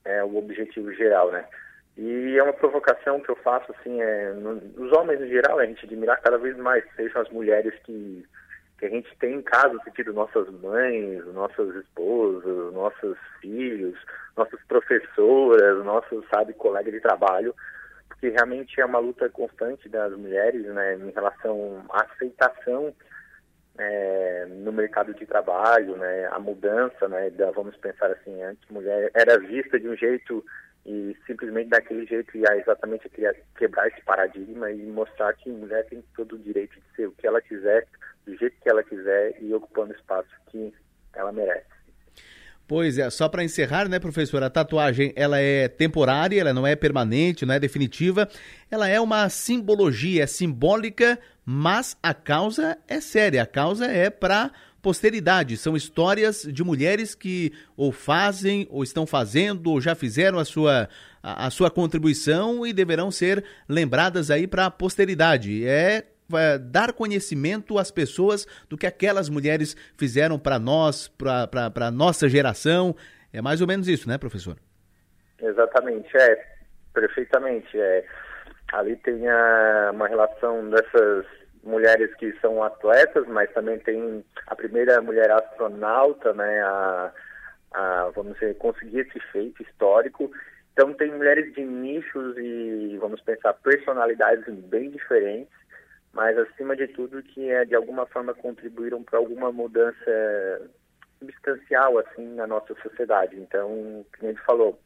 é 0.06 0.24
o 0.24 0.38
objetivo 0.38 0.92
geral, 0.94 1.32
né? 1.32 1.46
E 1.98 2.38
é 2.38 2.44
uma 2.44 2.54
provocação 2.54 3.22
que 3.22 3.30
eu 3.30 3.36
faço, 3.38 3.72
assim, 3.72 4.02
é, 4.02 4.34
no, 4.34 4.62
os 4.78 4.92
homens 4.92 5.22
em 5.22 5.30
geral, 5.30 5.60
a 5.60 5.66
gente 5.66 5.86
admirar 5.86 6.22
cada 6.22 6.38
vez 6.38 6.58
mais, 6.58 6.84
sejam 6.96 7.22
as 7.22 7.30
mulheres 7.30 7.74
que, 7.84 8.26
que 8.78 8.86
a 8.86 8.90
gente 8.90 9.16
tem 9.18 9.36
em 9.36 9.42
casa, 9.42 9.80
sentido 9.84 10.12
nossas 10.12 10.50
mães, 10.62 11.26
nossas 11.34 11.74
esposas, 11.76 12.74
nossos 12.74 13.18
filhos, 13.40 13.98
nossas 14.36 14.60
professoras, 14.68 15.86
nossos, 15.86 16.26
sabe, 16.28 16.54
colegas 16.54 16.94
de 16.94 17.00
trabalho, 17.00 17.56
porque 18.10 18.28
realmente 18.28 18.80
é 18.80 18.86
uma 18.86 19.00
luta 19.00 19.30
constante 19.30 19.88
das 19.88 20.12
mulheres, 20.18 20.66
né, 20.66 20.96
em 20.96 21.12
relação 21.12 21.86
à 21.90 22.04
aceitação 22.04 22.94
é, 23.78 24.46
no 24.50 24.72
mercado 24.72 25.14
de 25.14 25.26
trabalho, 25.26 25.98
né, 25.98 26.28
a 26.32 26.40
mudança, 26.40 27.08
né, 27.08 27.30
da, 27.32 27.52
vamos 27.52 27.76
pensar 27.78 28.12
assim, 28.12 28.42
antes 28.42 28.68
mulher 28.70 29.12
era 29.14 29.38
vista 29.40 29.80
de 29.80 29.88
um 29.88 29.96
jeito 29.96 30.44
e 30.86 31.18
simplesmente 31.26 31.70
daquele 31.70 32.06
jeito 32.06 32.38
ia 32.38 32.56
exatamente 32.58 33.10
quebrar 33.58 33.88
esse 33.88 34.02
paradigma 34.04 34.72
e 34.72 34.86
mostrar 34.86 35.34
que 35.34 35.50
mulher 35.50 35.86
tem 35.88 36.04
todo 36.16 36.36
o 36.36 36.40
direito 36.40 36.76
de 36.80 36.96
ser 36.96 37.08
o 37.08 37.12
que 37.12 37.26
ela 37.26 37.42
quiser, 37.42 37.88
do 38.26 38.36
jeito 38.38 38.56
que 38.62 38.70
ela 38.70 38.84
quiser 38.84 39.36
e 39.42 39.54
ocupando 39.54 39.94
o 39.94 39.96
espaço 39.96 40.30
que 40.48 40.74
ela 41.14 41.32
merece. 41.32 41.75
Pois 42.68 42.98
é, 42.98 43.08
só 43.12 43.30
para 43.30 43.44
encerrar, 43.44 43.88
né, 43.88 44.00
professor, 44.00 44.42
a 44.42 44.50
tatuagem 44.50 45.14
ela 45.16 45.40
é 45.40 45.68
temporária, 45.68 46.42
ela 46.42 46.52
não 46.52 46.66
é 46.66 46.76
permanente, 46.76 47.46
não 47.46 47.54
é 47.54 47.60
definitiva, 47.60 48.28
ela 48.72 48.88
é 48.88 49.00
uma 49.00 49.30
simbologia, 49.30 50.24
é 50.24 50.28
simbólica, 50.28 51.20
mas 51.46 51.96
a 52.02 52.12
causa 52.12 52.76
é 52.88 53.00
séria, 53.00 53.44
a 53.44 53.46
causa 53.46 53.86
é 53.86 54.10
para 54.10 54.52
posteridade, 54.82 55.58
são 55.58 55.76
histórias 55.76 56.42
de 56.42 56.64
mulheres 56.64 57.14
que 57.14 57.54
ou 57.78 57.92
fazem, 57.92 58.68
ou 58.72 58.84
estão 58.84 59.06
fazendo, 59.06 59.70
ou 59.70 59.80
já 59.80 59.94
fizeram 59.94 60.40
a 60.40 60.46
sua, 60.46 60.90
a, 61.22 61.46
a 61.46 61.50
sua 61.52 61.70
contribuição 61.70 62.66
e 62.66 62.74
deverão 62.74 63.12
ser 63.12 63.44
lembradas 63.70 64.32
aí 64.32 64.48
para 64.48 64.66
a 64.66 64.72
posteridade. 64.72 65.64
É 65.68 66.06
dar 66.72 66.94
conhecimento 66.94 67.78
às 67.78 67.92
pessoas 67.92 68.46
do 68.70 68.78
que 68.78 68.88
aquelas 68.88 69.30
mulheres 69.30 69.76
fizeram 69.98 70.40
para 70.40 70.60
nós, 70.60 71.08
para 71.08 71.72
a 71.88 71.92
nossa 71.92 72.28
geração. 72.28 72.96
É 73.32 73.42
mais 73.42 73.62
ou 73.62 73.68
menos 73.68 73.88
isso, 73.88 74.08
né, 74.08 74.18
professor? 74.18 74.56
Exatamente, 75.42 76.16
é, 76.18 76.46
perfeitamente. 76.94 77.80
É. 77.80 78.06
Ali 78.74 78.96
tem 78.98 79.28
a, 79.28 79.92
uma 79.94 80.08
relação 80.08 80.70
dessas 80.70 81.26
mulheres 81.64 82.14
que 82.16 82.34
são 82.40 82.64
atletas, 82.64 83.26
mas 83.28 83.52
também 83.52 83.80
tem 83.80 84.24
a 84.48 84.56
primeira 84.56 85.02
mulher 85.02 85.32
astronauta, 85.32 86.34
né, 86.34 86.62
a, 86.62 87.12
a, 87.74 88.12
vamos 88.16 88.34
dizer, 88.34 88.56
conseguir 88.58 89.00
esse 89.02 89.20
feito 89.32 89.62
histórico. 89.64 90.32
Então 90.74 90.94
tem 90.94 91.12
mulheres 91.12 91.54
de 91.54 91.64
nichos 91.64 92.38
e, 92.38 92.98
vamos 93.00 93.22
pensar, 93.22 93.54
personalidades 93.54 94.46
bem 94.66 94.90
diferentes 94.92 95.65
mas 96.16 96.38
acima 96.38 96.78
de 96.78 96.88
tudo 96.88 97.22
que 97.22 97.50
é, 97.52 97.66
de 97.66 97.76
alguma 97.76 98.06
forma 98.06 98.34
contribuíram 98.34 99.04
para 99.04 99.20
alguma 99.20 99.52
mudança 99.52 100.72
substancial 101.20 102.00
assim 102.00 102.26
na 102.36 102.48
nossa 102.48 102.74
sociedade. 102.82 103.36
Então, 103.36 104.06
como 104.18 104.32
gente 104.32 104.42
falou, 104.46 104.80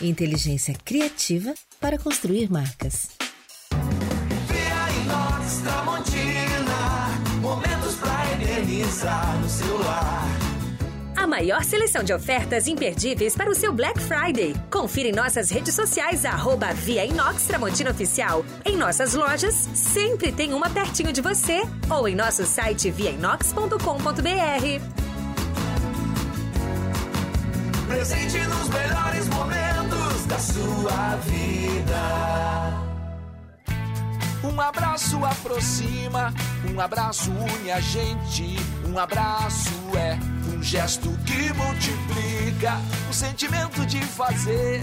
Inteligência 0.00 0.74
criativa 0.84 1.54
para 1.80 1.98
construir 1.98 2.50
marcas. 2.50 3.10
Inox 5.02 5.60
Tramontina, 5.62 7.20
momentos 7.40 7.94
pra 7.96 8.32
eternizar 8.32 9.38
no 9.40 9.48
celular. 9.48 10.22
A 11.16 11.26
maior 11.26 11.64
seleção 11.64 12.02
de 12.02 12.12
ofertas 12.12 12.66
imperdíveis 12.66 13.36
para 13.36 13.50
o 13.50 13.54
seu 13.54 13.72
Black 13.72 14.00
Friday. 14.00 14.54
Confira 14.70 15.08
em 15.08 15.12
nossas 15.12 15.50
redes 15.50 15.74
sociais, 15.74 16.24
arroba 16.24 16.72
Via 16.72 17.04
Inox 17.04 17.46
Tramontina 17.46 17.90
Oficial. 17.90 18.44
Em 18.64 18.76
nossas 18.76 19.14
lojas, 19.14 19.54
sempre 19.74 20.32
tem 20.32 20.52
uma 20.52 20.68
pertinho 20.68 21.12
de 21.12 21.20
você. 21.20 21.62
Ou 21.88 22.08
em 22.08 22.16
nosso 22.16 22.44
site 22.44 22.90
viainox.com.br. 22.90 25.11
Presente 27.92 28.38
nos 28.46 28.68
melhores 28.70 29.28
momentos 29.28 30.26
da 30.26 30.38
sua 30.38 31.16
vida. 31.26 32.82
Um 34.42 34.58
abraço 34.58 35.22
aproxima, 35.22 36.32
um 36.74 36.80
abraço 36.80 37.30
une 37.30 37.70
a 37.70 37.80
gente. 37.80 38.56
Um 38.88 38.98
abraço 38.98 39.70
é 39.94 40.18
um 40.54 40.62
gesto 40.62 41.10
que 41.26 41.52
multiplica 41.52 42.80
o 43.10 43.12
sentimento 43.12 43.84
de 43.84 44.00
fazer 44.00 44.80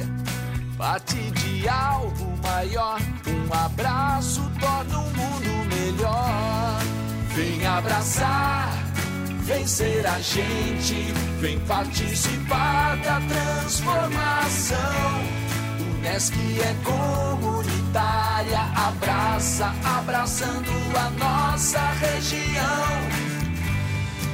parte 0.77 1.15
de 1.31 1.67
algo 1.67 2.37
maior. 2.43 2.99
Um 3.25 3.51
abraço 3.65 4.39
torna 4.59 4.99
um 4.99 5.09
mundo 5.09 5.75
melhor. 5.75 6.79
Vem 7.35 7.65
abraçar, 7.65 8.71
vem 9.49 9.65
ser 9.65 10.05
a 10.05 10.19
gente, 10.19 11.11
vem 11.39 11.59
participar 11.61 12.95
da 12.97 13.19
transformação. 13.21 14.77
Unesc 15.97 16.35
é 16.61 16.75
comunitária, 16.83 18.59
abraça, 18.75 19.73
abraçando 19.83 20.69
a 20.95 21.09
nossa 21.09 21.79
região. 21.93 23.09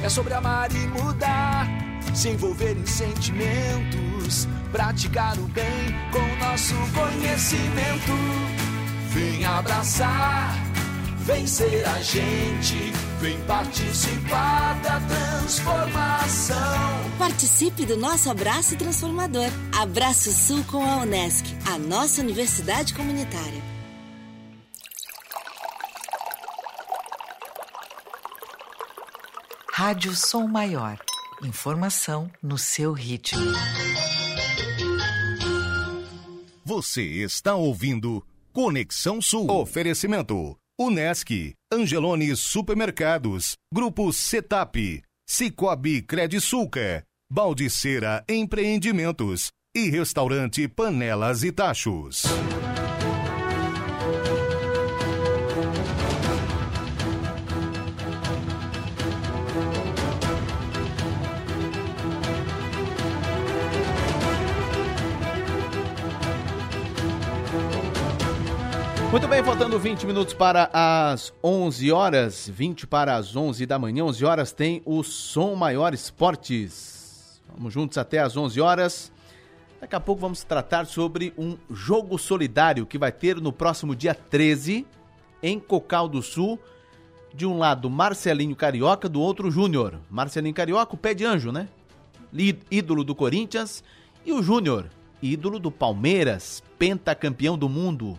É 0.02 0.08
sobre 0.10 0.34
amar 0.34 0.70
e 0.70 0.86
mudar, 0.88 1.66
se 2.14 2.28
envolver 2.28 2.76
em 2.76 2.86
sentimentos, 2.86 4.46
praticar 4.70 5.38
o 5.38 5.48
bem 5.48 5.94
com 6.12 6.44
nosso 6.44 6.74
conhecimento. 6.92 8.12
Vem 9.08 9.46
abraçar, 9.46 10.54
vem 11.26 11.44
ser 11.44 11.84
a 11.84 12.00
gente, 12.02 12.92
vem 13.20 13.38
participar 13.46 14.80
da 14.80 15.00
transformação. 15.00 16.56
Participe 17.18 17.84
do 17.84 17.96
nosso 17.96 18.30
abraço 18.30 18.76
transformador. 18.76 19.48
Abraço 19.76 20.30
Sul 20.30 20.62
com 20.70 20.84
a 20.84 20.98
Unesc, 20.98 21.44
a 21.66 21.76
nossa 21.78 22.22
universidade 22.22 22.94
comunitária. 22.94 23.60
Rádio 29.72 30.14
Som 30.14 30.46
Maior, 30.46 30.96
Informação 31.42 32.30
no 32.40 32.56
seu 32.56 32.92
ritmo. 32.92 33.42
Você 36.64 37.02
está 37.02 37.56
ouvindo 37.56 38.24
Conexão 38.52 39.20
Sul. 39.20 39.50
Oferecimento. 39.50 40.56
Unesc, 40.78 41.30
Angelone 41.72 42.36
Supermercados, 42.36 43.56
Grupo 43.72 44.12
Setap, 44.12 44.76
Cicobi 45.26 46.02
Credisulca, 46.02 47.02
Baldiceira 47.32 48.22
Empreendimentos 48.28 49.48
e 49.74 49.88
Restaurante 49.88 50.68
Panelas 50.68 51.42
e 51.44 51.50
Tachos. 51.50 52.24
Muito 69.16 69.28
bem, 69.28 69.42
faltando 69.42 69.78
20 69.78 70.06
minutos 70.06 70.34
para 70.34 70.68
as 70.74 71.32
11 71.42 71.90
horas, 71.90 72.50
20 72.52 72.86
para 72.86 73.16
as 73.16 73.34
11 73.34 73.64
da 73.64 73.78
manhã, 73.78 74.04
11 74.04 74.22
horas 74.26 74.52
tem 74.52 74.82
o 74.84 75.02
Som 75.02 75.54
Maior 75.54 75.94
Esportes. 75.94 77.40
Vamos 77.56 77.72
juntos 77.72 77.96
até 77.96 78.18
as 78.18 78.36
11 78.36 78.60
horas. 78.60 79.10
Daqui 79.80 79.96
a 79.96 80.00
pouco 80.00 80.20
vamos 80.20 80.44
tratar 80.44 80.84
sobre 80.84 81.32
um 81.38 81.56
jogo 81.70 82.18
solidário 82.18 82.84
que 82.84 82.98
vai 82.98 83.10
ter 83.10 83.40
no 83.40 83.54
próximo 83.54 83.96
dia 83.96 84.14
13 84.14 84.86
em 85.42 85.58
Cocal 85.58 86.10
do 86.10 86.20
Sul. 86.20 86.60
De 87.32 87.46
um 87.46 87.56
lado, 87.56 87.88
Marcelinho 87.88 88.54
Carioca, 88.54 89.08
do 89.08 89.22
outro, 89.22 89.50
Júnior. 89.50 89.98
Marcelinho 90.10 90.54
Carioca, 90.54 90.94
o 90.94 90.98
pé 90.98 91.14
de 91.14 91.24
anjo, 91.24 91.50
né? 91.50 91.70
Ídolo 92.70 93.02
do 93.02 93.14
Corinthians. 93.14 93.82
E 94.26 94.32
o 94.34 94.42
Júnior, 94.42 94.90
ídolo 95.22 95.58
do 95.58 95.70
Palmeiras, 95.70 96.62
pentacampeão 96.78 97.56
do 97.56 97.66
mundo. 97.66 98.18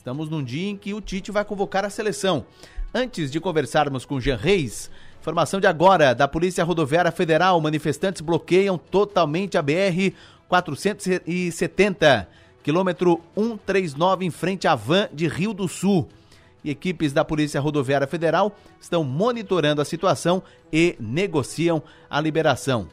Estamos 0.00 0.30
num 0.30 0.42
dia 0.42 0.70
em 0.70 0.78
que 0.78 0.94
o 0.94 1.00
Tite 1.02 1.30
vai 1.30 1.44
convocar 1.44 1.84
a 1.84 1.90
seleção. 1.90 2.46
Antes 2.94 3.30
de 3.30 3.38
conversarmos 3.38 4.06
com 4.06 4.18
Jean 4.18 4.38
Reis, 4.38 4.90
informação 5.20 5.60
de 5.60 5.66
agora 5.66 6.14
da 6.14 6.26
Polícia 6.26 6.64
Rodoviária 6.64 7.12
Federal: 7.12 7.60
manifestantes 7.60 8.22
bloqueiam 8.22 8.78
totalmente 8.78 9.58
a 9.58 9.62
BR 9.62 10.14
470, 10.48 12.26
quilômetro 12.62 13.20
139, 13.36 14.24
em 14.24 14.30
frente 14.30 14.66
à 14.66 14.74
van 14.74 15.06
de 15.12 15.28
Rio 15.28 15.52
do 15.52 15.68
Sul. 15.68 16.08
E 16.64 16.70
equipes 16.70 17.12
da 17.12 17.22
Polícia 17.22 17.60
Rodoviária 17.60 18.06
Federal 18.06 18.56
estão 18.80 19.04
monitorando 19.04 19.82
a 19.82 19.84
situação 19.84 20.42
e 20.72 20.96
negociam 20.98 21.82
a 22.08 22.18
liberação. 22.22 22.88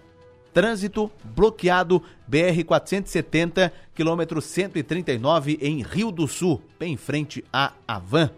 Trânsito 0.57 1.11
bloqueado 1.23 2.01
BR-470, 2.27 3.71
quilômetro 3.93 4.41
139, 4.41 5.59
em 5.61 5.83
Rio 5.83 6.09
do 6.11 6.27
Sul, 6.27 6.59
bem 6.79 6.93
em 6.93 6.97
frente 6.97 7.45
à 7.53 7.73
Avan. 7.87 8.31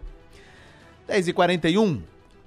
10h41, 1.08 1.98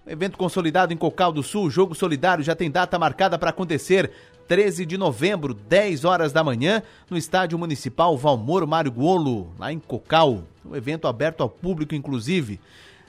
evento 0.05 0.38
consolidado 0.38 0.93
em 0.93 0.95
Cocal 0.95 1.32
do 1.32 1.41
Sul, 1.41 1.71
jogo 1.71 1.95
solidário 1.95 2.43
já 2.43 2.53
tem 2.53 2.69
data 2.69 2.99
marcada 2.99 3.36
para 3.36 3.49
acontecer 3.49 4.11
13 4.47 4.86
de 4.86 4.95
novembro, 4.95 5.55
10 5.55 6.05
horas 6.05 6.32
da 6.32 6.43
manhã, 6.43 6.84
no 7.09 7.17
Estádio 7.17 7.57
Municipal 7.57 8.15
Valmor 8.15 8.67
Mário 8.67 8.91
Golo, 8.91 9.51
lá 9.57 9.74
em 9.74 9.80
Cocal. 9.80 10.43
Um 10.63 10.76
evento 10.76 11.07
aberto 11.07 11.41
ao 11.41 11.49
público, 11.49 11.95
inclusive. 11.95 12.61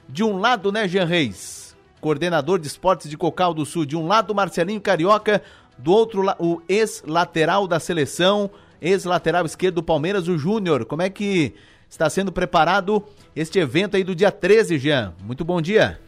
De 0.08 0.24
um 0.24 0.38
lado, 0.38 0.72
né, 0.72 0.88
Jean 0.88 1.04
Reis? 1.04 1.76
Coordenador 2.00 2.58
de 2.58 2.66
esportes 2.66 3.08
de 3.08 3.18
Cocal 3.18 3.52
do 3.52 3.64
Sul. 3.64 3.86
De 3.86 3.96
um 3.96 4.06
lado, 4.06 4.34
Marcelinho 4.34 4.80
Carioca, 4.80 5.42
do 5.78 5.92
outro, 5.92 6.22
o 6.38 6.60
ex-lateral 6.68 7.66
da 7.66 7.80
seleção, 7.80 8.50
ex-lateral 8.80 9.44
esquerdo 9.44 9.76
do 9.76 9.82
Palmeiras, 9.82 10.28
o 10.28 10.38
Júnior. 10.38 10.84
Como 10.84 11.02
é 11.02 11.10
que 11.10 11.54
está 11.88 12.08
sendo 12.10 12.32
preparado 12.32 13.04
este 13.34 13.58
evento 13.58 13.96
aí 13.96 14.04
do 14.04 14.14
dia 14.14 14.30
13, 14.30 14.78
Jean? 14.78 15.14
Muito 15.24 15.44
bom 15.44 15.60
dia. 15.60 15.98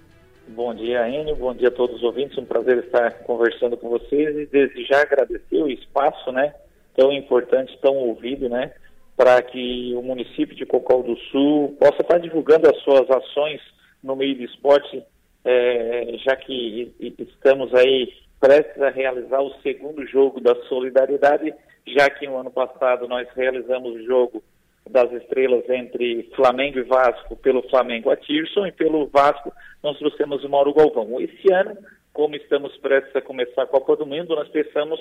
Bom 0.49 0.73
dia, 0.75 1.09
Enio. 1.09 1.35
Bom 1.35 1.55
dia 1.55 1.69
a 1.69 1.73
todos 1.73 1.97
os 1.97 2.03
ouvintes. 2.03 2.39
Um 2.39 2.45
prazer 2.45 2.79
estar 2.79 3.11
conversando 3.25 3.77
com 3.77 3.89
vocês 3.89 4.37
e 4.37 4.47
desde 4.47 4.85
já 4.85 5.03
agradecer 5.03 5.57
o 5.57 5.69
espaço, 5.69 6.31
né, 6.31 6.55
tão 6.95 7.13
importante, 7.13 7.77
tão 7.83 7.97
ouvido, 7.97 8.49
né, 8.49 8.73
para 9.17 9.43
que 9.43 9.93
o 9.97 10.03
município 10.03 10.55
de 10.55 10.65
Cocol 10.65 11.03
do 11.03 11.17
Sul 11.33 11.77
possa 11.81 12.03
estar 12.03 12.19
divulgando 12.19 12.69
as 12.69 12.77
suas 12.83 13.11
ações 13.11 13.61
no 14.03 14.15
meio 14.15 14.37
do 14.37 14.45
esporte, 14.45 15.03
é, 15.45 16.17
já 16.25 16.37
que 16.37 16.95
estamos 17.19 17.75
aí 17.75 18.13
prestes 18.41 18.81
a 18.83 18.91
realizar 18.91 19.41
o 19.41 19.55
segundo 19.63 20.07
jogo 20.07 20.41
da 20.41 20.55
solidariedade, 20.65 21.55
já 21.87 22.09
que 22.11 22.27
no 22.27 22.39
ano 22.39 22.51
passado 22.51 23.09
nós 23.09 23.29
realizamos 23.35 23.95
o 23.95 24.05
jogo 24.05 24.43
das 24.89 25.11
estrelas 25.13 25.69
entre 25.69 26.31
Flamengo 26.35 26.79
e 26.79 26.83
Vasco 26.83 27.37
pelo 27.37 27.63
Flamengo 27.69 28.11
a 28.11 28.17
Tirson 28.17 28.67
e 28.67 28.73
pelo 28.73 29.07
Vasco 29.07 29.53
nós 29.83 29.99
trouxemos 29.99 30.45
o 30.45 30.49
Mauro 30.49 30.73
Galvão. 30.73 31.21
Esse 31.21 31.53
ano, 31.53 31.77
como 32.13 32.37
estamos 32.37 32.77
prestes 32.79 33.15
a 33.15 33.21
começar 33.21 33.63
a 33.63 33.67
Copa 33.67 33.97
do 33.97 34.07
Mundo, 34.07 34.35
nós 34.35 34.49
pensamos 34.49 35.01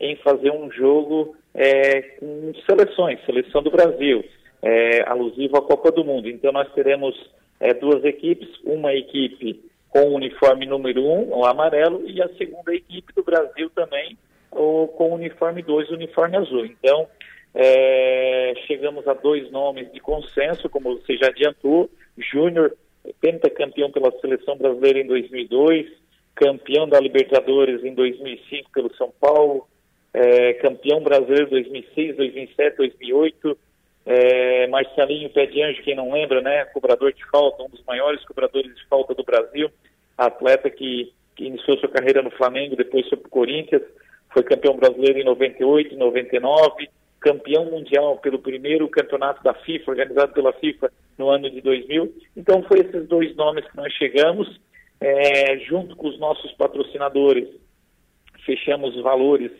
em 0.00 0.16
fazer 0.16 0.50
um 0.50 0.70
jogo 0.70 1.36
é, 1.54 2.02
com 2.18 2.52
seleções, 2.68 3.24
seleção 3.24 3.62
do 3.62 3.70
Brasil, 3.70 4.24
é, 4.62 5.02
alusivo 5.08 5.56
à 5.56 5.62
Copa 5.62 5.90
do 5.90 6.04
Mundo. 6.04 6.28
Então 6.28 6.52
nós 6.52 6.72
teremos 6.72 7.14
é, 7.60 7.72
duas 7.74 8.04
equipes, 8.04 8.48
uma 8.64 8.94
equipe 8.94 9.60
com 9.96 10.10
o 10.10 10.14
uniforme 10.14 10.66
número 10.66 11.02
1, 11.02 11.08
um, 11.08 11.38
o 11.38 11.46
amarelo, 11.46 12.02
e 12.06 12.20
a 12.20 12.28
segunda 12.36 12.74
equipe 12.74 13.14
do 13.14 13.24
Brasil 13.24 13.70
também, 13.70 14.18
o, 14.52 14.88
com 14.88 15.10
o 15.10 15.14
uniforme 15.14 15.62
2, 15.62 15.88
o 15.88 15.94
uniforme 15.94 16.36
azul. 16.36 16.66
Então, 16.66 17.08
é, 17.54 18.52
chegamos 18.66 19.08
a 19.08 19.14
dois 19.14 19.50
nomes 19.50 19.90
de 19.90 19.98
consenso, 20.00 20.68
como 20.68 20.98
você 20.98 21.16
já 21.16 21.28
adiantou, 21.28 21.88
Júnior, 22.18 22.76
pentacampeão 23.22 23.90
pela 23.90 24.12
seleção 24.20 24.58
brasileira 24.58 24.98
em 24.98 25.06
2002, 25.06 25.86
campeão 26.34 26.86
da 26.86 27.00
Libertadores 27.00 27.82
em 27.82 27.94
2005 27.94 28.70
pelo 28.72 28.94
São 28.96 29.10
Paulo, 29.18 29.66
é, 30.12 30.52
campeão 30.54 31.00
brasileiro 31.00 31.48
2006, 31.48 32.16
2007, 32.16 32.76
2008, 32.76 33.58
é, 34.06 34.68
Marcelinho 34.68 35.28
Pé 35.30 35.46
de 35.46 35.60
Anjo, 35.60 35.82
quem 35.82 35.96
não 35.96 36.12
lembra, 36.12 36.40
né, 36.40 36.64
cobrador 36.66 37.12
de 37.12 37.24
falta, 37.28 37.64
um 37.64 37.68
dos 37.68 37.84
maiores 37.84 38.24
cobradores 38.24 38.72
de 38.74 38.86
falta 38.86 39.12
do 39.14 39.24
Brasil, 39.24 39.68
atleta 40.16 40.70
que, 40.70 41.12
que 41.34 41.44
iniciou 41.44 41.76
sua 41.78 41.88
carreira 41.88 42.22
no 42.22 42.30
Flamengo, 42.30 42.76
depois 42.76 43.08
foi 43.08 43.18
para 43.18 43.26
o 43.26 43.30
Corinthians, 43.30 43.82
foi 44.32 44.44
campeão 44.44 44.76
brasileiro 44.76 45.18
em 45.18 45.24
98, 45.24 45.96
99, 45.96 46.88
campeão 47.18 47.64
mundial 47.64 48.18
pelo 48.18 48.38
primeiro 48.38 48.88
campeonato 48.88 49.42
da 49.42 49.52
FIFA, 49.52 49.90
organizado 49.90 50.32
pela 50.32 50.52
FIFA 50.52 50.92
no 51.18 51.28
ano 51.28 51.50
de 51.50 51.60
2000. 51.60 52.14
Então, 52.36 52.62
foi 52.62 52.80
esses 52.80 53.08
dois 53.08 53.34
nomes 53.34 53.66
que 53.68 53.76
nós 53.76 53.92
chegamos, 53.94 54.60
é, 55.00 55.58
junto 55.60 55.96
com 55.96 56.08
os 56.08 56.18
nossos 56.20 56.52
patrocinadores, 56.52 57.48
fechamos 58.44 58.94
valores 59.02 59.50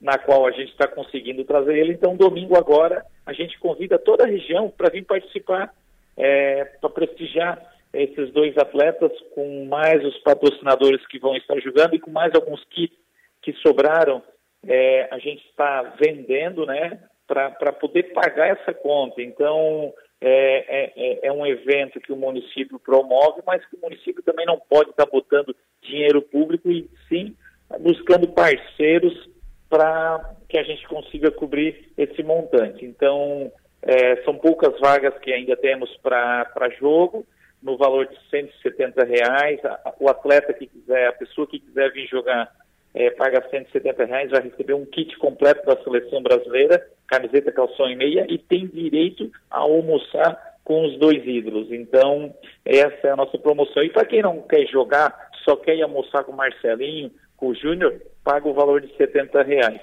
na 0.00 0.18
qual 0.18 0.46
a 0.46 0.50
gente 0.50 0.70
está 0.70 0.86
conseguindo 0.86 1.44
trazer 1.44 1.76
ele. 1.76 1.92
Então, 1.92 2.16
domingo 2.16 2.56
agora, 2.56 3.04
a 3.24 3.32
gente 3.32 3.58
convida 3.58 3.98
toda 3.98 4.24
a 4.24 4.28
região 4.28 4.70
para 4.70 4.90
vir 4.90 5.04
participar, 5.04 5.72
é, 6.16 6.64
para 6.64 6.90
prestigiar 6.90 7.74
esses 7.92 8.30
dois 8.32 8.56
atletas, 8.58 9.12
com 9.34 9.66
mais 9.66 10.04
os 10.04 10.18
patrocinadores 10.18 11.06
que 11.06 11.18
vão 11.18 11.36
estar 11.36 11.58
jogando 11.60 11.94
e 11.94 12.00
com 12.00 12.10
mais 12.10 12.34
alguns 12.34 12.62
kits 12.64 12.96
que 13.40 13.52
sobraram, 13.54 14.22
é, 14.66 15.08
a 15.10 15.18
gente 15.18 15.44
está 15.46 15.82
vendendo, 16.00 16.66
né, 16.66 16.98
para 17.26 17.72
poder 17.72 18.12
pagar 18.12 18.48
essa 18.48 18.74
conta. 18.74 19.22
Então, 19.22 19.92
é, 20.20 20.92
é, 20.96 21.26
é, 21.26 21.32
um 21.32 21.46
evento 21.46 22.00
que 22.00 22.12
o 22.12 22.16
município 22.16 22.78
promove, 22.78 23.42
mas 23.46 23.64
que 23.66 23.76
o 23.76 23.80
município 23.80 24.22
também 24.22 24.46
não 24.46 24.58
pode 24.58 24.90
estar 24.90 25.04
tá 25.04 25.10
botando 25.10 25.54
dinheiro 25.82 26.22
público 26.22 26.70
e 26.70 26.88
sim 27.08 27.34
buscando 27.80 28.28
parceiros 28.28 29.28
para 29.74 30.36
que 30.48 30.56
a 30.56 30.62
gente 30.62 30.86
consiga 30.86 31.32
cobrir 31.32 31.90
esse 31.98 32.22
montante. 32.22 32.84
Então, 32.84 33.50
é, 33.82 34.22
são 34.22 34.38
poucas 34.38 34.78
vagas 34.78 35.12
que 35.18 35.32
ainda 35.32 35.56
temos 35.56 35.90
para 35.96 36.70
jogo, 36.78 37.26
no 37.60 37.76
valor 37.76 38.06
de 38.06 38.16
170 38.30 39.04
reais. 39.04 39.58
O 39.98 40.08
atleta 40.08 40.52
que 40.52 40.68
quiser, 40.68 41.08
a 41.08 41.12
pessoa 41.12 41.48
que 41.48 41.58
quiser 41.58 41.90
vir 41.90 42.06
jogar, 42.06 42.52
é, 42.94 43.10
paga 43.10 43.44
170 43.50 44.04
reais, 44.04 44.30
vai 44.30 44.42
receber 44.42 44.74
um 44.74 44.86
kit 44.86 45.18
completo 45.18 45.66
da 45.66 45.82
seleção 45.82 46.22
brasileira, 46.22 46.86
camiseta, 47.08 47.50
calção 47.50 47.90
e 47.90 47.96
meia, 47.96 48.26
e 48.28 48.38
tem 48.38 48.68
direito 48.68 49.28
a 49.50 49.58
almoçar 49.58 50.54
com 50.62 50.86
os 50.86 50.96
dois 51.00 51.26
ídolos. 51.26 51.72
Então, 51.72 52.32
essa 52.64 53.08
é 53.08 53.10
a 53.10 53.16
nossa 53.16 53.36
promoção. 53.38 53.82
E 53.82 53.90
para 53.90 54.06
quem 54.06 54.22
não 54.22 54.40
quer 54.42 54.68
jogar, 54.68 55.30
só 55.42 55.56
quer 55.56 55.74
ir 55.74 55.82
almoçar 55.82 56.22
com 56.22 56.30
o 56.30 56.36
Marcelinho, 56.36 57.10
o 57.46 57.54
Júnior, 57.54 58.00
paga 58.22 58.48
o 58.48 58.54
valor 58.54 58.80
de 58.80 58.94
70 58.96 59.42
reais. 59.42 59.80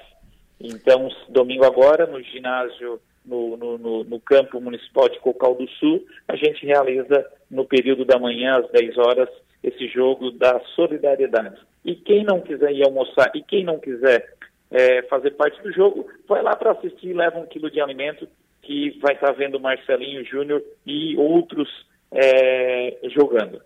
Então, 0.60 1.10
domingo 1.30 1.66
agora, 1.66 2.06
no 2.06 2.22
ginásio 2.22 3.00
no, 3.26 3.56
no, 3.58 3.78
no, 3.78 4.04
no 4.04 4.20
campo 4.20 4.60
municipal 4.60 5.08
de 5.10 5.20
Cocal 5.20 5.56
do 5.56 5.68
Sul, 5.72 6.06
a 6.28 6.36
gente 6.36 6.66
realiza 6.66 7.26
no 7.50 7.66
período 7.66 8.06
da 8.06 8.20
manhã, 8.20 8.58
às 8.58 8.72
10 8.72 8.98
horas, 8.98 9.30
esse 9.64 9.88
jogo 9.88 10.32
da 10.32 10.60
solidariedade. 10.76 11.60
E 11.86 11.96
quem 11.96 12.24
não 12.24 12.42
quiser 12.42 12.72
ir 12.72 12.84
almoçar 12.84 13.32
e 13.36 13.42
quem 13.42 13.64
não 13.64 13.80
quiser 13.80 14.34
é, 14.72 15.02
fazer 15.04 15.32
parte 15.32 15.62
do 15.62 15.72
jogo, 15.72 16.08
vai 16.28 16.42
lá 16.42 16.56
para 16.56 16.72
assistir 16.72 17.10
e 17.10 17.14
leva 17.14 17.40
um 17.40 17.46
quilo 17.46 17.70
de 17.70 17.82
alimento 17.82 18.28
que 18.62 18.98
vai 19.02 19.14
estar 19.16 19.28
tá 19.28 19.34
vendo 19.34 19.60
Marcelinho 19.60 20.24
Júnior 20.26 20.64
e 20.86 21.18
outros 21.18 21.70
é, 22.12 22.98
jogando. 23.10 23.62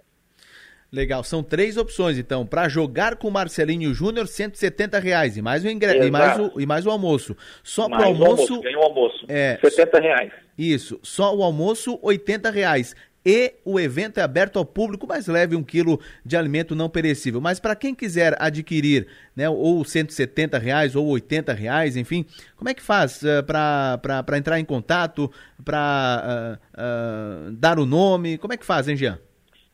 Legal, 0.96 1.26
são 1.26 1.44
três 1.44 1.76
opções, 1.76 2.18
então, 2.18 2.46
para 2.46 2.70
jogar 2.70 3.18
com 3.18 3.30
Marcelinho 3.30 3.94
Júnior, 3.94 4.30
170 4.30 4.98
reais, 4.98 5.36
e 5.36 5.42
mais 5.42 5.66
o 5.66 5.68
ingresso, 5.68 6.08
e 6.08 6.10
mais 6.10 6.40
o, 6.40 6.54
e 6.58 6.66
mais 6.66 6.86
o 6.86 6.90
almoço. 6.90 7.36
Só 7.62 7.90
para 7.90 8.04
o 8.04 8.06
almoço... 8.06 8.30
almoço 8.32 8.62
ganha 8.62 8.80
o 8.80 8.84
almoço, 8.84 9.26
é, 9.28 9.60
70 9.62 10.00
reais. 10.00 10.32
Isso, 10.58 10.98
só 11.04 11.36
o 11.36 11.44
almoço, 11.44 12.00
80 12.02 12.50
reais. 12.50 12.96
E 13.26 13.56
o 13.66 13.78
evento 13.78 14.20
é 14.20 14.24
aberto 14.24 14.58
ao 14.58 14.64
público, 14.64 15.06
mas 15.06 15.28
leve 15.28 15.54
um 15.54 15.64
quilo 15.64 16.00
de 16.24 16.38
alimento 16.38 16.74
não 16.76 16.88
perecível. 16.88 17.42
Mas 17.42 17.60
para 17.60 17.76
quem 17.76 17.94
quiser 17.94 18.34
adquirir, 18.40 19.08
né, 19.36 19.50
ou 19.50 19.84
170 19.84 20.58
reais 20.58 20.96
ou 20.96 21.08
80 21.08 21.52
reais, 21.52 21.98
enfim, 21.98 22.26
como 22.56 22.70
é 22.70 22.74
que 22.74 22.82
faz 22.82 23.22
uh, 23.22 23.44
para 23.44 24.38
entrar 24.38 24.62
em 24.62 24.66
contato, 24.66 25.30
para 25.66 26.60
uh, 26.78 27.50
uh, 27.50 27.52
dar 27.52 27.80
o 27.80 27.86
nome? 27.86 28.38
Como 28.38 28.54
é 28.54 28.58
que 28.58 28.66
faz, 28.66 28.88
hein, 28.88 28.96
Jean? 28.96 29.20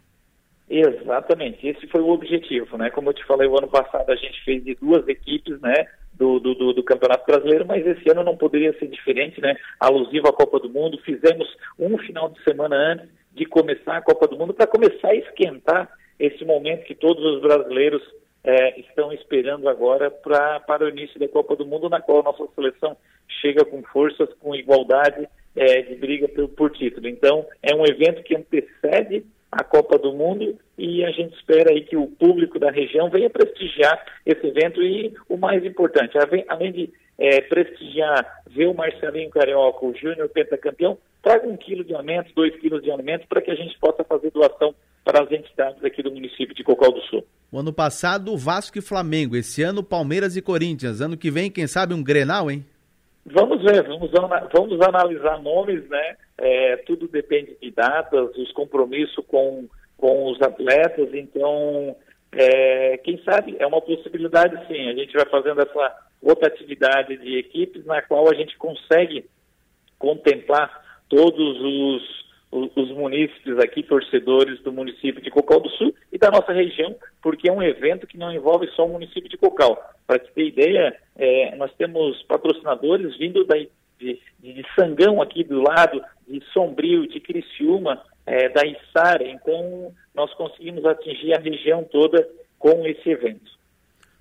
Exatamente, 0.69 1.67
esse 1.69 1.87
foi 1.87 2.01
o 2.01 2.09
objetivo, 2.09 2.77
né? 2.77 2.91
Como 2.91 3.11
eu 3.11 3.15
te 3.15 3.25
falei, 3.25 3.47
o 3.47 3.57
ano 3.57 3.69
passado 3.69 4.11
a 4.11 4.17
gente 4.17 4.43
fez 4.45 4.65
de 4.65 4.75
duas 4.75 5.07
equipes, 5.07 5.61
né? 5.61 5.87
Do, 6.13 6.41
do, 6.41 6.73
do, 6.73 6.83
Campeonato 6.83 7.27
Brasileiro, 7.27 7.67
mas 7.67 7.87
esse 7.87 8.11
ano 8.11 8.25
não 8.25 8.37
poderia 8.37 8.77
ser 8.79 8.89
diferente, 8.89 9.41
né? 9.41 9.55
Alusivo 9.79 10.29
à 10.29 10.33
Copa 10.33 10.59
do 10.59 10.69
Mundo, 10.69 10.99
fizemos 11.05 11.47
um 11.79 11.97
final 11.99 12.31
de 12.31 12.43
semana 12.43 12.75
antes 12.75 13.09
de 13.33 13.45
começar 13.45 13.99
a 13.99 14.03
Copa 14.03 14.27
do 14.27 14.37
Mundo 14.37 14.55
para 14.55 14.67
começar 14.67 15.09
a 15.09 15.15
esquentar 15.15 15.91
esse 16.19 16.45
momento 16.45 16.87
que 16.87 16.95
todos 16.95 17.23
os 17.23 17.43
brasileiros 17.43 18.03
é, 18.43 18.81
estão 18.81 19.13
esperando 19.13 19.69
agora 19.69 20.11
pra, 20.11 20.59
para 20.61 20.85
o 20.85 20.89
início 20.89 21.21
da 21.21 21.29
Copa 21.29 21.55
do 21.55 21.67
Mundo, 21.67 21.89
na 21.91 22.01
qual 22.01 22.21
a 22.21 22.25
nossa 22.25 22.47
seleção 22.55 22.97
chega 23.41 23.65
com 23.65 23.83
forças, 23.83 24.33
com 24.41 24.55
igualdade 24.55 25.29
é, 25.55 25.83
de 25.83 25.95
briga 25.97 26.29
por, 26.29 26.49
por 26.49 26.71
título. 26.71 27.07
Então, 27.09 27.47
é 27.63 27.75
um 27.75 27.85
evento 27.85 28.23
que 28.23 28.35
antecede 28.35 29.25
a 29.51 29.65
Copa 29.65 29.99
do 29.99 30.13
Mundo 30.13 30.57
e 30.77 31.05
a 31.05 31.11
gente 31.11 31.35
espera 31.35 31.71
aí 31.71 31.83
que 31.83 31.97
o 31.97 32.07
público 32.07 32.59
da 32.59 32.71
região 32.71 33.09
venha 33.09 33.31
prestigiar 33.31 34.05
esse 34.25 34.47
evento 34.47 34.83
e 34.83 35.15
o 35.29 35.37
mais 35.37 35.65
importante, 35.65 36.17
além 36.49 36.73
de 36.73 36.93
é, 37.19 37.41
prestigiar, 37.41 38.43
ver 38.49 38.67
o 38.67 38.75
Marcelinho 38.75 39.31
Carioca, 39.31 39.85
o 39.85 39.95
Júnior 39.95 40.29
pentacampeão, 40.29 40.99
traga 41.23 41.49
um 41.49 41.57
quilo 41.57 41.85
de 41.85 41.95
alimentos, 41.95 42.33
dois 42.35 42.55
quilos 42.61 42.83
de 42.83 42.91
alimentos 42.91 43.27
para 43.27 43.41
que 43.41 43.51
a 43.51 43.55
gente 43.55 43.79
possa 43.79 44.05
fazer 44.05 44.31
doação 44.31 44.75
para 45.05 45.23
as 45.23 45.31
entidades 45.31 45.83
aqui 45.85 46.03
do 46.03 46.11
município 46.11 46.55
de 46.55 46.65
Cocal 46.65 46.93
do 46.93 47.01
Sul. 47.03 47.25
O 47.51 47.59
ano 47.59 47.73
passado, 47.73 48.37
Vasco 48.37 48.79
e 48.79 48.83
Flamengo. 48.83 49.37
Esse 49.37 49.63
ano, 49.63 49.83
Palmeiras 49.83 50.37
e 50.37 50.43
Corinthians. 50.43 51.01
Ano 51.01 51.17
que 51.17 51.31
vem, 51.31 51.51
quem 51.51 51.67
sabe, 51.67 51.95
um 51.95 52.03
Grenal, 52.03 52.51
hein? 52.51 52.65
Vamos 53.29 53.61
ver, 53.63 53.83
vamos, 53.83 54.11
vamos 54.53 54.81
analisar 54.81 55.43
nomes, 55.43 55.89
né? 55.89 56.17
É, 56.39 56.77
tudo 56.79 57.09
depende 57.09 57.57
de 57.61 57.73
datas, 57.73 58.31
os 58.37 58.53
compromissos 58.53 59.25
com, 59.27 59.69
com 59.97 60.31
os 60.31 60.41
atletas, 60.41 61.13
então, 61.13 61.97
é, 62.31 62.99
quem 62.99 63.21
sabe, 63.25 63.57
é 63.59 63.67
uma 63.67 63.81
possibilidade 63.81 64.65
sim. 64.69 64.89
A 64.89 64.95
gente 64.95 65.13
vai 65.13 65.27
fazendo 65.27 65.61
essa 65.61 65.97
rotatividade 66.23 67.17
de 67.17 67.39
equipes 67.39 67.85
na 67.85 68.01
qual 68.01 68.31
a 68.31 68.35
gente 68.35 68.57
consegue 68.57 69.29
contemplar 69.99 70.85
todos 71.09 71.61
os 71.61 72.26
os 72.51 72.91
munícipes 72.93 73.59
aqui, 73.59 73.83
torcedores 73.83 74.61
do 74.63 74.73
município 74.73 75.21
de 75.21 75.31
Cocal 75.31 75.61
do 75.61 75.69
Sul 75.71 75.95
e 76.13 76.19
da 76.19 76.31
nossa 76.31 76.53
região, 76.53 76.95
porque 77.21 77.49
é 77.49 77.53
um 77.53 77.63
evento 77.63 78.07
que 78.07 78.17
não 78.17 78.33
envolve 78.33 78.69
só 78.69 78.87
o 78.87 78.93
município 78.93 79.29
de 79.29 79.37
Cocal. 79.37 79.79
Para 80.07 80.19
te 80.19 80.33
ter 80.33 80.47
ideia, 80.47 80.97
é, 81.17 81.55
nós 81.57 81.73
temos 81.75 82.23
patrocinadores 82.23 83.17
vindo 83.19 83.45
da, 83.45 83.57
de, 83.99 84.21
de, 84.39 84.65
Sangão 84.75 85.21
aqui 85.21 85.43
do 85.45 85.61
lado, 85.61 86.03
de 86.27 86.43
Sombrio, 86.53 87.07
de 87.09 87.21
Criciúma, 87.21 88.03
é, 88.25 88.49
da 88.49 88.65
Içara, 88.65 89.27
então 89.27 89.93
nós 90.15 90.33
conseguimos 90.35 90.85
atingir 90.85 91.35
a 91.35 91.41
região 91.41 91.85
toda 91.85 92.27
com 92.59 92.87
esse 92.87 93.11
evento. 93.11 93.57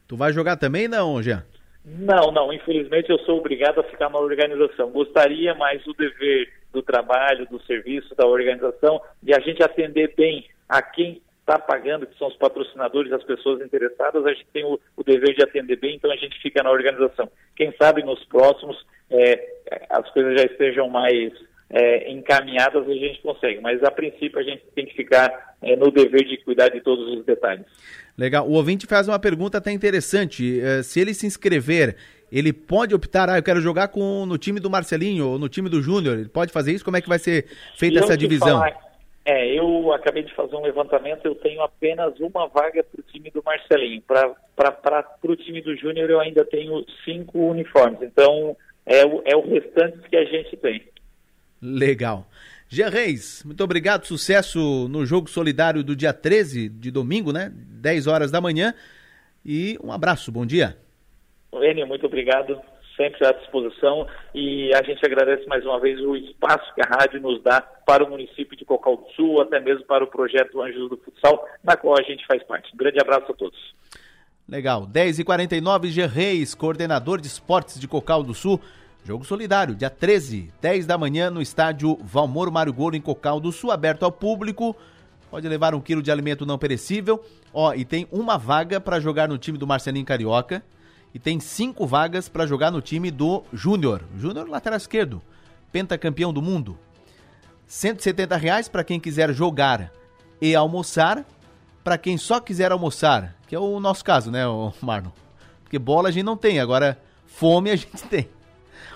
Tu 0.07 0.15
vai 0.15 0.33
jogar 0.33 0.57
também 0.57 0.87
não, 0.87 1.21
Jean? 1.21 1.43
Não, 1.83 2.31
não, 2.31 2.51
infelizmente 2.51 3.11
eu 3.11 3.19
sou 3.19 3.37
obrigado 3.37 3.79
a 3.79 3.83
ficar 3.83 4.09
na 4.09 4.17
organização. 4.17 4.89
Gostaria, 4.89 5.53
mas 5.53 5.85
o 5.85 5.93
dever 5.93 6.51
do 6.75 6.83
trabalho, 6.83 7.47
do 7.47 7.59
serviço, 7.63 8.13
da 8.15 8.27
organização, 8.27 9.01
de 9.23 9.33
a 9.33 9.39
gente 9.39 9.63
atender 9.63 10.13
bem 10.15 10.45
a 10.67 10.81
quem 10.81 11.21
está 11.39 11.57
pagando, 11.57 12.05
que 12.05 12.17
são 12.17 12.27
os 12.27 12.35
patrocinadores, 12.35 13.13
as 13.13 13.23
pessoas 13.23 13.61
interessadas, 13.61 14.25
a 14.25 14.33
gente 14.33 14.47
tem 14.51 14.65
o, 14.65 14.79
o, 14.97 15.03
dever 15.03 15.33
de 15.35 15.43
atender 15.43 15.77
bem, 15.77 15.95
então 15.95 16.11
a 16.11 16.15
gente 16.15 16.39
fica 16.41 16.61
na 16.61 16.71
organização. 16.71 17.29
Quem 17.55 17.73
sabe 17.79 18.03
nos 18.03 18.23
próximos 18.25 18.83
é, 19.09 19.47
as 19.89 20.09
coisas 20.11 20.39
já 20.39 20.45
estejam 20.45 20.89
mais 20.89 21.31
é, 21.69 22.11
encaminhadas, 22.11 22.87
a 22.87 22.93
gente 22.93 23.21
consegue, 23.21 23.59
mas 23.61 23.83
a 23.83 23.91
princípio 23.91 24.39
a 24.39 24.43
gente 24.43 24.63
tem 24.73 24.85
que 24.85 24.95
ficar 24.95 25.55
é, 25.61 25.75
no 25.75 25.91
dever 25.91 26.25
de 26.25 26.37
cuidar 26.37 26.69
de 26.69 26.81
todos 26.81 27.17
os 27.17 27.25
detalhes. 27.25 27.65
Legal. 28.17 28.47
O 28.47 28.53
ouvinte 28.53 28.85
faz 28.85 29.07
uma 29.07 29.19
pergunta 29.19 29.57
até 29.57 29.71
interessante. 29.71 30.61
É, 30.61 30.83
se 30.83 30.99
ele 30.99 31.13
se 31.13 31.25
inscrever 31.25 31.95
ele 32.31 32.51
pode 32.51 32.93
optar, 32.93 33.29
ah, 33.29 33.37
eu 33.37 33.43
quero 33.43 33.61
jogar 33.61 33.87
com, 33.89 34.25
no 34.25 34.37
time 34.37 34.59
do 34.59 34.69
Marcelinho 34.69 35.29
ou 35.29 35.39
no 35.39 35.47
time 35.47 35.69
do 35.69 35.81
Júnior, 35.81 36.17
ele 36.17 36.29
pode 36.29 36.51
fazer 36.51 36.73
isso? 36.73 36.83
Como 36.83 36.97
é 36.97 37.01
que 37.01 37.07
vai 37.07 37.19
ser 37.19 37.45
feita 37.77 37.99
essa 37.99 38.17
divisão? 38.17 38.59
Falar, 38.59 38.77
é, 39.23 39.57
eu 39.57 39.93
acabei 39.93 40.23
de 40.23 40.33
fazer 40.33 40.55
um 40.55 40.61
levantamento, 40.61 41.25
eu 41.25 41.35
tenho 41.35 41.61
apenas 41.61 42.19
uma 42.19 42.47
vaga 42.47 42.83
para 42.83 42.99
o 42.99 43.03
time 43.03 43.31
do 43.31 43.41
Marcelinho. 43.43 44.01
Para 44.01 44.35
o 45.23 45.35
time 45.35 45.61
do 45.61 45.75
Júnior 45.75 46.09
eu 46.09 46.19
ainda 46.19 46.43
tenho 46.43 46.85
cinco 47.03 47.39
uniformes, 47.39 48.01
então 48.01 48.55
é 48.85 49.05
o, 49.05 49.21
é 49.25 49.35
o 49.35 49.41
restante 49.41 49.97
que 50.09 50.17
a 50.17 50.25
gente 50.25 50.57
tem. 50.57 50.83
Legal. 51.65 52.27
Jean 52.69 52.89
Reis, 52.89 53.43
muito 53.43 53.63
obrigado, 53.63 54.05
sucesso 54.05 54.87
no 54.87 55.05
jogo 55.05 55.29
solidário 55.29 55.83
do 55.83 55.95
dia 55.95 56.13
13 56.13 56.69
de 56.69 56.91
domingo, 56.91 57.31
né? 57.31 57.51
10 57.53 58.07
horas 58.07 58.31
da 58.31 58.39
manhã. 58.39 58.73
E 59.43 59.77
um 59.83 59.91
abraço, 59.91 60.31
bom 60.31 60.45
dia. 60.45 60.77
Enio, 61.53 61.87
muito 61.87 62.05
obrigado, 62.05 62.59
sempre 62.95 63.25
à 63.25 63.31
disposição 63.31 64.07
e 64.33 64.73
a 64.73 64.83
gente 64.83 65.05
agradece 65.05 65.47
mais 65.47 65.65
uma 65.65 65.79
vez 65.79 65.99
o 66.01 66.15
espaço 66.15 66.73
que 66.75 66.81
a 66.81 66.97
rádio 66.97 67.21
nos 67.21 67.41
dá 67.41 67.61
para 67.61 68.03
o 68.03 68.09
município 68.09 68.57
de 68.57 68.65
Cocal 68.65 68.97
do 68.97 69.09
Sul, 69.13 69.41
até 69.41 69.59
mesmo 69.59 69.85
para 69.85 70.03
o 70.03 70.07
projeto 70.07 70.61
Anjos 70.61 70.89
do 70.89 70.97
Futsal, 70.97 71.47
na 71.63 71.75
qual 71.75 71.97
a 71.97 72.03
gente 72.03 72.25
faz 72.27 72.43
parte. 72.43 72.73
Um 72.73 72.77
grande 72.77 72.99
abraço 72.99 73.31
a 73.31 73.35
todos. 73.35 73.57
Legal. 74.47 74.87
10h49, 74.87 75.87
G 75.87 76.05
Reis, 76.05 76.53
coordenador 76.53 77.19
de 77.19 77.27
esportes 77.27 77.79
de 77.79 77.87
Cocal 77.87 78.21
do 78.21 78.33
Sul. 78.33 78.59
Jogo 79.05 79.23
solidário, 79.23 79.75
dia 79.75 79.91
13, 79.91 80.51
10 80.59 80.87
da 80.87 80.97
manhã, 80.97 81.29
no 81.29 81.39
estádio 81.39 81.95
Valmor 82.01 82.49
Mário 82.49 82.73
Golo, 82.73 82.95
em 82.95 83.01
Cocal 83.01 83.39
do 83.39 83.51
Sul, 83.51 83.69
aberto 83.69 84.01
ao 84.01 84.11
público. 84.11 84.75
Pode 85.29 85.47
levar 85.47 85.75
um 85.75 85.79
quilo 85.79 86.01
de 86.01 86.09
alimento 86.09 86.43
não 86.43 86.57
perecível. 86.57 87.23
Ó, 87.53 87.71
e 87.75 87.85
tem 87.85 88.07
uma 88.11 88.35
vaga 88.35 88.81
para 88.81 88.99
jogar 88.99 89.29
no 89.29 89.37
time 89.37 89.59
do 89.59 89.67
Marcelinho 89.67 90.03
Carioca 90.03 90.63
e 91.13 91.19
tem 91.19 91.39
cinco 91.39 91.85
vagas 91.85 92.27
para 92.27 92.47
jogar 92.47 92.71
no 92.71 92.81
time 92.81 93.11
do 93.11 93.43
Júnior. 93.53 94.01
Júnior, 94.17 94.49
lateral 94.49 94.77
esquerdo, 94.77 95.21
pentacampeão 95.71 96.33
do 96.33 96.41
mundo. 96.41 96.75
170 97.67 98.35
reais 98.35 98.67
para 98.67 98.83
quem 98.83 98.99
quiser 98.99 99.31
jogar 99.35 99.91
e 100.41 100.55
almoçar. 100.55 101.23
para 101.83 101.99
quem 101.99 102.17
só 102.17 102.39
quiser 102.39 102.71
almoçar, 102.71 103.35
que 103.45 103.55
é 103.55 103.59
o 103.59 103.79
nosso 103.79 104.03
caso, 104.03 104.31
né, 104.31 104.47
o 104.47 104.73
Marlon? 104.81 105.11
Porque 105.61 105.77
bola 105.77 106.09
a 106.09 106.11
gente 106.11 106.25
não 106.25 106.35
tem, 106.35 106.59
agora 106.59 106.99
fome 107.27 107.69
a 107.69 107.75
gente 107.75 108.01
tem. 108.09 108.27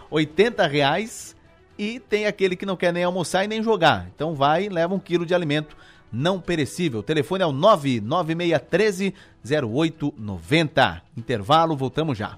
80 0.10 0.65
reais 0.68 1.35
e 1.77 1.99
tem 1.99 2.26
aquele 2.26 2.56
que 2.56 2.65
não 2.65 2.76
quer 2.76 2.91
nem 2.91 3.03
almoçar 3.03 3.45
e 3.45 3.47
nem 3.47 3.64
jogar. 3.64 4.07
Então 4.14 4.35
vai 4.35 4.65
e 4.65 4.69
leva 4.69 4.93
um 4.93 4.99
quilo 4.99 5.26
de 5.26 5.34
alimento 5.34 5.76
não 6.11 6.39
perecível. 6.39 6.99
O 6.99 7.03
telefone 7.03 7.43
é 7.43 7.47
o 7.47 7.51
99613 7.51 9.14
0890. 9.45 11.01
Intervalo, 11.15 11.77
voltamos 11.77 12.18
já. 12.18 12.38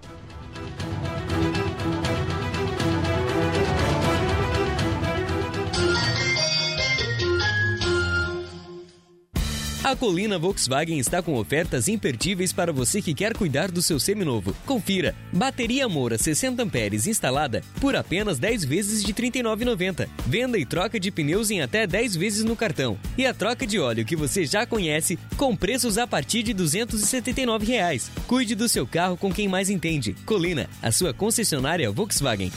A 9.92 9.96
Colina 9.96 10.40
Volkswagen 10.40 11.00
está 11.00 11.22
com 11.22 11.36
ofertas 11.36 11.90
imperdíveis 11.90 12.54
para 12.54 12.72
você 12.72 13.02
que 13.02 13.14
quer 13.14 13.36
cuidar 13.36 13.70
do 13.70 13.82
seu 13.82 14.00
seminovo. 14.00 14.56
Confira: 14.66 15.14
bateria 15.34 15.90
Moura 15.90 16.18
60 16.18 16.64
amperes 16.64 17.08
instalada 17.08 17.62
por 17.82 17.94
apenas 17.94 18.40
10 18.40 18.64
vezes 18.64 19.04
de 19.04 19.12
R$ 19.12 19.30
39,90. 19.30 20.08
Venda 20.26 20.58
e 20.58 20.66
troca 20.66 20.98
de 20.98 21.12
pneus 21.12 21.52
em 21.52 21.62
até 21.62 21.86
10 21.86 22.16
vezes 22.16 22.46
no 22.46 22.56
cartão. 22.56 22.98
E 23.18 23.26
a 23.26 23.34
troca 23.34 23.68
de 23.68 23.80
óleo 23.80 24.06
que 24.06 24.16
você 24.16 24.46
já 24.46 24.66
conhece 24.66 25.20
com 25.36 25.54
preços 25.58 25.98
a 25.98 26.08
partir 26.08 26.42
de 26.42 26.54
279 26.54 27.66
reais. 27.66 28.10
Cuide 28.28 28.56
do 28.56 28.70
seu 28.70 28.88
carro 28.88 29.18
com 29.18 29.30
quem 29.30 29.50
mais 29.50 29.70
entende. 29.70 30.16
Colina, 30.26 30.70
a 30.82 30.90
sua 30.94 31.14
concessionária 31.14 31.92
Volkswagen. 31.92 32.50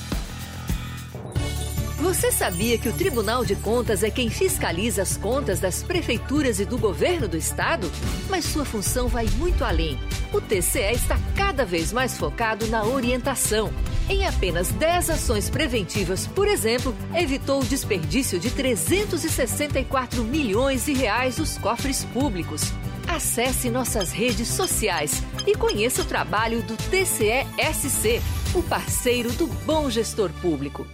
Você 2.04 2.30
sabia 2.30 2.76
que 2.76 2.86
o 2.86 2.92
Tribunal 2.92 3.46
de 3.46 3.56
Contas 3.56 4.02
é 4.02 4.10
quem 4.10 4.28
fiscaliza 4.28 5.00
as 5.00 5.16
contas 5.16 5.58
das 5.58 5.82
prefeituras 5.82 6.60
e 6.60 6.66
do 6.66 6.76
governo 6.76 7.26
do 7.26 7.34
estado? 7.34 7.90
Mas 8.28 8.44
sua 8.44 8.66
função 8.66 9.08
vai 9.08 9.26
muito 9.38 9.64
além. 9.64 9.98
O 10.30 10.38
TCE 10.38 10.92
está 10.92 11.18
cada 11.34 11.64
vez 11.64 11.94
mais 11.94 12.18
focado 12.18 12.66
na 12.66 12.84
orientação. 12.84 13.72
Em 14.06 14.26
apenas 14.26 14.68
10 14.68 15.08
ações 15.08 15.48
preventivas, 15.48 16.26
por 16.26 16.46
exemplo, 16.46 16.94
evitou 17.14 17.62
o 17.62 17.64
desperdício 17.64 18.38
de 18.38 18.50
364 18.50 20.22
milhões 20.22 20.84
de 20.84 20.92
reais 20.92 21.36
dos 21.36 21.56
cofres 21.56 22.04
públicos. 22.04 22.70
Acesse 23.08 23.70
nossas 23.70 24.12
redes 24.12 24.48
sociais 24.48 25.22
e 25.46 25.54
conheça 25.54 26.02
o 26.02 26.04
trabalho 26.04 26.60
do 26.64 26.76
TCE-SC, 26.76 28.20
o 28.54 28.62
parceiro 28.62 29.32
do 29.32 29.46
bom 29.46 29.88
gestor 29.88 30.28
público. 30.42 30.86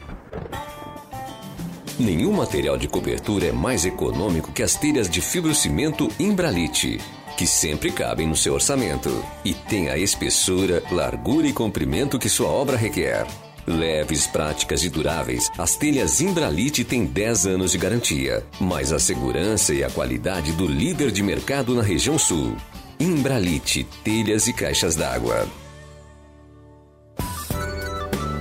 Nenhum 2.01 2.33
material 2.33 2.79
de 2.79 2.89
cobertura 2.89 3.49
é 3.49 3.53
mais 3.53 3.85
econômico 3.85 4.53
que 4.53 4.63
as 4.63 4.75
telhas 4.75 5.07
de 5.07 5.21
fibrocimento 5.21 6.09
Imbralite, 6.19 6.99
que 7.37 7.47
sempre 7.47 7.93
cabem 7.93 8.27
no 8.27 8.35
seu 8.35 8.55
orçamento 8.55 9.23
e 9.45 9.53
tem 9.53 9.91
a 9.91 9.99
espessura, 9.99 10.83
largura 10.91 11.47
e 11.47 11.53
comprimento 11.53 12.19
que 12.19 12.31
sua 12.31 12.49
obra 12.49 12.75
requer. 12.75 13.27
Leves, 13.67 14.27
práticas 14.27 14.83
e 14.83 14.89
duráveis, 14.89 15.51
as 15.59 15.77
telhas 15.77 16.23
Imbralite 16.23 16.85
têm 16.85 17.05
10 17.05 17.47
anos 17.47 17.73
de 17.73 17.77
garantia, 17.77 18.47
mais 18.59 18.95
a 18.95 18.99
segurança 18.99 19.75
e 19.75 19.85
a 19.85 19.91
qualidade 19.91 20.53
do 20.53 20.67
líder 20.67 21.11
de 21.11 21.23
mercado 21.23 21.75
na 21.75 21.83
região 21.83 22.19
sul. 22.19 22.57
Imbralite, 22.99 23.87
telhas 24.03 24.47
e 24.47 24.55
caixas 24.55 24.97
d'água. 24.97 25.47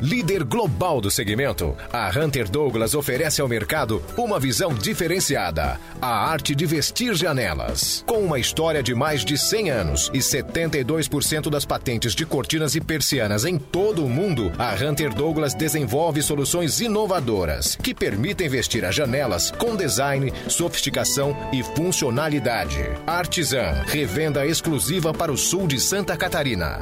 Líder 0.02 0.44
global 0.44 1.02
do 1.02 1.12
segmento, 1.12 1.76
a 1.92 2.10
Hunter 2.10 2.50
Douglas 2.50 2.94
oferece 2.94 3.42
ao 3.42 3.48
mercado 3.48 4.02
uma 4.18 4.40
visão 4.40 4.74
diferenciada: 4.74 5.80
a 6.02 6.30
arte 6.30 6.56
de 6.56 6.66
vestir 6.66 7.14
janelas. 7.16 8.04
Com 8.08 8.20
uma 8.20 8.40
história 8.40 8.82
de 8.82 8.96
mais 8.96 9.26
de 9.26 9.38
100 9.38 9.70
anos 9.70 10.12
e 10.14 10.20
72% 10.20 11.50
das 11.50 11.66
patentes 11.66 12.16
de 12.16 12.26
cortinas 12.26 12.76
e 12.76 12.82
persianas 12.82 13.44
em 13.44 13.58
todo 13.58 14.06
o 14.06 14.10
mundo, 14.10 14.52
a 14.58 14.74
Hunter 14.74 15.14
Douglas 15.14 15.54
desenvolve 15.54 16.22
soluções 16.22 16.80
inovadoras 16.80 17.76
que 17.76 17.94
permitem 17.94 18.48
vestir 18.48 18.86
as 18.86 18.96
janelas 18.96 19.52
com 19.52 19.76
design, 19.76 20.32
sofisticação 20.48 21.36
e 21.52 21.62
funcionalidade. 21.62 22.80
Artisan, 23.06 23.84
revenda 23.88 24.46
exclusiva 24.46 25.14
para 25.14 25.32
o 25.32 25.38
sul 25.38 25.68
de 25.68 25.80
Santa 25.80 26.16
Catarina. 26.16 26.82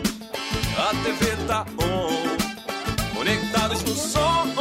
a 0.91 1.03
TV 1.03 1.37
tá 1.47 1.65
on, 1.79 3.15
conectados 3.15 3.81
no 3.83 3.95
som, 3.95 4.53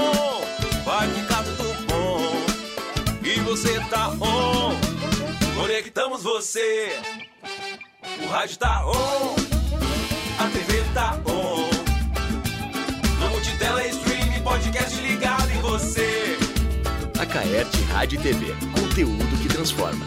vai 0.84 1.08
ficar 1.08 1.42
tudo 1.42 1.86
bom. 1.88 2.20
E 3.24 3.40
você 3.40 3.80
tá 3.90 4.10
on, 4.10 4.76
conectamos 5.60 6.22
você. 6.22 7.00
O 8.22 8.28
rádio 8.28 8.58
tá 8.58 8.86
on, 8.86 9.34
a 10.38 10.46
TV 10.50 10.84
tá 10.94 11.18
on, 11.26 11.68
no 13.18 13.30
multitela 13.30 13.84
stream, 13.88 14.40
podcast 14.44 15.00
ligado 15.00 15.50
em 15.50 15.60
você. 15.60 16.38
A 17.20 17.26
Caerte 17.26 17.82
Rádio 17.92 18.20
e 18.20 18.22
TV, 18.22 18.54
conteúdo 18.72 19.42
que 19.42 19.48
transforma. 19.48 20.06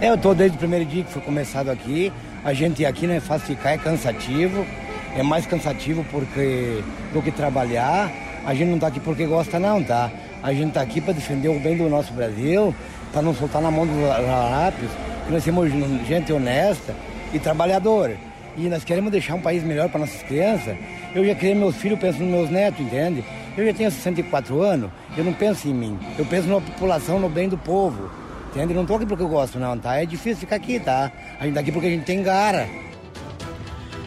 É, 0.00 0.08
eu 0.08 0.14
estou 0.14 0.34
desde 0.34 0.56
o 0.56 0.58
primeiro 0.58 0.84
dia 0.86 1.04
que 1.04 1.12
foi 1.12 1.22
começado 1.22 1.68
aqui. 1.68 2.12
A 2.44 2.52
gente 2.52 2.84
aqui 2.84 3.06
não 3.06 3.14
é 3.14 3.20
fácil 3.20 3.48
ficar, 3.48 3.72
é 3.72 3.78
cansativo. 3.78 4.66
É 5.14 5.22
mais 5.22 5.44
cansativo 5.44 6.04
porque 6.10 6.82
do 7.12 7.20
que 7.20 7.30
trabalhar. 7.30 8.10
A 8.44 8.54
gente 8.54 8.68
não 8.68 8.74
está 8.74 8.88
aqui 8.88 9.00
porque 9.00 9.26
gosta 9.26 9.58
não, 9.58 9.82
tá? 9.82 10.10
A 10.42 10.52
gente 10.52 10.68
está 10.68 10.80
aqui 10.80 11.00
para 11.00 11.12
defender 11.12 11.48
o 11.48 11.58
bem 11.60 11.76
do 11.76 11.88
nosso 11.88 12.12
Brasil, 12.12 12.74
para 13.12 13.22
não 13.22 13.34
soltar 13.34 13.62
na 13.62 13.70
mão 13.70 13.86
dos 13.86 13.96
larápios 13.96 14.90
que 15.26 15.32
nós 15.32 15.44
somos 15.44 15.70
gente 16.06 16.32
honesta 16.32 16.94
e 17.32 17.38
trabalhadora. 17.38 18.16
E 18.56 18.68
nós 18.68 18.84
queremos 18.84 19.10
deixar 19.10 19.34
um 19.34 19.40
país 19.40 19.62
melhor 19.62 19.88
para 19.88 20.00
nossas 20.00 20.22
crianças. 20.22 20.76
Eu 21.14 21.24
já 21.24 21.34
criei 21.34 21.54
meus 21.54 21.76
filhos, 21.76 21.98
penso 21.98 22.18
nos 22.18 22.28
meus 22.28 22.50
netos, 22.50 22.80
entende? 22.80 23.24
Eu 23.56 23.64
já 23.66 23.72
tenho 23.72 23.90
64 23.90 24.60
anos, 24.60 24.90
eu 25.16 25.24
não 25.24 25.32
penso 25.32 25.68
em 25.68 25.74
mim. 25.74 25.98
Eu 26.18 26.26
penso 26.26 26.48
na 26.48 26.60
população, 26.60 27.18
no 27.18 27.28
bem 27.28 27.48
do 27.48 27.56
povo. 27.56 28.10
Entende? 28.50 28.74
Não 28.74 28.82
estou 28.82 28.96
aqui 28.96 29.06
porque 29.06 29.22
eu 29.22 29.28
gosto, 29.28 29.58
não, 29.58 29.78
tá? 29.78 29.96
É 29.96 30.04
difícil 30.04 30.40
ficar 30.40 30.56
aqui, 30.56 30.78
tá? 30.78 31.10
A 31.40 31.44
gente 31.44 31.54
tá 31.54 31.60
aqui 31.60 31.72
porque 31.72 31.86
a 31.86 31.90
gente 31.90 32.04
tem 32.04 32.22
gara. 32.22 32.68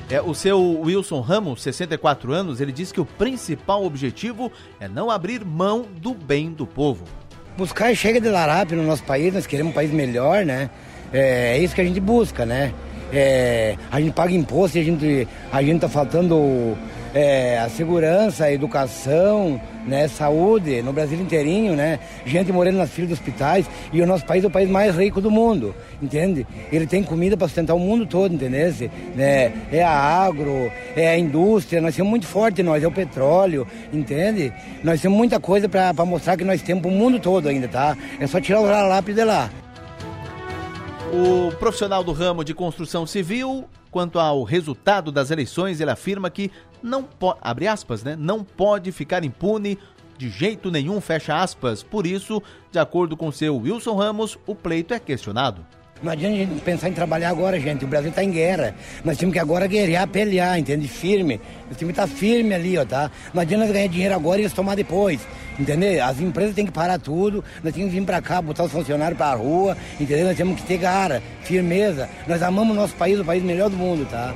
É, 0.10 0.22
o 0.22 0.36
seu 0.36 0.82
Wilson 0.82 1.20
Ramos, 1.20 1.64
64 1.64 2.32
anos, 2.32 2.62
ele 2.62 2.72
diz 2.72 2.92
que 2.92 3.02
o 3.02 3.06
principal 3.06 3.84
objetivo 3.84 4.52
é 4.80 4.88
não 4.88 5.10
abrir 5.10 5.44
mão 5.44 5.86
do 5.98 6.14
bem 6.14 6.52
do 6.52 6.68
povo. 6.68 7.06
Buscar 7.58 7.96
chega 7.96 8.22
de 8.22 8.30
larápio 8.30 8.78
no 8.78 8.84
nosso 8.84 9.04
país, 9.04 9.34
nós 9.34 9.48
queremos 9.48 9.72
um 9.72 9.76
país 9.76 9.92
melhor, 9.92 10.46
né? 10.46 10.70
É, 11.12 11.58
é 11.58 11.60
isso 11.60 11.74
que 11.74 11.82
a 11.82 11.86
gente 11.86 12.00
busca, 12.00 12.46
né? 12.46 12.72
É, 13.12 13.78
a 13.92 14.00
gente 14.00 14.14
paga 14.14 14.34
imposto 14.34 14.78
e 14.78 14.82
a 14.82 14.84
gente, 14.84 15.28
a 15.52 15.64
gente 15.64 15.80
tá 15.80 15.90
faltando 15.90 16.78
é, 17.14 17.58
a 17.60 17.70
segurança, 17.70 18.46
a 18.46 18.52
educação, 18.52 19.60
né, 19.86 20.08
saúde 20.08 20.82
no 20.82 20.92
Brasil 20.92 21.20
inteirinho, 21.20 21.76
né? 21.76 22.00
Gente 22.26 22.52
morando 22.52 22.78
nas 22.78 22.90
filas 22.90 23.10
dos 23.10 23.20
hospitais 23.20 23.66
e 23.92 24.02
o 24.02 24.08
nosso 24.08 24.26
país 24.26 24.44
é 24.44 24.48
o 24.48 24.52
país 24.52 24.70
mais 24.70 24.96
rico 24.96 25.22
do 25.22 25.30
mundo, 25.30 25.76
entende? 26.02 26.46
Ele 26.72 26.88
tem 26.88 27.04
comida 27.04 27.38
para 27.38 27.48
sustentar 27.48 27.74
o 27.76 27.80
mundo 27.80 28.06
todo, 28.06 28.34
entendeu? 28.34 28.56
Né? 29.16 29.54
É 29.72 29.84
a 29.84 29.92
agro, 29.92 30.72
é 30.96 31.10
a 31.10 31.18
indústria, 31.18 31.82
nós 31.82 31.96
somos 31.96 32.10
muito 32.10 32.26
fortes, 32.26 32.64
nós 32.66 32.84
é 32.84 32.88
o 32.88 32.92
petróleo, 32.92 33.68
entende? 33.94 34.52
Nós 34.84 35.02
temos 35.02 35.18
muita 35.18 35.40
coisa 35.40 35.70
para 35.70 35.94
mostrar 36.06 36.38
que 36.38 36.44
nós 36.44 36.62
temos 36.62 36.82
para 36.82 36.92
o 36.92 36.94
mundo 36.94 37.20
todo 37.20 37.48
ainda, 37.48 37.68
tá? 37.68 37.98
É 38.20 38.28
só 38.28 38.40
tirar 38.40 38.62
o 38.62 38.66
lápis 38.66 39.16
de 39.16 39.24
lá. 39.24 39.50
O 41.14 41.52
profissional 41.58 42.04
do 42.04 42.12
ramo 42.12 42.44
de 42.44 42.54
construção 42.54 43.06
civil, 43.06 43.66
quanto 43.96 44.20
ao 44.20 44.44
resultado 44.44 45.10
das 45.10 45.32
eleições, 45.32 45.80
ele 45.80 45.90
afirma 45.90 46.30
que 46.30 46.52
não 46.84 47.02
pode, 47.02 47.40
abre 47.42 47.66
aspas, 47.66 48.04
né, 48.04 48.14
não 48.20 48.44
pode 48.44 48.92
ficar 48.92 49.24
impune 49.24 49.80
de 50.18 50.30
jeito 50.30 50.70
nenhum, 50.70 51.00
fecha 51.00 51.42
aspas. 51.42 51.82
Por 51.82 52.06
isso, 52.06 52.44
de 52.70 52.78
acordo 52.78 53.16
com 53.16 53.32
seu 53.32 53.56
Wilson 53.56 53.96
Ramos, 53.96 54.38
o 54.46 54.54
pleito 54.54 54.94
é 54.94 55.00
questionado. 55.00 55.66
Não 56.06 56.12
adianta 56.12 56.36
a 56.36 56.38
gente 56.38 56.62
pensar 56.62 56.88
em 56.88 56.94
trabalhar 56.94 57.32
agora, 57.32 57.60
gente. 57.60 57.84
O 57.84 57.88
Brasil 57.88 58.12
está 58.12 58.24
em 58.24 58.30
guerra. 58.30 58.76
Nós 59.04 59.18
temos 59.18 59.34
que 59.34 59.40
agora 59.40 59.66
guerrear, 59.66 60.08
pelear, 60.08 60.60
entende? 60.60 60.88
Firme. 60.88 61.42
O 61.72 61.74
time 61.74 61.90
está 61.90 62.06
firme 62.06 62.54
ali, 62.54 62.78
ó, 62.78 62.86
tá? 62.86 63.10
Não 63.34 63.42
adianta 63.42 63.66
ganhar 63.74 63.88
dinheiro 63.88 64.14
agora 64.14 64.38
e 64.38 64.44
eles 64.44 64.54
tomar 64.54 64.76
depois, 64.76 65.28
entendeu? 65.60 66.04
As 66.04 66.20
empresas 66.22 66.54
têm 66.54 66.64
que 66.64 66.72
parar 66.72 67.00
tudo. 67.00 67.44
Nós 67.64 67.74
temos 67.74 67.90
que 67.90 68.00
vir 68.00 68.06
para 68.06 68.22
cá, 68.22 68.40
botar 68.40 68.66
os 68.66 68.72
funcionários 68.72 69.18
para 69.18 69.32
a 69.32 69.36
rua, 69.36 69.76
entendeu? 70.00 70.28
Nós 70.28 70.38
temos 70.38 70.62
que 70.62 70.68
ter 70.68 70.78
gara, 70.78 71.24
firmeza. 71.42 72.08
Nós 72.28 72.44
amamos 72.44 72.78
o 72.78 72.80
nosso 72.80 72.94
país, 72.94 73.20
o 73.20 73.26
país 73.26 73.42
melhor 73.42 73.72
do 73.72 73.76
mundo, 73.76 74.08
tá? 74.08 74.32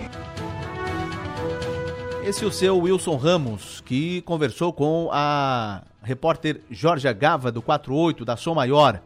Esse 2.26 2.44
é 2.44 2.48
o 2.48 2.52
seu 2.52 2.80
Wilson 2.80 3.16
Ramos, 3.16 3.84
que 3.86 4.22
conversou 4.22 4.74
com 4.74 5.08
a 5.12 5.84
repórter 6.02 6.62
Jorge 6.72 7.14
Gava, 7.14 7.52
do 7.52 7.62
48, 7.62 8.26
da 8.26 8.36
Som 8.36 8.56
Maior. 8.56 9.00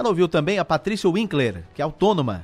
Ela 0.00 0.08
ouviu 0.08 0.26
também 0.26 0.58
a 0.58 0.64
Patrícia 0.64 1.10
Winkler, 1.10 1.62
que 1.74 1.82
é 1.82 1.84
autônoma, 1.84 2.42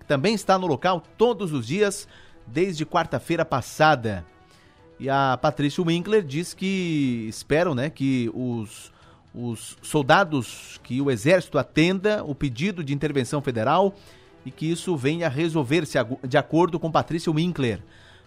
que 0.00 0.06
também 0.06 0.34
está 0.34 0.58
no 0.58 0.66
local 0.66 1.02
todos 1.18 1.52
os 1.52 1.66
dias 1.66 2.08
desde 2.46 2.86
quarta-feira 2.86 3.44
passada. 3.44 4.24
E 4.98 5.10
a 5.10 5.36
Patrícia 5.36 5.84
Winkler 5.84 6.22
diz 6.22 6.54
que 6.54 7.26
esperam 7.28 7.74
né, 7.74 7.90
que 7.90 8.30
os, 8.32 8.90
os 9.34 9.76
soldados, 9.82 10.80
que 10.82 10.98
o 11.02 11.10
Exército 11.10 11.58
atenda 11.58 12.24
o 12.24 12.34
pedido 12.34 12.82
de 12.82 12.94
intervenção 12.94 13.42
federal 13.42 13.94
e 14.42 14.50
que 14.50 14.64
isso 14.64 14.96
venha 14.96 15.28
resolver-se 15.28 15.98
de 16.26 16.38
acordo 16.38 16.80
com 16.80 16.90
Patrícia 16.90 17.30
Winkler. 17.30 17.82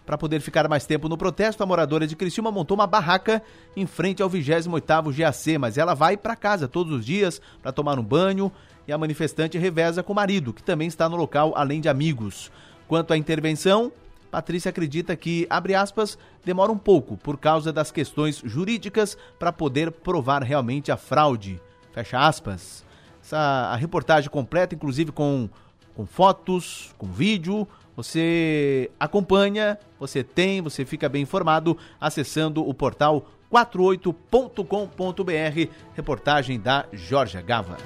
Para 0.08 0.16
poder 0.16 0.40
ficar 0.40 0.66
mais 0.70 0.86
tempo 0.86 1.06
no 1.06 1.18
protesto, 1.18 1.62
a 1.62 1.66
moradora 1.66 2.06
de 2.06 2.16
Criciúma 2.16 2.50
montou 2.50 2.74
uma 2.74 2.86
barraca 2.86 3.42
em 3.76 3.84
frente 3.84 4.22
ao 4.22 4.30
28º 4.30 5.14
GAC, 5.14 5.58
mas 5.58 5.76
ela 5.76 5.92
vai 5.92 6.16
para 6.16 6.34
casa 6.34 6.66
todos 6.66 6.94
os 6.94 7.04
dias 7.04 7.42
para 7.60 7.72
tomar 7.72 7.98
um 7.98 8.02
banho 8.02 8.50
e 8.86 8.92
a 8.92 8.96
manifestante 8.96 9.58
reveza 9.58 10.02
com 10.02 10.14
o 10.14 10.16
marido, 10.16 10.54
que 10.54 10.62
também 10.62 10.88
está 10.88 11.10
no 11.10 11.16
local, 11.16 11.52
além 11.54 11.78
de 11.78 11.90
amigos. 11.90 12.50
Quanto 12.88 13.12
à 13.12 13.18
intervenção, 13.18 13.92
Patrícia 14.30 14.70
acredita 14.70 15.14
que, 15.14 15.46
abre 15.50 15.74
aspas, 15.74 16.16
demora 16.42 16.72
um 16.72 16.78
pouco 16.78 17.18
por 17.18 17.36
causa 17.36 17.70
das 17.70 17.90
questões 17.90 18.40
jurídicas 18.42 19.14
para 19.38 19.52
poder 19.52 19.90
provar 19.90 20.42
realmente 20.42 20.90
a 20.90 20.96
fraude. 20.96 21.60
Fecha 21.92 22.18
aspas. 22.18 22.82
Essa, 23.22 23.36
a 23.36 23.76
reportagem 23.76 24.30
completa, 24.30 24.74
inclusive 24.74 25.12
com, 25.12 25.50
com 25.94 26.06
fotos, 26.06 26.94
com 26.96 27.08
vídeo, 27.08 27.68
você 27.98 28.88
acompanha, 29.00 29.76
você 29.98 30.22
tem, 30.22 30.62
você 30.62 30.84
fica 30.84 31.08
bem 31.08 31.22
informado 31.22 31.76
acessando 32.00 32.64
o 32.64 32.72
portal 32.72 33.26
48.com.br. 33.52 35.72
Reportagem 35.94 36.60
da 36.60 36.86
Jorge 36.92 37.42
Gava. 37.42 37.76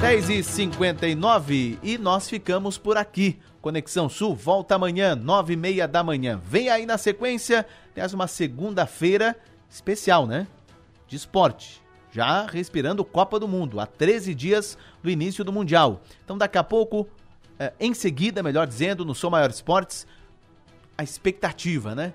10 0.00 0.30
e 0.30 0.42
59 0.42 1.78
e 1.82 1.98
nós 1.98 2.26
ficamos 2.26 2.78
por 2.78 2.96
aqui. 2.96 3.38
Conexão 3.60 4.08
Sul 4.08 4.34
volta 4.34 4.76
amanhã, 4.76 5.14
9 5.14 5.52
e 5.52 5.56
meia 5.56 5.86
da 5.86 6.02
manhã. 6.02 6.40
Vem 6.42 6.70
aí 6.70 6.86
na 6.86 6.96
sequência, 6.96 7.66
aliás, 7.92 8.14
uma 8.14 8.26
segunda-feira 8.26 9.36
especial, 9.68 10.26
né? 10.26 10.46
De 11.06 11.16
esporte. 11.16 11.82
Já 12.10 12.46
respirando 12.46 13.04
Copa 13.04 13.38
do 13.38 13.46
Mundo, 13.46 13.78
há 13.78 13.84
13 13.84 14.34
dias 14.34 14.78
do 15.02 15.10
início 15.10 15.44
do 15.44 15.52
Mundial. 15.52 16.00
Então, 16.24 16.38
daqui 16.38 16.56
a 16.56 16.64
pouco, 16.64 17.06
em 17.78 17.94
seguida, 17.94 18.42
melhor 18.42 18.66
dizendo, 18.66 19.04
no 19.04 19.14
Sou 19.14 19.30
Maior 19.30 19.50
Esportes, 19.50 20.06
a 20.96 21.02
expectativa, 21.02 21.94
né? 21.94 22.12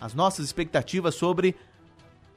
As 0.00 0.14
nossas 0.14 0.46
expectativas 0.46 1.14
sobre 1.14 1.54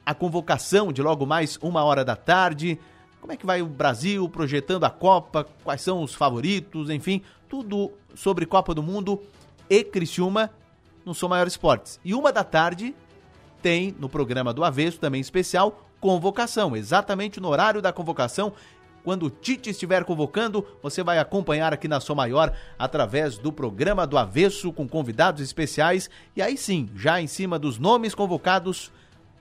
a 0.04 0.14
convocação 0.14 0.92
de 0.92 1.02
logo 1.02 1.24
mais 1.24 1.58
uma 1.62 1.82
hora 1.82 2.04
da 2.04 2.14
tarde. 2.14 2.78
Como 3.20 3.32
é 3.32 3.36
que 3.36 3.46
vai 3.46 3.62
o 3.62 3.66
Brasil 3.66 4.28
projetando 4.28 4.84
a 4.84 4.90
Copa? 4.90 5.46
Quais 5.62 5.80
são 5.80 6.02
os 6.02 6.14
favoritos? 6.14 6.90
Enfim, 6.90 7.22
tudo 7.48 7.90
sobre 8.14 8.44
Copa 8.44 8.74
do 8.74 8.82
Mundo 8.82 9.22
e 9.68 9.82
Criciúma 9.82 10.50
no 11.04 11.14
Sou 11.14 11.28
Maior 11.28 11.46
Esportes. 11.46 11.98
E 12.04 12.14
uma 12.14 12.32
da 12.32 12.44
tarde 12.44 12.94
tem 13.62 13.94
no 13.98 14.08
programa 14.08 14.52
do 14.52 14.62
Avesso, 14.62 14.98
também 14.98 15.20
especial, 15.20 15.88
convocação. 16.00 16.76
Exatamente 16.76 17.40
no 17.40 17.48
horário 17.48 17.80
da 17.80 17.92
convocação 17.92 18.52
quando 19.04 19.26
o 19.26 19.30
Tite 19.30 19.68
estiver 19.68 20.02
convocando, 20.02 20.66
você 20.82 21.02
vai 21.04 21.18
acompanhar 21.18 21.74
aqui 21.74 21.86
na 21.86 22.00
Sua 22.00 22.16
Maior 22.16 22.52
através 22.78 23.36
do 23.36 23.52
programa 23.52 24.06
do 24.06 24.16
Avesso 24.16 24.72
com 24.72 24.88
convidados 24.88 25.42
especiais 25.42 26.08
e 26.34 26.40
aí 26.40 26.56
sim, 26.56 26.88
já 26.96 27.20
em 27.20 27.26
cima 27.26 27.58
dos 27.58 27.78
nomes 27.78 28.14
convocados, 28.14 28.90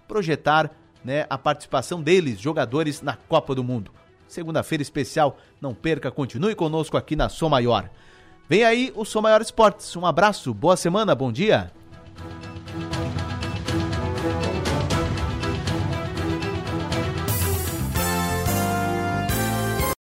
projetar 0.06 0.69
né, 1.03 1.26
a 1.30 1.38
participação 1.38 2.02
deles, 2.02 2.40
jogadores 2.40 3.02
na 3.02 3.15
Copa 3.15 3.56
do 3.56 3.64
Mundo. 3.64 3.90
Segunda-feira 4.27 4.81
especial, 4.81 5.38
não 5.61 5.73
perca, 5.73 6.11
continue 6.11 6.56
conosco 6.56 6.98
aqui 6.98 7.15
na 7.15 7.30
Sou 7.30 7.49
Maior. 7.49 7.90
Vem 8.49 8.65
aí 8.65 8.91
o 8.95 9.06
Sou 9.06 9.22
Maior 9.22 9.41
Esportes. 9.41 9.95
Um 9.95 10.06
abraço, 10.06 10.53
boa 10.53 10.76
semana, 10.76 11.15
bom 11.15 11.31
dia. 11.31 11.72